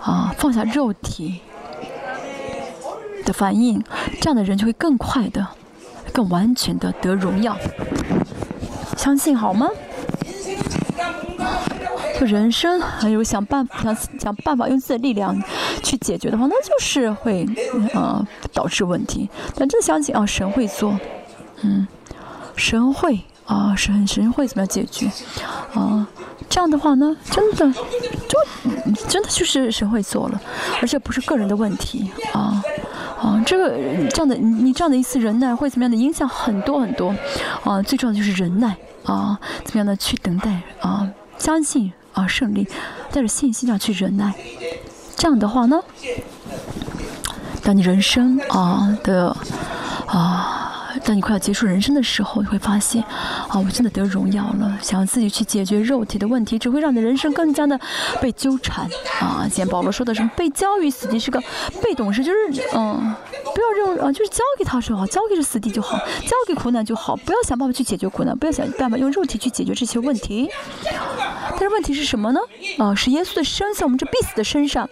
[0.00, 1.40] 啊，放下肉体
[3.24, 3.82] 的反应，
[4.20, 5.46] 这样的人就会更快的、
[6.12, 7.56] 更完全的得荣耀。
[8.96, 9.68] 相信好吗？
[12.18, 15.36] 就人生还有想办法想想办法用自己的力量
[15.82, 17.44] 去解决的话，那就是会
[17.94, 19.28] 啊导致问题。
[19.56, 20.96] 但真的相信啊，神会做，
[21.62, 21.86] 嗯，
[22.56, 25.10] 神会啊，神神会怎么样解决
[25.74, 26.06] 啊？
[26.48, 28.38] 这样的话呢，真的就
[29.08, 30.40] 真的就是神会做了，
[30.80, 32.62] 而且不是个人的问题啊
[33.20, 33.70] 啊，这个
[34.10, 37.14] 这样的你这样的一次忍耐会怎么样的影响很多很多
[37.64, 37.80] 啊？
[37.82, 41.08] 最重要的就是忍耐啊，怎么样的去等待啊？
[41.38, 41.92] 相信。
[42.12, 42.68] 啊，胜利，
[43.10, 44.34] 带着信心上去忍耐，
[45.16, 45.80] 这样的话呢，
[47.62, 49.34] 当你人生啊的
[50.06, 50.71] 啊。
[51.04, 53.02] 当你快要结束人生的时候，你会发现，
[53.48, 54.78] 啊，我真的得荣耀了。
[54.80, 57.78] 想要自己去解决肉体的问题，只会让你的人生更加的
[58.20, 58.88] 被纠缠。
[59.20, 61.42] 啊，像保罗说的什么，被交于死地是个
[61.82, 63.14] 被动式，就是，嗯，
[63.54, 70.48] 不要认为，啊，就是交给他就好，交给这死地就好，交给苦难就好，不要想办法去解决苦难，不要想办法用肉体去解决这些问题。
[71.50, 72.40] 但是问题是什么呢？
[72.78, 74.88] 啊，是耶稣的生在我们这必死的身上，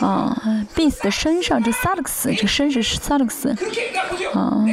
[0.00, 3.50] 啊，必死的身上，这萨勒克斯，这身是萨勒克斯，
[4.34, 4.64] 啊。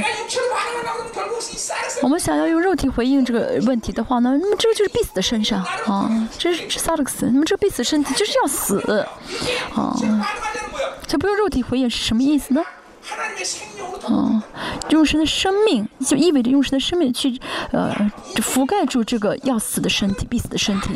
[2.01, 7.25] 我们想要用肉体回应这个问题的话呢，那么这个就是必死的身上啊，这是萨勒克斯。
[7.27, 8.79] 那么这个必死身体就是要死
[9.75, 9.95] 啊，
[11.07, 12.63] 这不用肉体回应是什么意思呢？
[14.05, 14.43] 啊，
[14.89, 17.39] 用神的生命就意味着用神的生命去
[17.71, 17.93] 呃
[18.37, 20.89] 覆盖住这个要死的身体、必死的身体。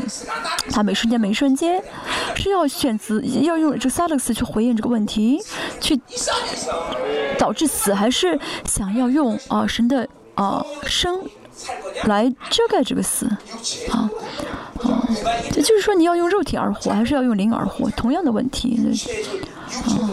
[0.71, 1.83] 他每瞬间每瞬间
[2.35, 5.39] 是要选择要用这个萨勒斯去回应这个问题，
[5.79, 5.99] 去
[7.37, 11.21] 导致死，还是想要用啊神的啊生
[12.05, 13.27] 来遮盖这个死
[13.91, 14.09] 啊
[14.81, 15.07] 啊？
[15.55, 17.89] 也就是说，你要用肉体而活，还是要用灵而活？
[17.91, 18.79] 同样的问题
[19.83, 20.09] 啊。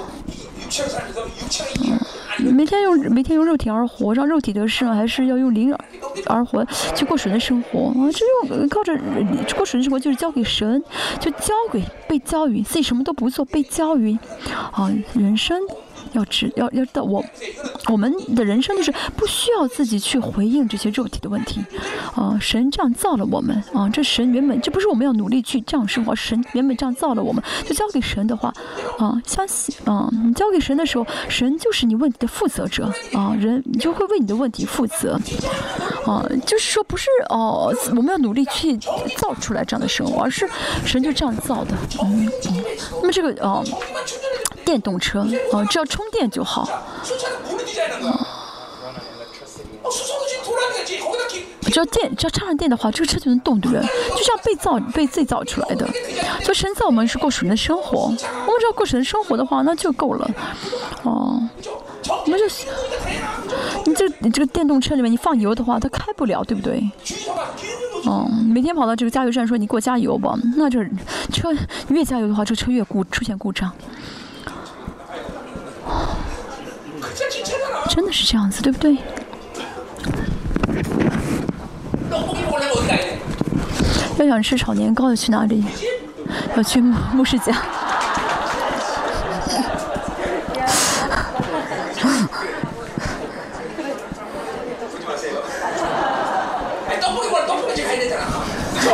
[2.38, 5.74] 嗯，每天用每天用肉体而活，让肉体得胜，还是要用灵
[6.26, 6.64] 而活
[6.94, 8.08] 去过神的生活啊？
[8.12, 8.96] 这用靠着
[9.56, 10.82] 过神的生活，就是交给神，
[11.18, 14.16] 就交给被交于自己什么都不做，被交于
[14.72, 15.60] 啊人生。
[16.12, 17.24] 要知要要知道，我
[17.88, 21.60] 我们的人生就是不需要自己去回应这些肉体的问题，
[22.14, 28.52] 啊，神这样造了我们，啊，这神原本这不是我们要努力去这样生活，神原本这样造了我们，就交给神的话，
[28.98, 35.18] 啊，相信，啊，你交给神的时候，神就是你问题的负责者，啊，人你就会为你的问题负责，
[36.06, 38.76] 啊，就是说不是哦，我们要努力去
[39.16, 40.48] 造出来这样的生活，而是
[40.84, 42.64] 神就这样造的，嗯嗯，
[43.00, 43.62] 那么这个啊。
[44.70, 46.68] 电动车，哦，只要充电就好。
[51.72, 53.84] 只要电，只要插上电的话，这个车就能动，对不对？
[54.16, 55.88] 就像被造、被自己造出来的。
[56.44, 58.16] 就神造我们是过神的生活，我们
[58.60, 60.30] 只要过神的生活的话，那就够了。
[61.02, 61.42] 哦，
[62.24, 62.46] 我们就，
[63.86, 66.88] 你这你这个电动车里面，你放油的话，它开不了，对不对？
[68.04, 70.78] 哦，每天跑到这个加油站说你给我加油吧，那这
[71.32, 71.52] 车
[71.88, 73.72] 越加油的话，这车越故出现故障。
[77.92, 78.96] 真的是这样子，对不对？
[84.16, 85.64] 要想吃炒年糕，要去哪里？
[86.54, 87.52] 要去牧师家。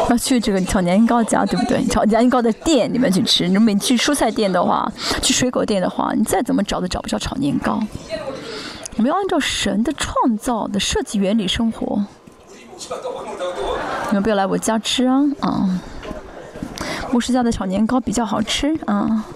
[0.09, 1.85] 要去这个炒年糕家，对不对？
[1.87, 3.49] 炒年糕的店里面去吃。
[3.49, 4.91] 你们去蔬菜店的话，
[5.21, 7.81] 去水果店的话，你再怎么找都找不着炒年糕。
[8.97, 12.03] 我们要按照神的创造的设计原理生活。
[14.09, 15.23] 你们不要来我家吃啊！
[15.41, 15.81] 啊，
[17.13, 19.27] 牧师家的炒年糕比较好吃啊。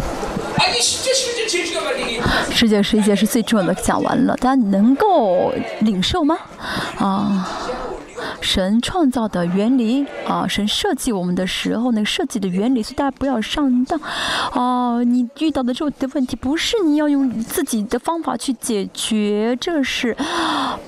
[0.72, 6.38] 世界世界是最重要的，讲完了，大家能够领受吗？
[6.98, 7.48] 啊，
[8.40, 14.00] 神创造的原理啊，神设计我们的时候，那个设计的原理，所以大家不要上当。
[14.52, 20.16] 啊，你遇到的这的问题，不是你要用自己的方法去解决，这是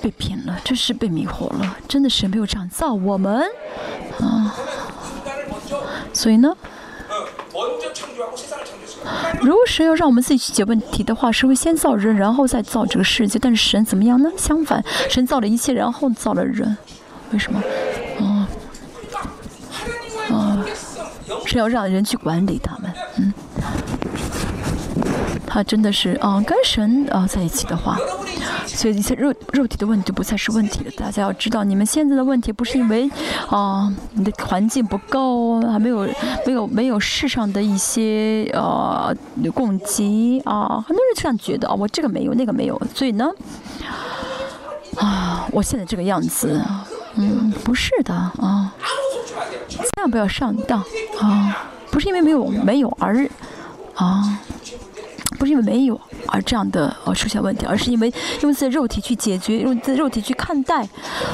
[0.00, 3.42] 被骗了，这是被迷惑了，真的是没有这样造我们
[4.20, 4.54] 啊。
[6.12, 6.56] 所以呢？
[9.40, 13.38] 如果神要让我们自己去解问题的话，是会先造人，然后再造这个世界。
[13.38, 14.30] 但是神怎么样呢？
[14.36, 16.76] 相反，神造了一切，然后造了人。
[17.32, 17.60] 为什么？
[18.20, 18.48] 啊
[20.30, 20.64] 啊，
[21.44, 22.92] 是要让人去管理他们。
[23.18, 23.32] 嗯，
[25.46, 27.96] 他真的是啊，跟神啊在一起的话。
[28.66, 30.90] 所以一些肉肉体的问题不再是问题了。
[30.96, 33.08] 大家要知道，你们现在的问题不是因为
[33.48, 36.08] 啊你的环境不够，还没有
[36.44, 39.14] 没有没有世上的一些呃
[39.54, 40.84] 供给啊。
[40.86, 42.80] 很多人这样觉得啊，我这个没有，那个没有。
[42.94, 43.30] 所以呢，
[44.96, 46.60] 啊，我现在这个样子，
[47.14, 48.74] 嗯，不是的啊，
[49.68, 50.80] 千万不要上当
[51.20, 51.56] 啊，
[51.90, 53.26] 不是因为没有没有而
[53.94, 54.40] 啊。
[55.36, 60.88] 不是因为没有而这样的呃出现问题，而是因为用自己的肉体去解决，用自己的肉体去看待，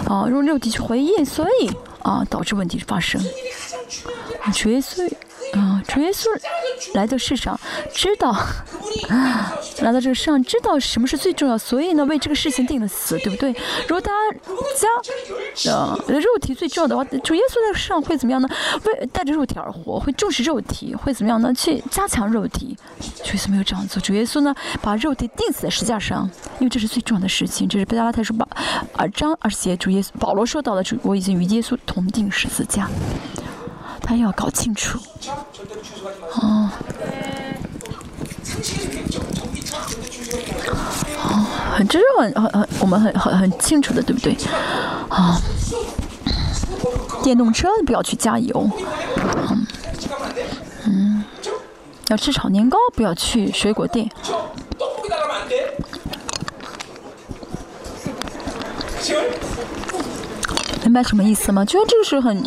[0.06, 1.70] 啊，用肉体去回应，所以
[2.02, 3.20] 啊导致问题发生。
[4.52, 5.08] 主耶稣，
[5.52, 6.26] 啊，主耶稣
[6.94, 7.58] 来到世上，
[7.92, 8.32] 知道
[9.80, 13.52] 来到这个世上，知道什么是最重要，所以呢，为这个事情定了死，对不对？
[13.82, 14.38] 如果大家
[15.54, 18.48] 将呃肉体最重要的话，主耶稣在世上会怎么样呢？
[18.84, 21.52] 为带着肉体而活，会重视肉体，会怎么样呢？
[21.52, 22.76] 去加强肉体。
[23.22, 27.68] 主耶稣没有这样做，主耶稣呢，把肉体钉死在石架上，因为这是最重要的事情。
[27.68, 28.46] 这是贝拉拉太书把
[28.94, 32.88] 二章二节，主耶稣保罗说到的，主我已经与耶稣同定十字架。
[34.02, 34.98] 他要搞清楚，
[36.34, 36.68] 哦，
[41.22, 41.46] 哦，
[41.76, 44.36] 很这是很很很我们很很很清楚的，对不对？
[45.08, 45.40] 啊，
[47.22, 48.70] 电动车不要去加油，
[49.48, 49.66] 嗯
[50.86, 51.24] 嗯，
[52.08, 54.10] 要吃炒年糕不要去水果店，
[60.82, 61.64] 明白什么意思吗？
[61.64, 62.42] 觉得这个是很。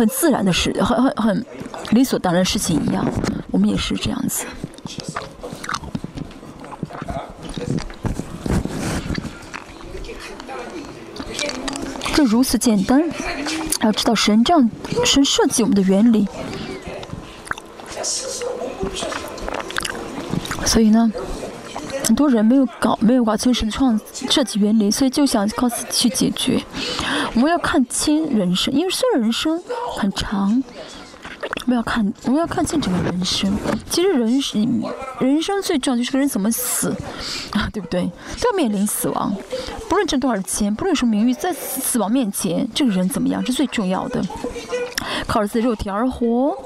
[0.00, 1.46] 很自然的事，很很很
[1.90, 3.06] 理所当然的事情一样，
[3.50, 4.46] 我们也是这样子。
[12.14, 13.02] 就如此简单，
[13.82, 14.70] 要知道神这样
[15.04, 16.26] 神设计我们的原理，
[20.64, 21.12] 所以呢。
[22.02, 23.98] 很多人没有搞，没有搞清神创
[24.28, 26.60] 设计原理，所以就想靠自己去解决。
[27.34, 29.62] 我们要看清人生，因为虽然人生
[30.00, 30.62] 很长，
[31.66, 33.54] 我们要看，我们要看清整个人生。
[33.90, 34.58] 其实人是
[35.18, 36.88] 人生最重要就是个人怎么死
[37.52, 38.10] 啊，对不对？
[38.40, 39.36] 都要面临死亡，
[39.90, 44.24] 不论挣多少钱，不论什么名誉，在死亡面前，这个人怎么样是最重要的。
[45.26, 46.56] 靠着自己肉体而活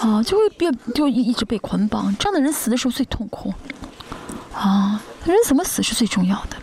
[0.00, 2.16] 啊，就会变，就一一直被捆绑。
[2.16, 3.52] 这样的人死的时候最痛苦。
[4.54, 6.56] 啊，人怎么死是最重要的。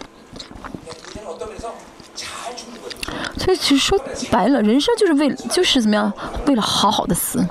[3.55, 3.99] 其实说
[4.31, 6.11] 白了，人生就是为了，就是怎么样，
[6.47, 7.45] 为了好好的死。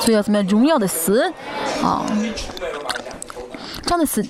[0.00, 1.32] 所以要怎么样，荣耀的死
[1.82, 2.04] 啊？
[3.84, 4.22] 这样的死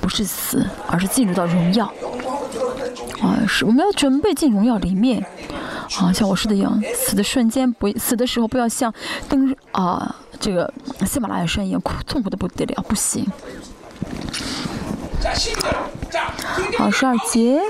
[0.00, 1.84] 不不是死，而是进入到荣耀。
[3.20, 5.22] 啊，是我们要准备进荣耀里面。
[6.00, 8.90] 啊，像我说的一样，死的瞬间不死的时候不要像
[9.28, 10.72] 登啊这个
[11.06, 13.26] 喜马拉雅山一样苦痛苦的不得了，不行。
[16.78, 17.60] 好，十二节。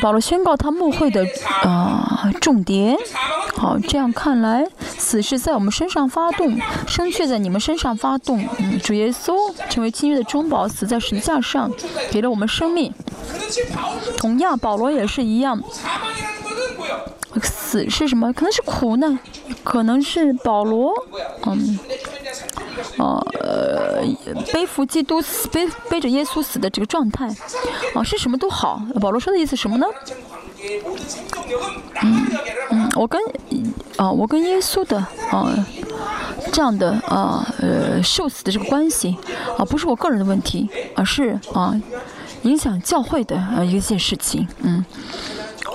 [0.00, 1.26] 保罗宣告他牧会的
[1.62, 2.96] 啊重点。
[3.54, 4.66] 好，这样看来，
[4.98, 8.44] 死是在我们身上发动，生却在你们身上发动。
[8.82, 9.34] 主耶稣
[9.70, 11.70] 成为契约的中保，死在十字架上，
[12.10, 12.92] 给了我们生命。
[14.16, 15.62] 同样，保罗也是一样。
[17.42, 18.32] 死是什么？
[18.32, 19.18] 可能是苦难，
[19.62, 20.92] 可能是保罗，
[21.46, 21.78] 嗯。
[22.98, 24.02] 呃，
[24.52, 27.26] 背负基督死，背背着耶稣死的这个状态，
[27.94, 28.82] 啊，是什么都好。
[29.00, 29.86] 保罗说的意思什么呢？
[32.02, 32.26] 嗯
[32.70, 33.20] 嗯，我跟
[33.96, 34.96] 啊，我跟耶稣的
[35.30, 35.52] 啊
[36.52, 39.16] 这样的啊呃受死的这个关系
[39.58, 41.74] 啊，不是我个人的问题，而是啊
[42.42, 44.46] 影响教会的啊一件事情。
[44.60, 44.84] 嗯，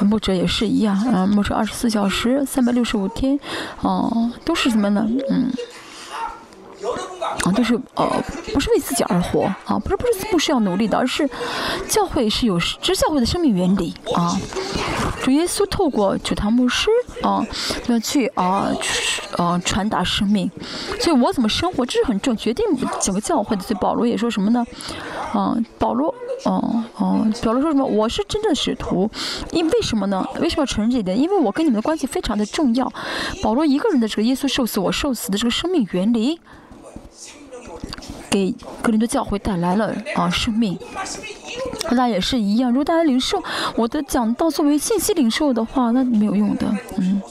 [0.02, 3.38] 牧者也是一样啊，牧者二十四小时、三百六十五天，
[3.82, 5.06] 哦，都是什么呢？
[5.30, 5.52] 嗯。
[7.44, 8.24] 啊，就是呃，
[8.54, 11.30] 不是为自己而活啊，不是不是不是要努力的，而是
[11.88, 14.38] 教会是有，这是教会的生命原理啊。
[15.22, 16.90] 主耶稣透过主堂牧师
[17.22, 17.46] 啊，
[17.88, 18.72] 要去啊，
[19.38, 20.50] 呃，传达生命。
[21.02, 22.66] 所以我怎么生活，这是很重，决定
[23.02, 23.62] 整个教会的。
[23.62, 24.66] 所以保罗也说什么呢？
[25.34, 26.14] 啊，保罗，
[26.46, 27.86] 哦哦，保罗说什么？
[27.86, 29.10] 我是真正的使徒，
[29.52, 30.26] 因为什么呢？
[30.40, 31.20] 为什么要承认这一点？
[31.20, 32.92] 因为我跟你们的关系非常的重要。
[33.42, 36.40] 保罗一个人的这个耶稣受死，我受死的这个生命原理。
[38.30, 40.78] 给格林多教会带来了啊生命，
[41.84, 42.70] 大家也是一样。
[42.70, 43.42] 如果大家领受
[43.76, 46.68] 我的讲道作为信息领受的话，那没有用的。
[46.98, 47.22] 嗯，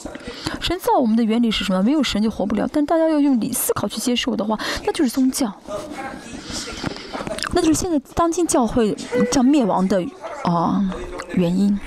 [0.61, 1.83] 神造我们的原理是什么？
[1.83, 2.69] 没有神就活不了。
[2.73, 5.53] 但大家要用理思考去接受的话，那就是宗教，
[7.53, 8.97] 那就是现在当今教会
[9.31, 10.05] 这样灭亡的
[10.45, 10.83] 啊
[11.35, 11.79] 原因。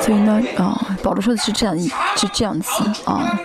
[0.00, 1.78] 所以呢，啊，保罗说的是这样，
[2.16, 2.70] 是这样子
[3.04, 3.38] 啊。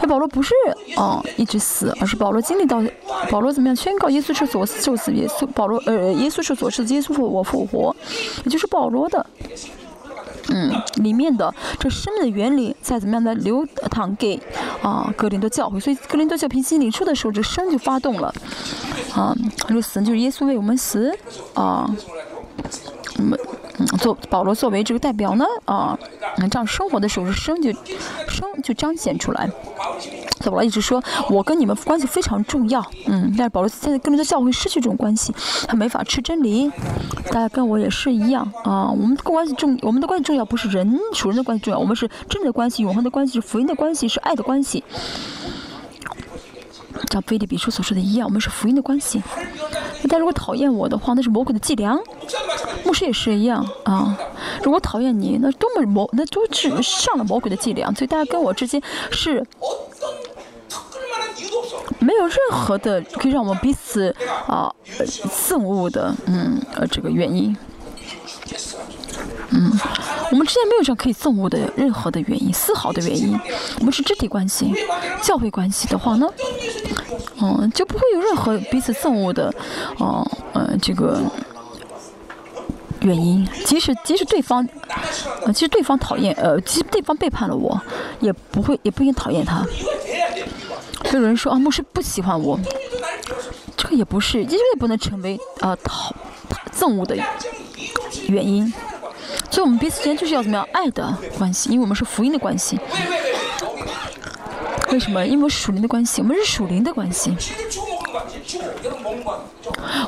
[0.00, 0.54] 那保罗不是
[0.96, 2.82] 啊一直死，而是保罗经历到，
[3.30, 7.94] 保罗怎么样宣告耶稣是所死受死，耶稣保罗呃耶稣是所受耶稣复我复活，
[8.44, 9.24] 也就是保罗的，
[10.48, 14.38] 嗯，里面的这生命的原理在怎么样的流淌给
[14.82, 18.34] 啊格林多教会，所以格林多教平心领受的时候，这生就发动了，
[19.14, 19.34] 啊，
[19.68, 21.16] 这个死就是耶稣为我们死
[21.54, 21.88] 啊，
[23.18, 23.38] 我们。
[23.78, 25.98] 嗯，做保罗作为这个代表呢，啊，
[26.36, 27.72] 这样生活的时候，生就
[28.28, 29.50] 生就彰显出来。
[30.44, 35.34] 保罗一直说，我跟你们关系非常重要，嗯，但是保罗现在跟这个教会失去这种关系，
[35.66, 36.70] 他没法吃真理。
[37.32, 44.84] 大家跟我也是一样啊，我们的关系重，我们的关系重要不是人属人的关系重要，我们是真的关系，永恒的关系，是福音的关系，是爱的关系。
[47.10, 49.22] 像菲利比书所说的一样，我们是福音的关系。
[50.08, 51.98] 但如果讨厌我的话，那是魔鬼的伎俩。
[52.84, 54.16] 牧师也是一样啊。
[54.62, 57.92] 如果讨厌你，那多么魔，那都是上了魔鬼的伎俩。
[57.94, 59.44] 所以大家跟我之间是
[61.98, 64.14] 没有任何的可以让我们彼此
[64.46, 67.56] 啊憎恶的，嗯呃这个原因。
[69.56, 69.70] 嗯，
[70.32, 73.38] 我们之间没有这样可以憎恶的任何的原因，丝毫的原因。
[73.78, 74.74] 我们是肢体关系、
[75.22, 76.28] 教会关系的话呢，
[77.40, 79.54] 嗯，就不会有任何彼此憎恶的，
[79.98, 81.20] 哦，呃，这个
[83.02, 83.46] 原因。
[83.64, 84.66] 即使即使对方，
[85.46, 87.80] 呃，其实对方讨厌，呃，其实对方背叛了我，
[88.18, 89.64] 也不会，也不应讨厌他。
[91.12, 92.58] 有人说啊，牧师不喜欢我，
[93.76, 96.12] 这个也不是，这个也不能成为啊讨
[96.76, 97.16] 憎恶的
[98.26, 98.72] 原因。
[99.54, 102.76] 所以我们彼此之间就是要怎么样爱的关系，因为我们是福音的关系。
[104.90, 105.24] 为什么？
[105.24, 107.36] 因为属灵的关系，我们是属灵的关系。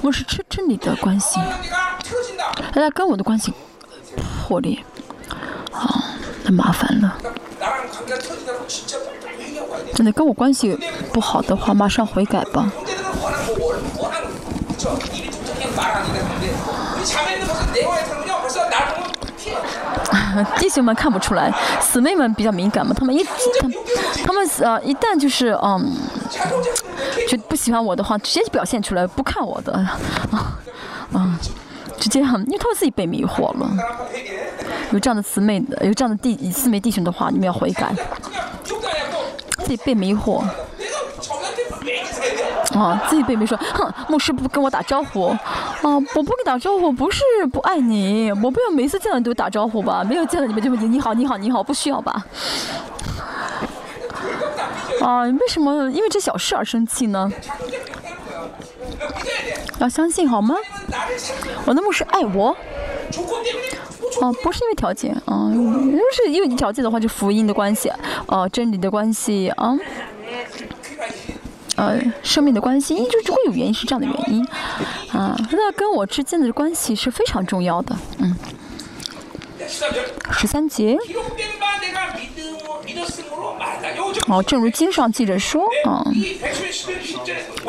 [0.03, 1.39] 我是真真理的关系。
[2.73, 3.53] 大家跟我的关系
[4.49, 4.85] 破裂，
[5.71, 7.17] 啊，那麻烦了。
[9.95, 10.77] 真的跟我关系
[11.13, 12.69] 不好的话，马上悔改吧。
[20.59, 22.95] 弟兄们看不出来，姊妹们比较敏感嘛。
[22.97, 23.69] 他们一，他
[24.27, 25.93] 他们呃一旦就是嗯，
[27.29, 30.59] 就不喜欢我的话，直接就表现出来，不看我的，啊
[31.13, 31.39] 啊，
[31.99, 33.71] 直接很，因为他们自己被迷惑了。
[34.93, 37.95] 有这样的姊妹，有这样的弟姊妹弟兄的话，你们要悔改，
[39.59, 40.43] 自己被迷惑。
[42.79, 45.39] 啊，自己被没说，哼，牧师不跟我打招呼，啊，
[45.83, 52.27] 我不跟你打招呼不是不爱你，我不要每次见到你都打招呼吧，没有见到你们就会你好你好你好，不需要吧？
[55.01, 57.33] 啊，为什么因为这小事而生气呢？
[59.79, 60.55] 要相信好吗？
[61.65, 62.57] 我的牧师爱我。
[64.21, 65.63] 哦，不是因为条件啊，如
[65.99, 67.93] 果是因为条件的话，就福音的关系，
[68.27, 69.77] 哦，真理的关系啊，
[71.77, 74.47] 呃，生命的关系，就就会有原因，是这样的原因
[75.13, 75.37] 啊。
[75.53, 78.37] 那跟我之间的关系是非常重要的，嗯。
[80.33, 80.97] 十三节。
[84.29, 86.15] 哦，正如经上记着说，嗯，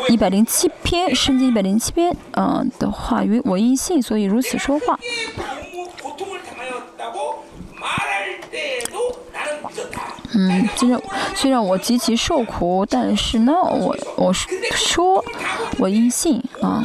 [0.08, 4.98] 一百零七篇，圣经一百零七篇，嗯的话语，我因信，所以如此说话。
[10.38, 11.02] 嗯，虽然
[11.34, 15.24] 虽然我极其受苦，但是呢，我我说，
[15.78, 16.84] 我因信啊。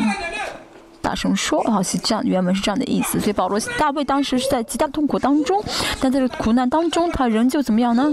[0.99, 3.19] 大声说，啊，是这样，原文是这样的意思。
[3.19, 5.61] 所以保罗大卫当时是在极大痛苦当中，
[5.99, 8.09] 但在这苦难当中，他仍旧怎么样呢？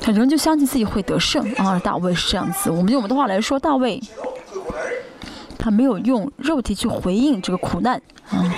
[0.00, 1.78] 他仍旧相信自己会得胜啊！
[1.78, 2.70] 大卫是这样子。
[2.70, 4.02] 我们用我们的话来说，大卫
[5.58, 8.00] 他没有用肉体去回应这个苦难
[8.30, 8.54] 啊，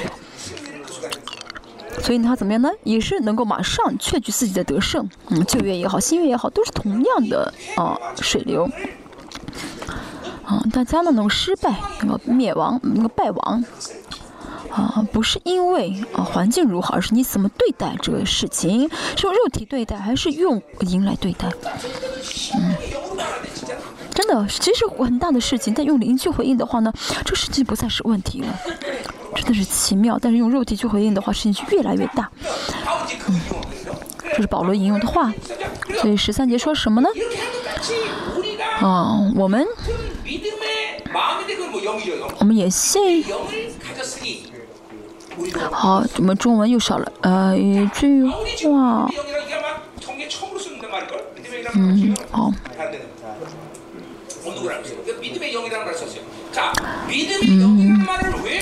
[2.09, 2.70] 所以他怎么样呢？
[2.85, 5.06] 也是能够马上确据自己的得胜。
[5.28, 8.66] 嗯，旧约也好，新约也好，都是同样的啊水流。
[10.43, 13.62] 啊，大家呢能够失败，那个灭亡，那个败亡，
[14.70, 21.47] 啊，不是因为啊环境如何，而是你怎么对待这个事情，是用肉体对待，还是用灵来对待？
[22.55, 22.74] 嗯，
[24.14, 26.90] 真的，其实很大的事情，但用灵去回应的话呢，
[27.26, 28.59] 这事情不再是问题了，
[29.39, 30.19] 真的是奇妙。
[30.20, 32.31] 但是用肉体去回应的话，事情就越来越大。
[33.28, 33.40] 嗯，
[34.35, 35.32] 这是保罗引用的话，
[36.01, 37.09] 所以十三节说什么呢？
[38.81, 39.66] 啊，我们。
[42.39, 43.24] 我们也信。
[45.70, 49.09] 好，我们中文又少了呃一句话。
[51.74, 52.52] 嗯，好。
[57.48, 58.06] 嗯，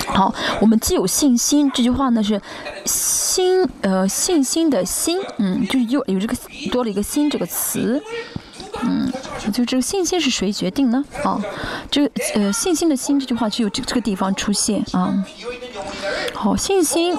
[0.07, 2.41] 好，我们既有信心，这句话呢是
[2.85, 6.35] 心呃信心的心，嗯，就是又有这个
[6.71, 8.01] 多了一个心这个词。
[8.83, 9.11] 嗯，
[9.51, 11.03] 就这个信心是谁决定呢？
[11.23, 11.41] 啊，
[11.89, 15.25] 这个呃信心的心这句话就有这这个地方出现啊。
[16.33, 17.17] 好，信心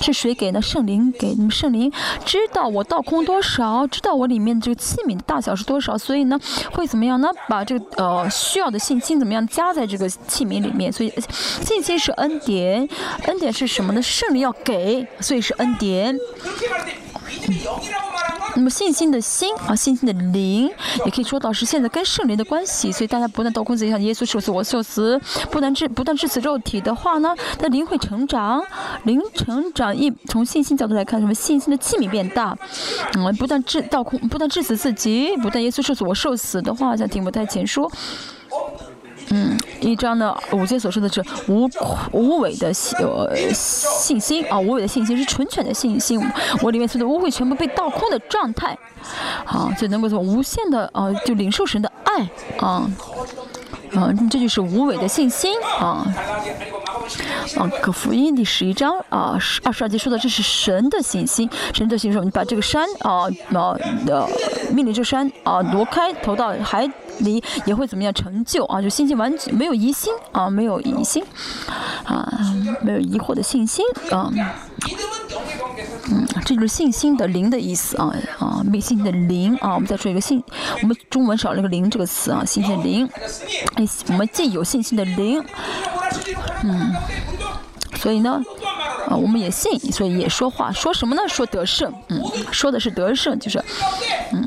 [0.00, 0.60] 是谁给呢？
[0.60, 1.34] 圣灵给。
[1.34, 1.90] 你们圣灵
[2.24, 6.38] 知道我倒空多少，知道我里面这个器皿的大小是多少，所以呢
[6.72, 7.28] 会怎么样呢？
[7.48, 10.92] 把这个呃需要的信心怎么样加在这个器皿里面？
[10.92, 11.12] 所以
[11.64, 12.88] 信心是恩典，
[13.26, 14.02] 恩典是什么呢？
[14.02, 16.16] 圣灵要给，所以是恩典。
[18.60, 20.70] 那么信心的心啊，信心的灵，
[21.06, 22.92] 也可以说到是现在跟圣灵的关系。
[22.92, 25.18] 所以大家不断倒空自己，像耶稣受死，我受死，
[25.50, 28.62] 不但致不断致死肉体的话呢，那灵会成长，
[29.04, 32.54] 灵成长一从信心角度来看，什么信心的器皿变大，
[33.16, 37.90] 嗯，不断致倒空，不断致死自己，不但耶稣受死，我受死的话，像听不太前说。
[39.32, 41.68] 嗯，一章呢，五节所说的是无
[42.12, 46.20] 无伪的信呃信心啊，无伪的信心是纯全的信心，
[46.62, 48.76] 我里面所有的污秽全部被倒空的状态，
[49.44, 52.28] 好，就能够从无限的啊，就领受神的爱
[52.58, 52.90] 啊，
[53.94, 56.04] 啊，这就是无伪的信心啊。
[57.56, 63.24] 啊，可福音第十一章啊，二十二节说的这是神的信心，神的信心说你把这个山啊，
[63.54, 63.76] 啊
[64.06, 64.28] 的
[64.72, 66.88] 命令这山啊挪开，投到海
[67.18, 68.80] 里也会怎么样成就啊？
[68.80, 71.24] 就信心完全没有疑心啊，没有疑心
[72.04, 72.32] 啊，
[72.82, 74.30] 没有疑惑的信心啊。
[76.12, 79.74] 嗯，这就是信心的灵的意思啊啊，没信心的灵啊。
[79.74, 80.42] 我们再说一个信，
[80.82, 83.08] 我们中文少了个灵这个词啊，信心的灵。
[83.74, 85.44] 哎，我们既有信心的灵。
[86.62, 86.94] 嗯，
[87.96, 88.40] 所以呢，
[89.06, 91.22] 啊，我们也信，所以也说话，说什么呢？
[91.28, 93.62] 说得胜，嗯，说的是得胜，就是，
[94.32, 94.42] 嗯。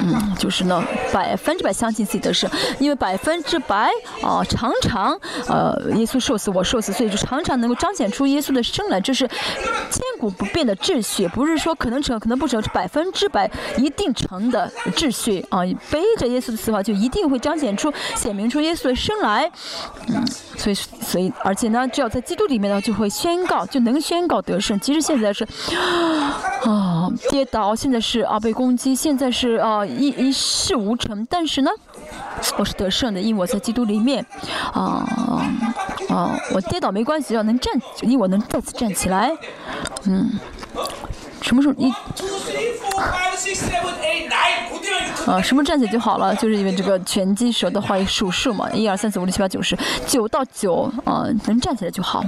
[0.00, 0.82] 嗯，就是呢，
[1.12, 2.48] 百分之百相信自己的事，
[2.78, 3.88] 因为百分之百
[4.22, 15.60] 啊，常常呃，耶稣受死，我受死，所以就常常能够彰显出耶稣的生来，这是千古不变的秩序，不是说可能成，可能不成，是百分之百一定成的秩序啊。
[15.90, 19.50] 背着耶稣的死法，就一定会彰显出、显明出耶稣的生来。
[20.08, 24.78] 嗯，所以，所以，而且呢，只要在基督里面呢，就会宣告，就能宣告得胜。
[24.80, 25.44] 其实现在是
[26.64, 26.97] 啊，
[27.30, 29.84] 跌倒，现在是啊，被攻击，现在是啊。
[29.84, 31.70] 一一事无成，但是呢，
[32.56, 34.24] 我是得胜的，因为我在基督里面，
[34.72, 35.06] 啊
[36.08, 37.72] 啊，我跌倒没关系，要能站，
[38.02, 39.30] 因为我能再次站起来，
[40.04, 40.30] 嗯，
[41.42, 41.90] 什么时候一
[45.26, 49.76] 啊，什么站起来就好了，就是因为这个拳击手的话数数嘛，一二三四五六七八九十，
[50.06, 52.24] 九到九啊，能站起来就好。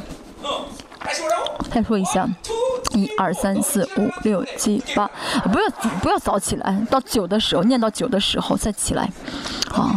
[1.70, 2.28] 再说一下。
[2.93, 5.09] 一二三四五六七八，
[5.45, 5.69] 不要
[6.03, 9.09] 不要早起来，到九的时候念到九的时候再起来，
[9.73, 9.95] 啊，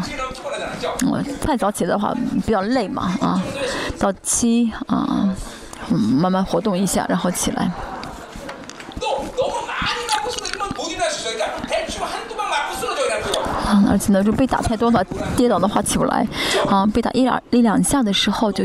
[1.02, 2.14] 嗯，太早起来的话
[2.46, 3.42] 比较累嘛啊，
[3.98, 5.36] 到七啊，
[5.90, 7.72] 嗯，慢慢活动一下，然后起来。
[13.66, 15.04] 啊，而且呢，就被打太多了，
[15.36, 16.28] 跌倒的话起不来。
[16.70, 18.64] 啊，被打一两一两下的时候就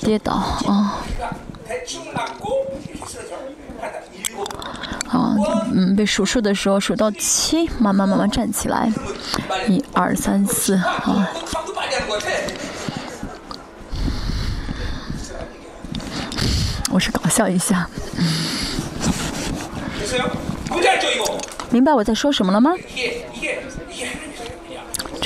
[0.00, 0.32] 跌倒
[0.66, 0.98] 啊。
[5.06, 5.34] 好，
[5.74, 8.90] 嗯，被数数的时候数到七，慢慢慢慢站起来，
[9.68, 11.22] 一二三四，好。
[16.90, 17.88] 我是搞笑一下。
[21.70, 22.72] 明白我在说什么了吗？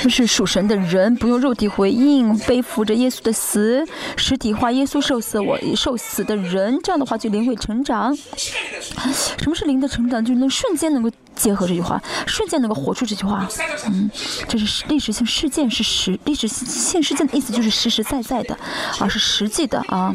[0.06, 3.84] 这是属神的人，不用肉体回应，背负着耶稣的死，
[4.16, 8.14] 实体化耶稣受死，我受死的人，这样的话就灵会成长。
[8.14, 10.24] 什么是灵的成长？
[10.24, 13.48] 就能瞬间能够结合这句话，瞬间能够活出这句话。
[13.88, 14.08] 嗯，
[14.46, 18.56] 这是历史性事件，是实历史性事件的意思就是实实在在的，
[19.00, 20.14] 啊，是实际的啊。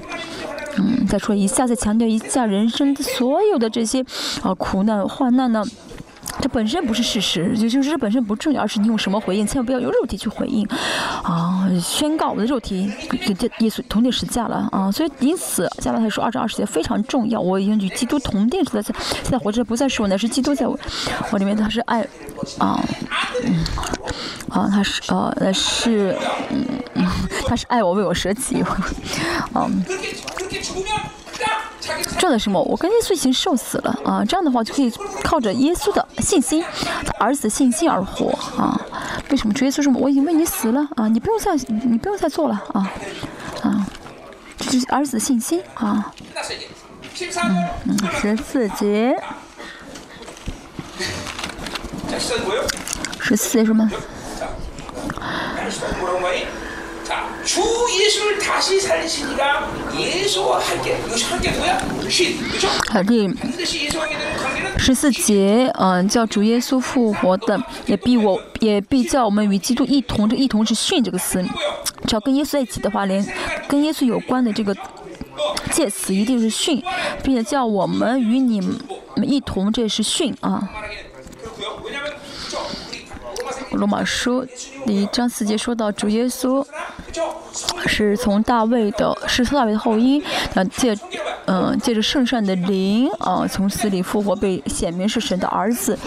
[0.78, 4.06] 嗯，再说一下，再强调一下，人生的所有的这些
[4.42, 5.66] 啊苦难患难呢。
[6.42, 10.68] 这本身不是事实，就就是这本身不重要，而是你用什么回应，千万不要用肉体去回应，
[11.24, 18.94] 啊，宣告我的肉体跟耶稣同定十架了啊，所以因此加拉太书二章二十节非常重要，我已经与基督同定十架，
[19.24, 20.78] 现在活着不再是我，乃是基督在我
[21.32, 22.02] 我里面，他是爱
[22.58, 22.84] 啊，
[23.44, 23.64] 嗯，
[24.50, 26.18] 啊，他是呃是
[26.50, 26.66] 嗯
[26.96, 27.08] 嗯，
[27.48, 28.64] 他是爱我为我舍己，
[29.54, 29.84] 嗯。
[32.18, 32.62] 这的什么？
[32.62, 34.24] 我跟耶稣已经受死了啊！
[34.24, 34.92] 这样的话就可以
[35.24, 36.64] 靠着耶稣的信心，
[37.20, 38.80] 儿子信心而活啊！
[39.30, 41.08] 为什么主耶稣说我已经为你死了啊？
[41.08, 42.92] 你不用再你不用再做了啊
[43.64, 43.86] 啊！
[44.58, 46.14] 这是儿子信心啊！
[47.46, 49.16] 嗯嗯，十四节，
[53.20, 53.90] 十四节什么？
[57.45, 57.63] 주
[58.01, 61.79] 예수를 다시 살리시니까 예수와 함께 이것이 함께 뭐야?
[62.09, 62.69] 신 그렇죠?
[63.07, 63.35] 第
[64.79, 71.43] 十四节，嗯，叫主耶稣复活的，也必我，也必叫我们与基督一同，这一同是训这个词，
[72.07, 73.25] 只要跟耶稣在一起的话，连
[73.69, 74.77] 跟耶稣有关的这个
[75.71, 76.83] 介词一定是训
[80.41, 80.69] 啊。
[83.72, 84.46] 罗马书
[84.86, 86.66] 第一章四节说到，主耶稣
[87.86, 90.22] 是从大卫的，是从大卫的后裔，
[90.54, 90.96] 那借，
[91.46, 95.98] 嗯，借着圣善的灵啊，从死里复活，被显明是神的儿子，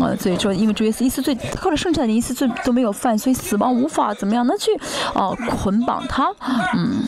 [0.00, 4.54] 啊，所以说，因为主耶稣一次罪，靠着圣善的灵一次罪都没有犯，所以死亡无法怎么样呢？
[4.58, 4.70] 去
[5.14, 6.30] 啊捆绑他，
[6.74, 7.02] 嗯，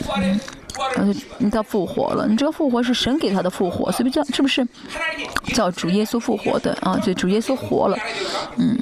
[0.97, 4.67] 嗯，你他复活了，你这个复活是神给他的复活，所以叫是不是
[5.53, 6.99] 叫主耶稣复活的啊？
[7.01, 7.97] 所以主耶稣活了，
[8.57, 8.77] 嗯。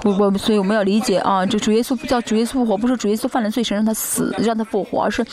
[0.00, 5.24] 不不，所以我们要理解啊，这主耶稣叫主耶稣复活，不是主耶稣犯了罪，神让他死，让他复活，而是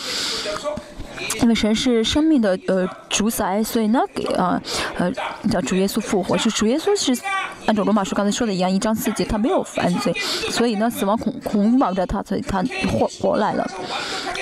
[1.41, 4.61] 因为神是生命的呃主宰，所以呢给啊
[4.97, 5.11] 呃
[5.49, 7.19] 叫主耶稣复活，是主耶稣是
[7.65, 10.13] 按照罗马书刚才说的一样，一章四节他没有犯罪，
[10.49, 13.69] 所以呢死亡捆捆绑着他，所以他活活来了，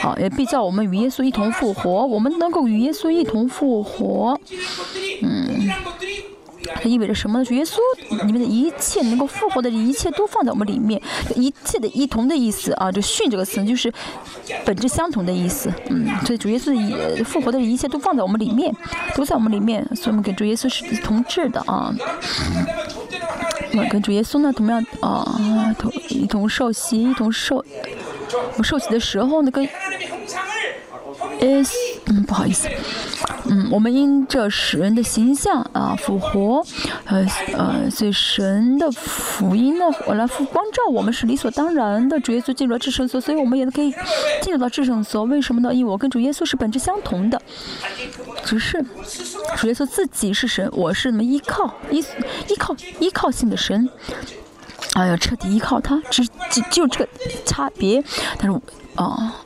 [0.01, 4.39] 好也必叫我们与耶稣一同复活，我们能够与耶稣一同复活，
[5.22, 5.69] 嗯。
[6.76, 7.45] 它意味着什么呢？
[7.45, 7.77] 主耶稣
[8.26, 11.02] 里面的一切能够复活的一切都放在我们里面，
[11.35, 13.91] 一切的一同的意思啊，就“训”这个词就是
[14.65, 15.72] 本质相同的意思。
[15.89, 18.76] 嗯，所以主耶稣也复活的一切都放在我们里面，
[19.15, 21.94] 都在我们里面，所以我们跟主耶稣是同质的啊。
[23.73, 27.64] 我跟主耶稣呢，同样啊，同一同受洗，一同受
[28.57, 29.68] 我受洗的时候呢，跟。
[31.39, 31.73] S
[32.05, 32.67] 嗯，不好意思，
[33.49, 36.65] 嗯，我们因这使人的形象啊复活，
[37.05, 37.25] 呃
[37.57, 42.19] 呃，所以神的福音呢，我来复光照我们是理所当然的。
[42.19, 43.93] 主耶稣进入了至圣所，所以我们也可以
[44.41, 45.23] 进入到至圣所。
[45.25, 45.73] 为什么呢？
[45.73, 47.41] 因为我跟主耶稣是本质相同的，
[48.43, 48.83] 只是
[49.57, 51.99] 主耶稣自己是神，我是那么依靠依
[52.47, 53.89] 依靠依靠性的神，
[54.93, 57.09] 哎呀，彻底依靠他，只只就这个
[57.45, 58.03] 差别，
[58.37, 58.59] 但是
[58.98, 59.41] 啊。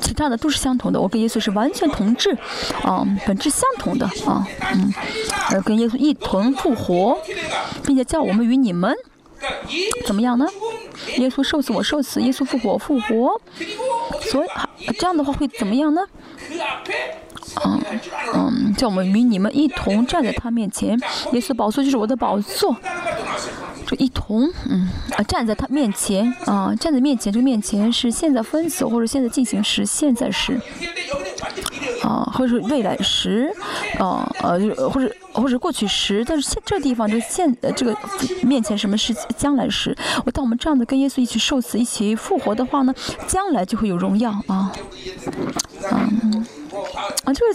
[0.00, 2.36] 其他的都是相同的，我跟耶稣是完全同质，
[2.82, 4.92] 啊，本质相同的啊，嗯，
[5.50, 7.18] 而跟耶稣一同复活，
[7.84, 8.94] 并且叫我们与你们
[10.04, 10.46] 怎么样呢？
[11.16, 13.40] 耶稣受死，我受死；耶稣复活，复活。
[14.20, 14.48] 所以
[14.98, 16.02] 这样的话会怎么样呢？
[17.64, 17.80] 嗯
[18.34, 20.98] 嗯，叫我们与你们一同站在他面前，
[21.32, 22.76] 耶稣宝座就是我的宝座。
[23.84, 30.58] 就一同，嗯，啊，站在他面前，啊，站在面前，这个面前是现在分词或者现在进行时，现在时，
[32.02, 33.52] 啊，或者是未来时，
[33.98, 34.58] 啊，呃，
[34.88, 37.94] 或者或者过去时，但是现这地方就现呃这个
[38.42, 39.94] 面前什么是将来时？
[40.24, 42.94] 我当我们这样的跟耶稣一起受死、一起复活的话呢，
[43.26, 44.72] 将来就会有荣耀啊，
[45.90, 46.46] 嗯。
[47.24, 47.54] 啊，这个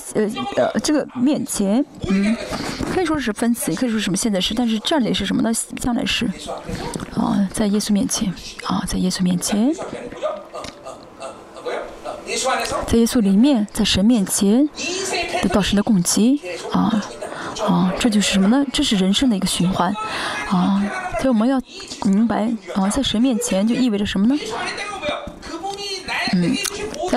[0.55, 2.35] 呃呃，这个面前，嗯，
[2.93, 5.51] 可以说是分词，也可以说是什么现在时，但是这里是什么呢？
[5.79, 6.29] 将来时，
[7.15, 8.33] 啊，在耶稣面前，
[8.63, 9.73] 啊，在耶稣面前，
[12.87, 14.67] 在耶稣里面，在神面前
[15.41, 16.39] 得到神的供给，
[16.71, 17.03] 啊
[17.67, 18.65] 啊，这就是什么呢？
[18.71, 19.93] 这是人生的一个循环，
[20.49, 20.81] 啊，
[21.21, 21.61] 所以我们要
[22.05, 24.35] 明白，啊，在神面前就意味着什么呢？
[26.33, 26.55] 嗯。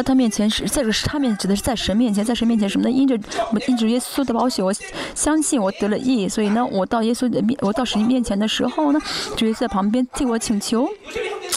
[0.01, 2.91] 在他面前是，在这个是他面指的是在神面前，在神面前什么呢？
[2.91, 3.19] 因着
[3.53, 4.73] 我因着耶稣的宝血，我
[5.15, 9.01] 相信我得了义，所以呢，我到耶稣的面，我到神面前的时候呢，
[9.37, 10.89] 就会在旁边替我请求，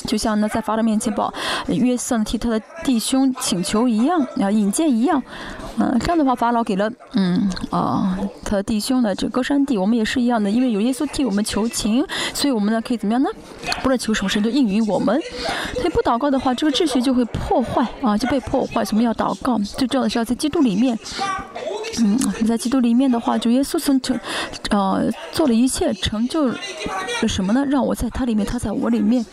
[0.06, 1.34] 就像呢在法老面前保
[1.68, 5.24] 约瑟替他的弟兄请求一样，啊引荐一样。
[5.80, 13.30] 嗯，这样的话，法老给了，嗯啊，他的弟兄呢这歌山地，我们也是一样的，因为有耶稣替我们求情，所以我们呢可以怎么样呢？
[13.82, 15.20] 不论求什么神都应允我们。
[15.74, 18.84] 所以不祷告的话，这个秩序就会破坏啊，就被破坏。
[18.84, 20.98] 所以我们要祷告，最重要的是要在基督里面。
[22.00, 24.20] 嗯，在基督里面的话，主耶稣曾成，
[24.72, 26.58] 呃，做了一切，成就了
[27.28, 27.64] 什么呢？
[27.70, 29.24] 让我在他里面，他在我里面。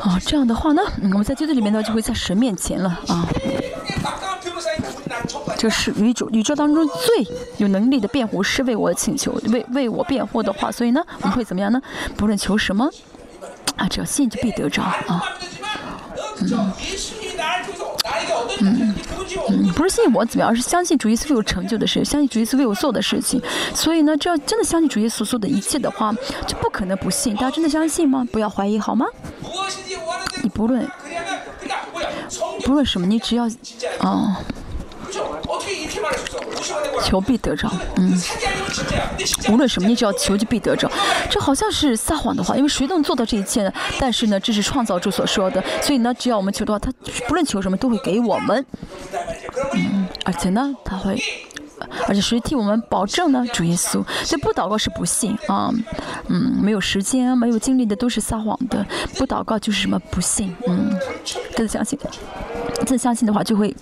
[0.00, 3.28] 啊，这样的话呢，我们在基督里面呢，就会在神面前了啊。
[5.58, 7.26] 这是宇宙宇宙当中最
[7.58, 11.80] 有能力的辩护师为我请求，为为我辩护的话，所以呢，我们会怎么样呢？
[12.16, 12.88] 不论求什么，
[13.76, 15.22] 啊，只要信就必得着啊。
[16.40, 16.72] 嗯
[18.60, 18.94] 嗯
[19.48, 23.40] 嗯，不是信我怎么样，而是相信主耶稣有成就的事，相信主耶稣为我做的事情。
[23.74, 26.14] 所以呢，只要真的相信主耶稣做的一切的话，
[26.46, 27.34] 就不可能不信。
[27.34, 28.26] 大家真的相信吗？
[28.32, 29.06] 不要怀疑好吗？
[30.42, 30.88] 你不论
[32.64, 33.46] 不论什么，你只要
[34.02, 34.34] 嗯。
[37.02, 38.18] 求必得着，嗯，
[39.50, 40.90] 无论什么，你只要求就必得着。
[41.30, 43.72] 这好像是撒谎的话，因为谁能做到这一切呢？
[43.98, 46.92] 但是呢，这是创造主所说的，所以呢，只要我们求的话，他
[47.28, 48.64] 不论求什么都会给我们，
[49.74, 51.22] 嗯，而且呢，他会，
[52.08, 53.44] 而且谁替我们保证呢？
[53.52, 54.04] 主耶稣。
[54.24, 55.70] 所以不祷告是不信啊，
[56.28, 58.84] 嗯，没有时间、没有精力的都是撒谎的。
[59.16, 60.98] 不祷告就是什么不信，嗯，
[61.54, 61.98] 真的相信，
[62.84, 63.74] 真相信的话就会。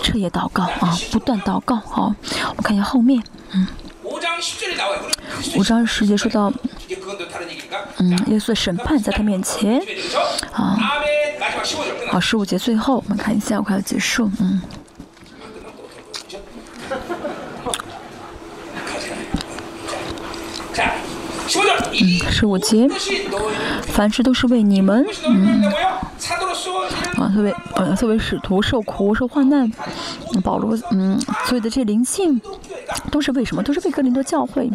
[0.00, 2.14] 彻夜祷告啊，不断祷告好，
[2.56, 3.20] 我看一下后面，
[3.50, 3.66] 嗯，
[4.04, 4.40] 五章
[5.84, 6.52] 十节说到，
[7.98, 9.82] 嗯，耶稣的审判在他面前，
[10.52, 10.78] 啊，
[12.10, 14.62] 好，十五节最后我们看一下，我快要结束，嗯。
[21.92, 22.88] 嗯，十五节，
[23.82, 25.62] 凡事都是为你们，嗯，
[27.16, 29.70] 啊，作为呃作为使徒受苦受患难，
[30.42, 32.40] 保罗，嗯，所有的这些灵性，
[33.10, 33.62] 都是为什么？
[33.62, 34.70] 都是为格林多教会。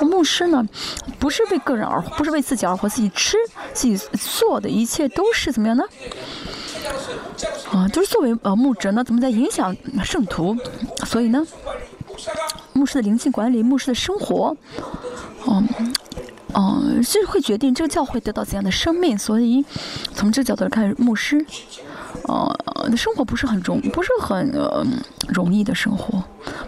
[0.00, 0.64] 牧师呢，
[1.18, 3.36] 不是为个人而活，不是为自己而活，自己吃
[3.72, 5.84] 自己做的一切都是怎么样呢？
[7.72, 9.74] 啊，就是作为呃牧者呢，怎么在影响
[10.04, 10.56] 圣徒？
[11.06, 11.46] 所以呢，
[12.72, 14.56] 牧师的灵性管理，牧师的生活。
[15.46, 15.68] 嗯，
[16.56, 19.64] 嗯，是会决定这个教会得到怎样的生命，所以
[20.14, 21.44] 从这个角度来看，牧师，
[22.28, 24.86] 呃，的生活不是很容，不是很呃
[25.28, 26.22] 容易的生活，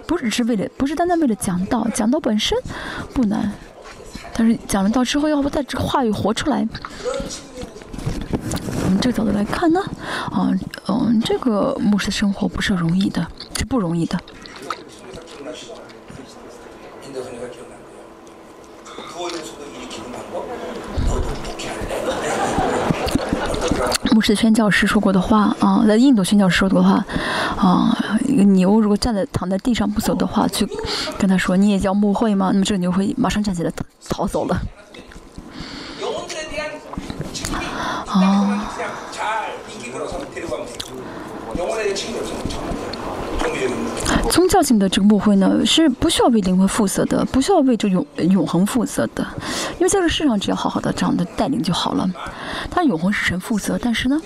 [0.06, 2.58] 不只是为了，不是单单为了讲道，讲道本身
[3.14, 3.52] 不难，
[4.34, 6.66] 但是讲了道之后，要不在这话语活出来，
[8.82, 9.80] 从这个角度来看呢，
[10.32, 10.50] 啊，
[10.88, 13.24] 嗯，这个牧师生活不是容易的，
[13.56, 14.18] 是不容易的。
[24.16, 27.05] 牧师宣教师说过的话啊，在印度宣教师说过的话
[27.59, 27.94] 啊，
[28.55, 30.66] 牛如果站在躺在地上不走的话，去
[31.18, 32.48] 跟他说你也叫牧会吗？
[32.51, 33.70] 那么这个牛会马上站起来
[34.09, 34.59] 逃走了。
[38.06, 38.72] 啊。
[44.30, 49.26] 宗教性的这个牧会呢，是不需要为灵魂负责的，不需要为这永永恒负责的，
[49.74, 52.08] 因为在这世上只要好好的这样的带领就好了。
[52.70, 54.20] 他永恒是神负责，但是呢，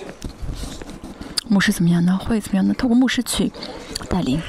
[1.47, 2.19] 牧师怎么样呢？
[2.27, 2.73] 会怎么样呢？
[2.77, 3.51] 透过牧师去
[4.09, 4.41] 带领，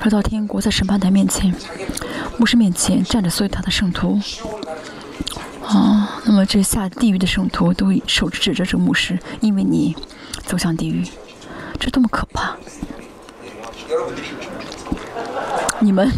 [0.00, 1.54] 回到天国，在审判台面前，
[2.38, 4.20] 牧师面前站着所有他的圣徒。
[5.64, 9.96] 啊，那么这下地狱的圣徒都手指着这个牧师，因为你
[10.44, 11.04] 走向地狱。
[11.78, 12.56] 这多么可怕！
[15.78, 16.10] 你们，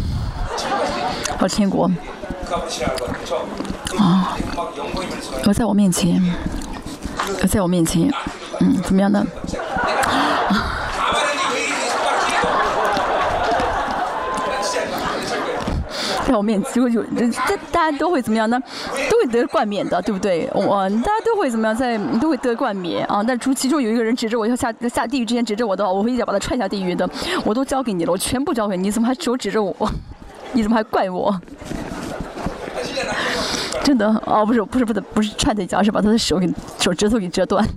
[1.39, 1.89] 我天国
[3.97, 4.37] 啊！
[5.45, 6.21] 我在我面前，
[7.41, 8.11] 我在我面前，
[8.59, 9.25] 嗯，怎么样呢？
[16.29, 17.01] 在我面前就
[17.47, 18.61] 这大家都会怎么样呢？
[19.09, 20.47] 都会得冠冕的，对不对？
[20.53, 23.23] 我大家都会怎么样，在都会得冠冕啊。
[23.27, 27.09] 但除其中有一个人指着我要下下地狱之前指着我的话，我会一脚把他踹下地狱的。
[27.43, 29.75] 我都交给你了，我全部交给你，你怎么还手指着我？
[30.53, 31.35] 你怎么还怪我？
[33.83, 36.47] 真的哦，不是不是不是不是踹他一脚，是把他的手给
[36.79, 37.67] 手指头给折断。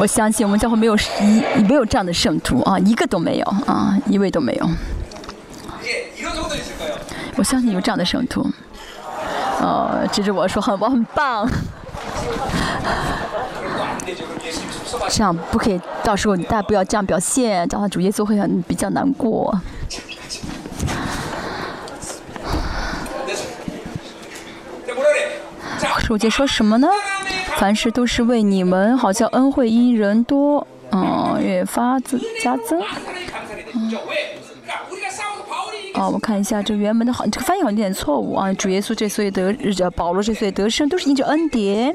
[0.00, 4.66] 我相信我们教会没有一没有这样的圣徒啊，一个都没有啊，一位都没有。
[7.36, 8.50] 我相信有这样的圣徒，
[9.60, 11.46] 呃，指着我说很我很棒。
[15.10, 19.54] 这样不可以，到时候你大家不要这样表现，这样主耶稣会很比较难过。
[26.04, 26.88] 主节说什么呢？
[27.60, 32.80] 凡事都是为你们，好像恩惠因人多，嗯，越发自加增。
[35.92, 38.50] 啊，我看一下这原文的好，这个翻译好像有点错误啊。
[38.54, 39.52] 主耶稣这所以得，
[39.94, 41.94] 保罗这所以得胜，都是因着恩典，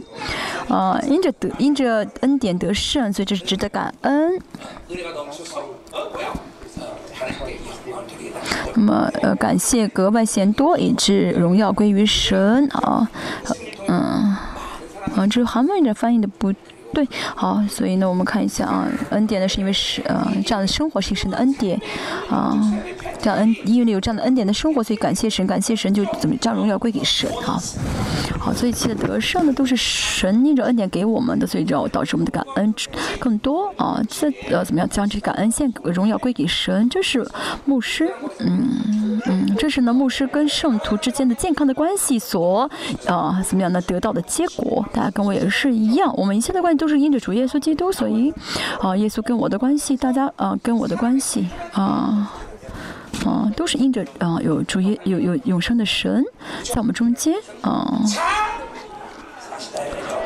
[0.70, 4.40] 啊，因着得，因着恩典得胜，所以这是值得感恩。
[8.76, 13.10] 那么，呃，感谢格外嫌多，以致荣耀归于神啊，
[13.88, 14.36] 嗯，
[15.16, 16.54] 啊，这韩文的翻译的不。
[16.94, 17.06] 对，
[17.36, 21.78] 好，所以呢，我们看一下啊，恩典呢是因为是呃这样的生活形式的恩典，
[22.30, 22.58] 啊，
[23.26, 27.58] 这样恩因为有这样的恩典的生活，所以感谢神，感谢神就怎么将荣耀归给神啊，
[28.40, 32.72] 好，所以其实得胜的都是神因着恩典给我们的，所以就导致我们的感恩
[33.18, 37.28] 更多啊，这呃怎么样将这感恩献荣耀归给神，这是
[37.66, 42.70] 牧师，嗯嗯，这是呢牧师跟圣徒之间的健康的关系所
[43.08, 46.76] 啊怎么样呢得到的结果，大家跟我也是一样，我们一切的关系。
[46.76, 48.34] 都是因着主耶稣基督，所以
[48.82, 52.30] 啊，耶稣跟我的关系，大家啊，跟我的关系啊，
[53.26, 56.24] 啊，都是因着啊，有主耶有有永生的神
[56.64, 58.02] 在我们中间啊，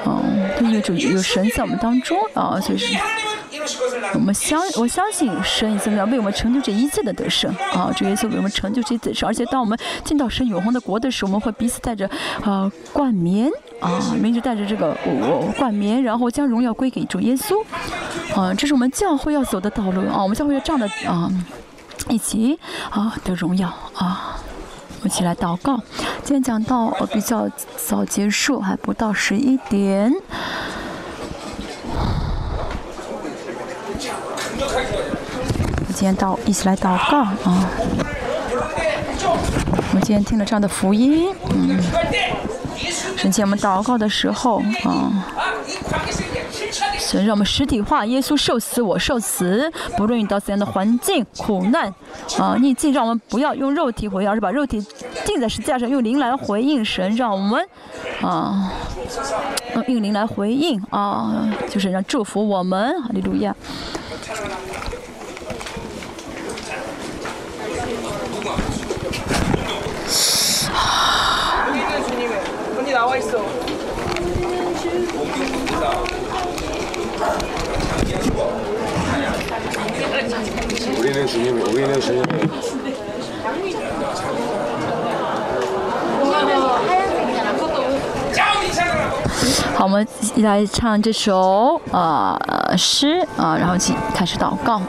[0.05, 0.21] 啊，
[0.59, 2.97] 都因为主有神在我们当中啊，所以是。
[4.13, 7.91] 我们相我相信神已经要为我们成就这一切的得胜啊！
[7.95, 12.09] 主耶稣为我们成就这得胜，而且当我们进到神永恒的国的时候，我们会彼此带着
[12.43, 13.49] 呃冠冕
[13.79, 17.61] 啊，名字带着这个我冠冕，然后将荣耀归给主耶稣
[18.35, 18.53] 啊！
[18.55, 20.23] 这是我们教会要走的道路啊！
[20.23, 21.29] 我们教会要这样的啊，
[22.09, 22.59] 一起
[22.89, 24.37] 啊的荣耀啊！
[25.01, 25.79] 我一起来祷告。
[26.23, 27.47] 今天讲到比较
[27.87, 30.11] 早结束，还不到十一点。
[35.87, 37.69] 我今天到，一起来祷告啊！
[39.93, 41.79] 我今天听了这样的福音，嗯，
[43.17, 45.25] 神前我们祷告的时候啊，
[46.97, 51.93] 神让我们实体化耶稣受死，我受死，不论遇到怎样的环境、苦难
[52.37, 54.85] 啊逆境，让我们不要用肉体回应，而是把肉体
[55.25, 57.65] 钉在十字架上，用灵来回应神，让我们
[58.21, 58.71] 啊
[59.87, 63.55] 用灵来回应啊，就是让祝福我们，哈利路亚。
[89.75, 90.05] 好，我们
[90.37, 92.37] 来唱这首呃
[92.77, 94.81] 诗啊，然后起开始祷告。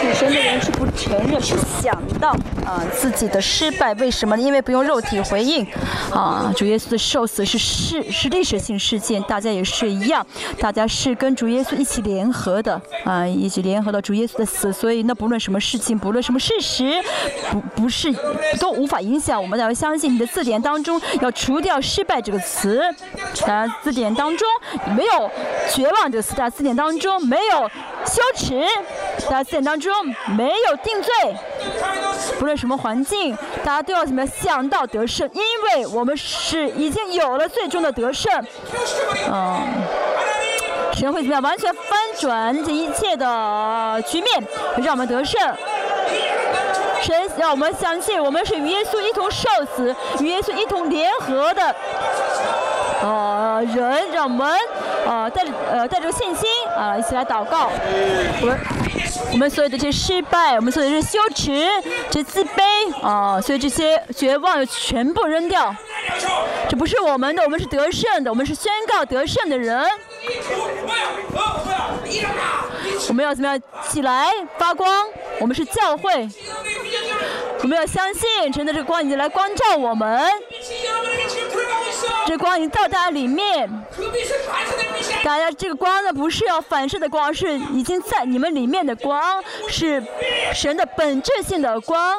[0.00, 2.34] 主神的人是不承认，是想到
[2.70, 4.38] 啊自己的失败，为什么？
[4.38, 5.66] 因为不用肉体回应
[6.12, 6.52] 啊。
[6.56, 10.24] 主耶稣的受死是事是历史性事件，大家也是一样，
[10.60, 17.02] 大家是跟主耶稣一起联合的啊，一起联合到主耶稣的死，所以那不论什么事情，不论什么事实，
[17.50, 18.14] 不不是
[18.60, 19.58] 都无法影响我们。
[19.58, 22.80] 要相信你的字典当中要除掉失败这个词，
[23.40, 24.46] 大家字典当中
[24.96, 25.28] 没有
[25.72, 27.68] 绝望这个词，大字典当中没有
[28.06, 28.62] 羞耻，
[29.28, 29.90] 大字典当中。
[30.36, 31.12] 没有定罪，
[32.38, 35.28] 不论什么环境，大家都要怎么样想到得胜？
[35.32, 38.32] 因为我们是已经有了最终的得胜。
[39.30, 39.60] 嗯，
[40.92, 44.42] 神会怎么样完全翻转这一切的局面，
[44.78, 45.40] 让我们得胜？
[47.02, 51.74] 神让我们相信，我们是与耶稣一同受死，与耶稣一同联合的。
[53.02, 54.54] 呃，人，让我们
[55.06, 57.70] 呃带着呃带着信心啊，一起来祷告。
[58.42, 58.58] 我们
[59.32, 61.66] 我们所有的这些失败，我们所有的这些羞耻、
[62.10, 62.60] 这自卑
[63.02, 65.74] 啊，所以这些绝望全部扔掉。
[66.68, 69.84] 这不是我们的，我们是得胜的，我们是宣告得胜的人。
[73.08, 75.06] 我们要怎么样起来发光？
[75.38, 76.28] 我们是教会，
[77.62, 80.22] 我们要相信神的这个光已经来光照我们，
[82.26, 83.68] 这光已经到大家里面。
[85.24, 90.02] 大家这个光呢，不是要反射的光，是已经在你们里面的光，是
[90.54, 92.18] 神的本质性的光。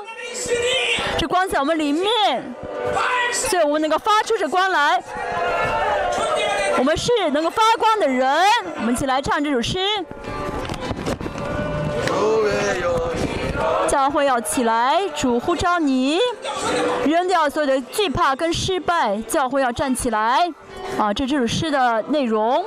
[1.18, 2.54] 这光在我们里面，
[3.32, 5.02] 所以我们能够发出这光来。
[6.78, 8.28] 我们是能够发光的人。
[8.78, 9.80] 我们一起来唱这首诗。
[13.88, 16.20] 教会要起来，主呼召你，
[17.06, 19.18] 扔掉所有的惧怕跟失败。
[19.24, 20.52] 教会要站起来，
[20.98, 22.64] 啊，这这首诗的内容。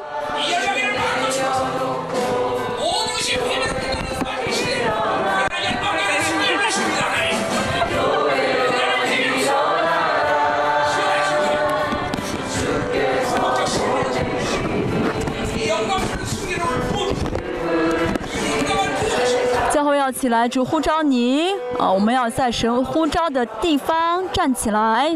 [20.04, 21.48] 要起来，主呼召你
[21.78, 21.90] 啊！
[21.90, 25.10] 我们要在神呼召的地方站起来。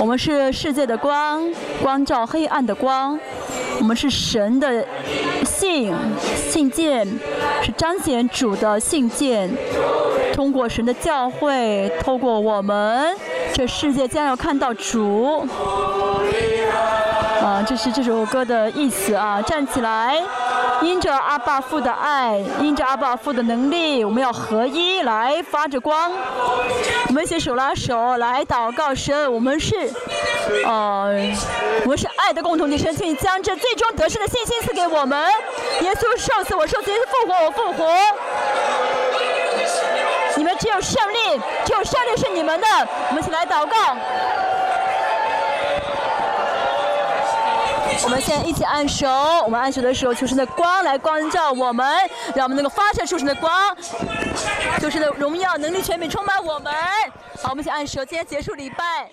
[0.00, 1.46] 我们是世界的光，
[1.82, 3.20] 光照黑暗的光。
[3.78, 4.82] 我们是神的
[5.44, 5.94] 信
[6.34, 7.06] 信件，
[7.62, 9.50] 是彰显主的信件。
[10.32, 13.14] 通过神的教会，透过我们，
[13.52, 15.46] 这世界将要看到主。
[17.42, 19.42] 啊，这是这首歌的意思啊！
[19.42, 20.22] 站起来，
[20.80, 26.12] 因着阿爸父的爱，因着阿爸父的能力，我们要合一来发着光。
[27.08, 29.74] 我们一起手拉手来祷告神，我们是，
[30.64, 31.08] 呃，
[31.82, 32.78] 我们是爱的共同体。
[32.78, 35.26] 神，请你将这最终得胜的信心赐给我们。
[35.80, 37.92] 耶稣受死，我受死；复活，我复活。
[40.36, 42.66] 你们只有胜利，只有胜利是你们的。
[43.08, 43.96] 我们一起来祷告。
[48.04, 49.08] 我们现在一起按手，
[49.44, 51.86] 我们按手的时候，求神的光来光照我们，
[52.34, 53.52] 让我们能够发射出神的光，
[54.80, 56.72] 求神的荣耀、能力、全面充满我们。
[57.42, 59.08] 好，我们一起按手，今天结束礼拜。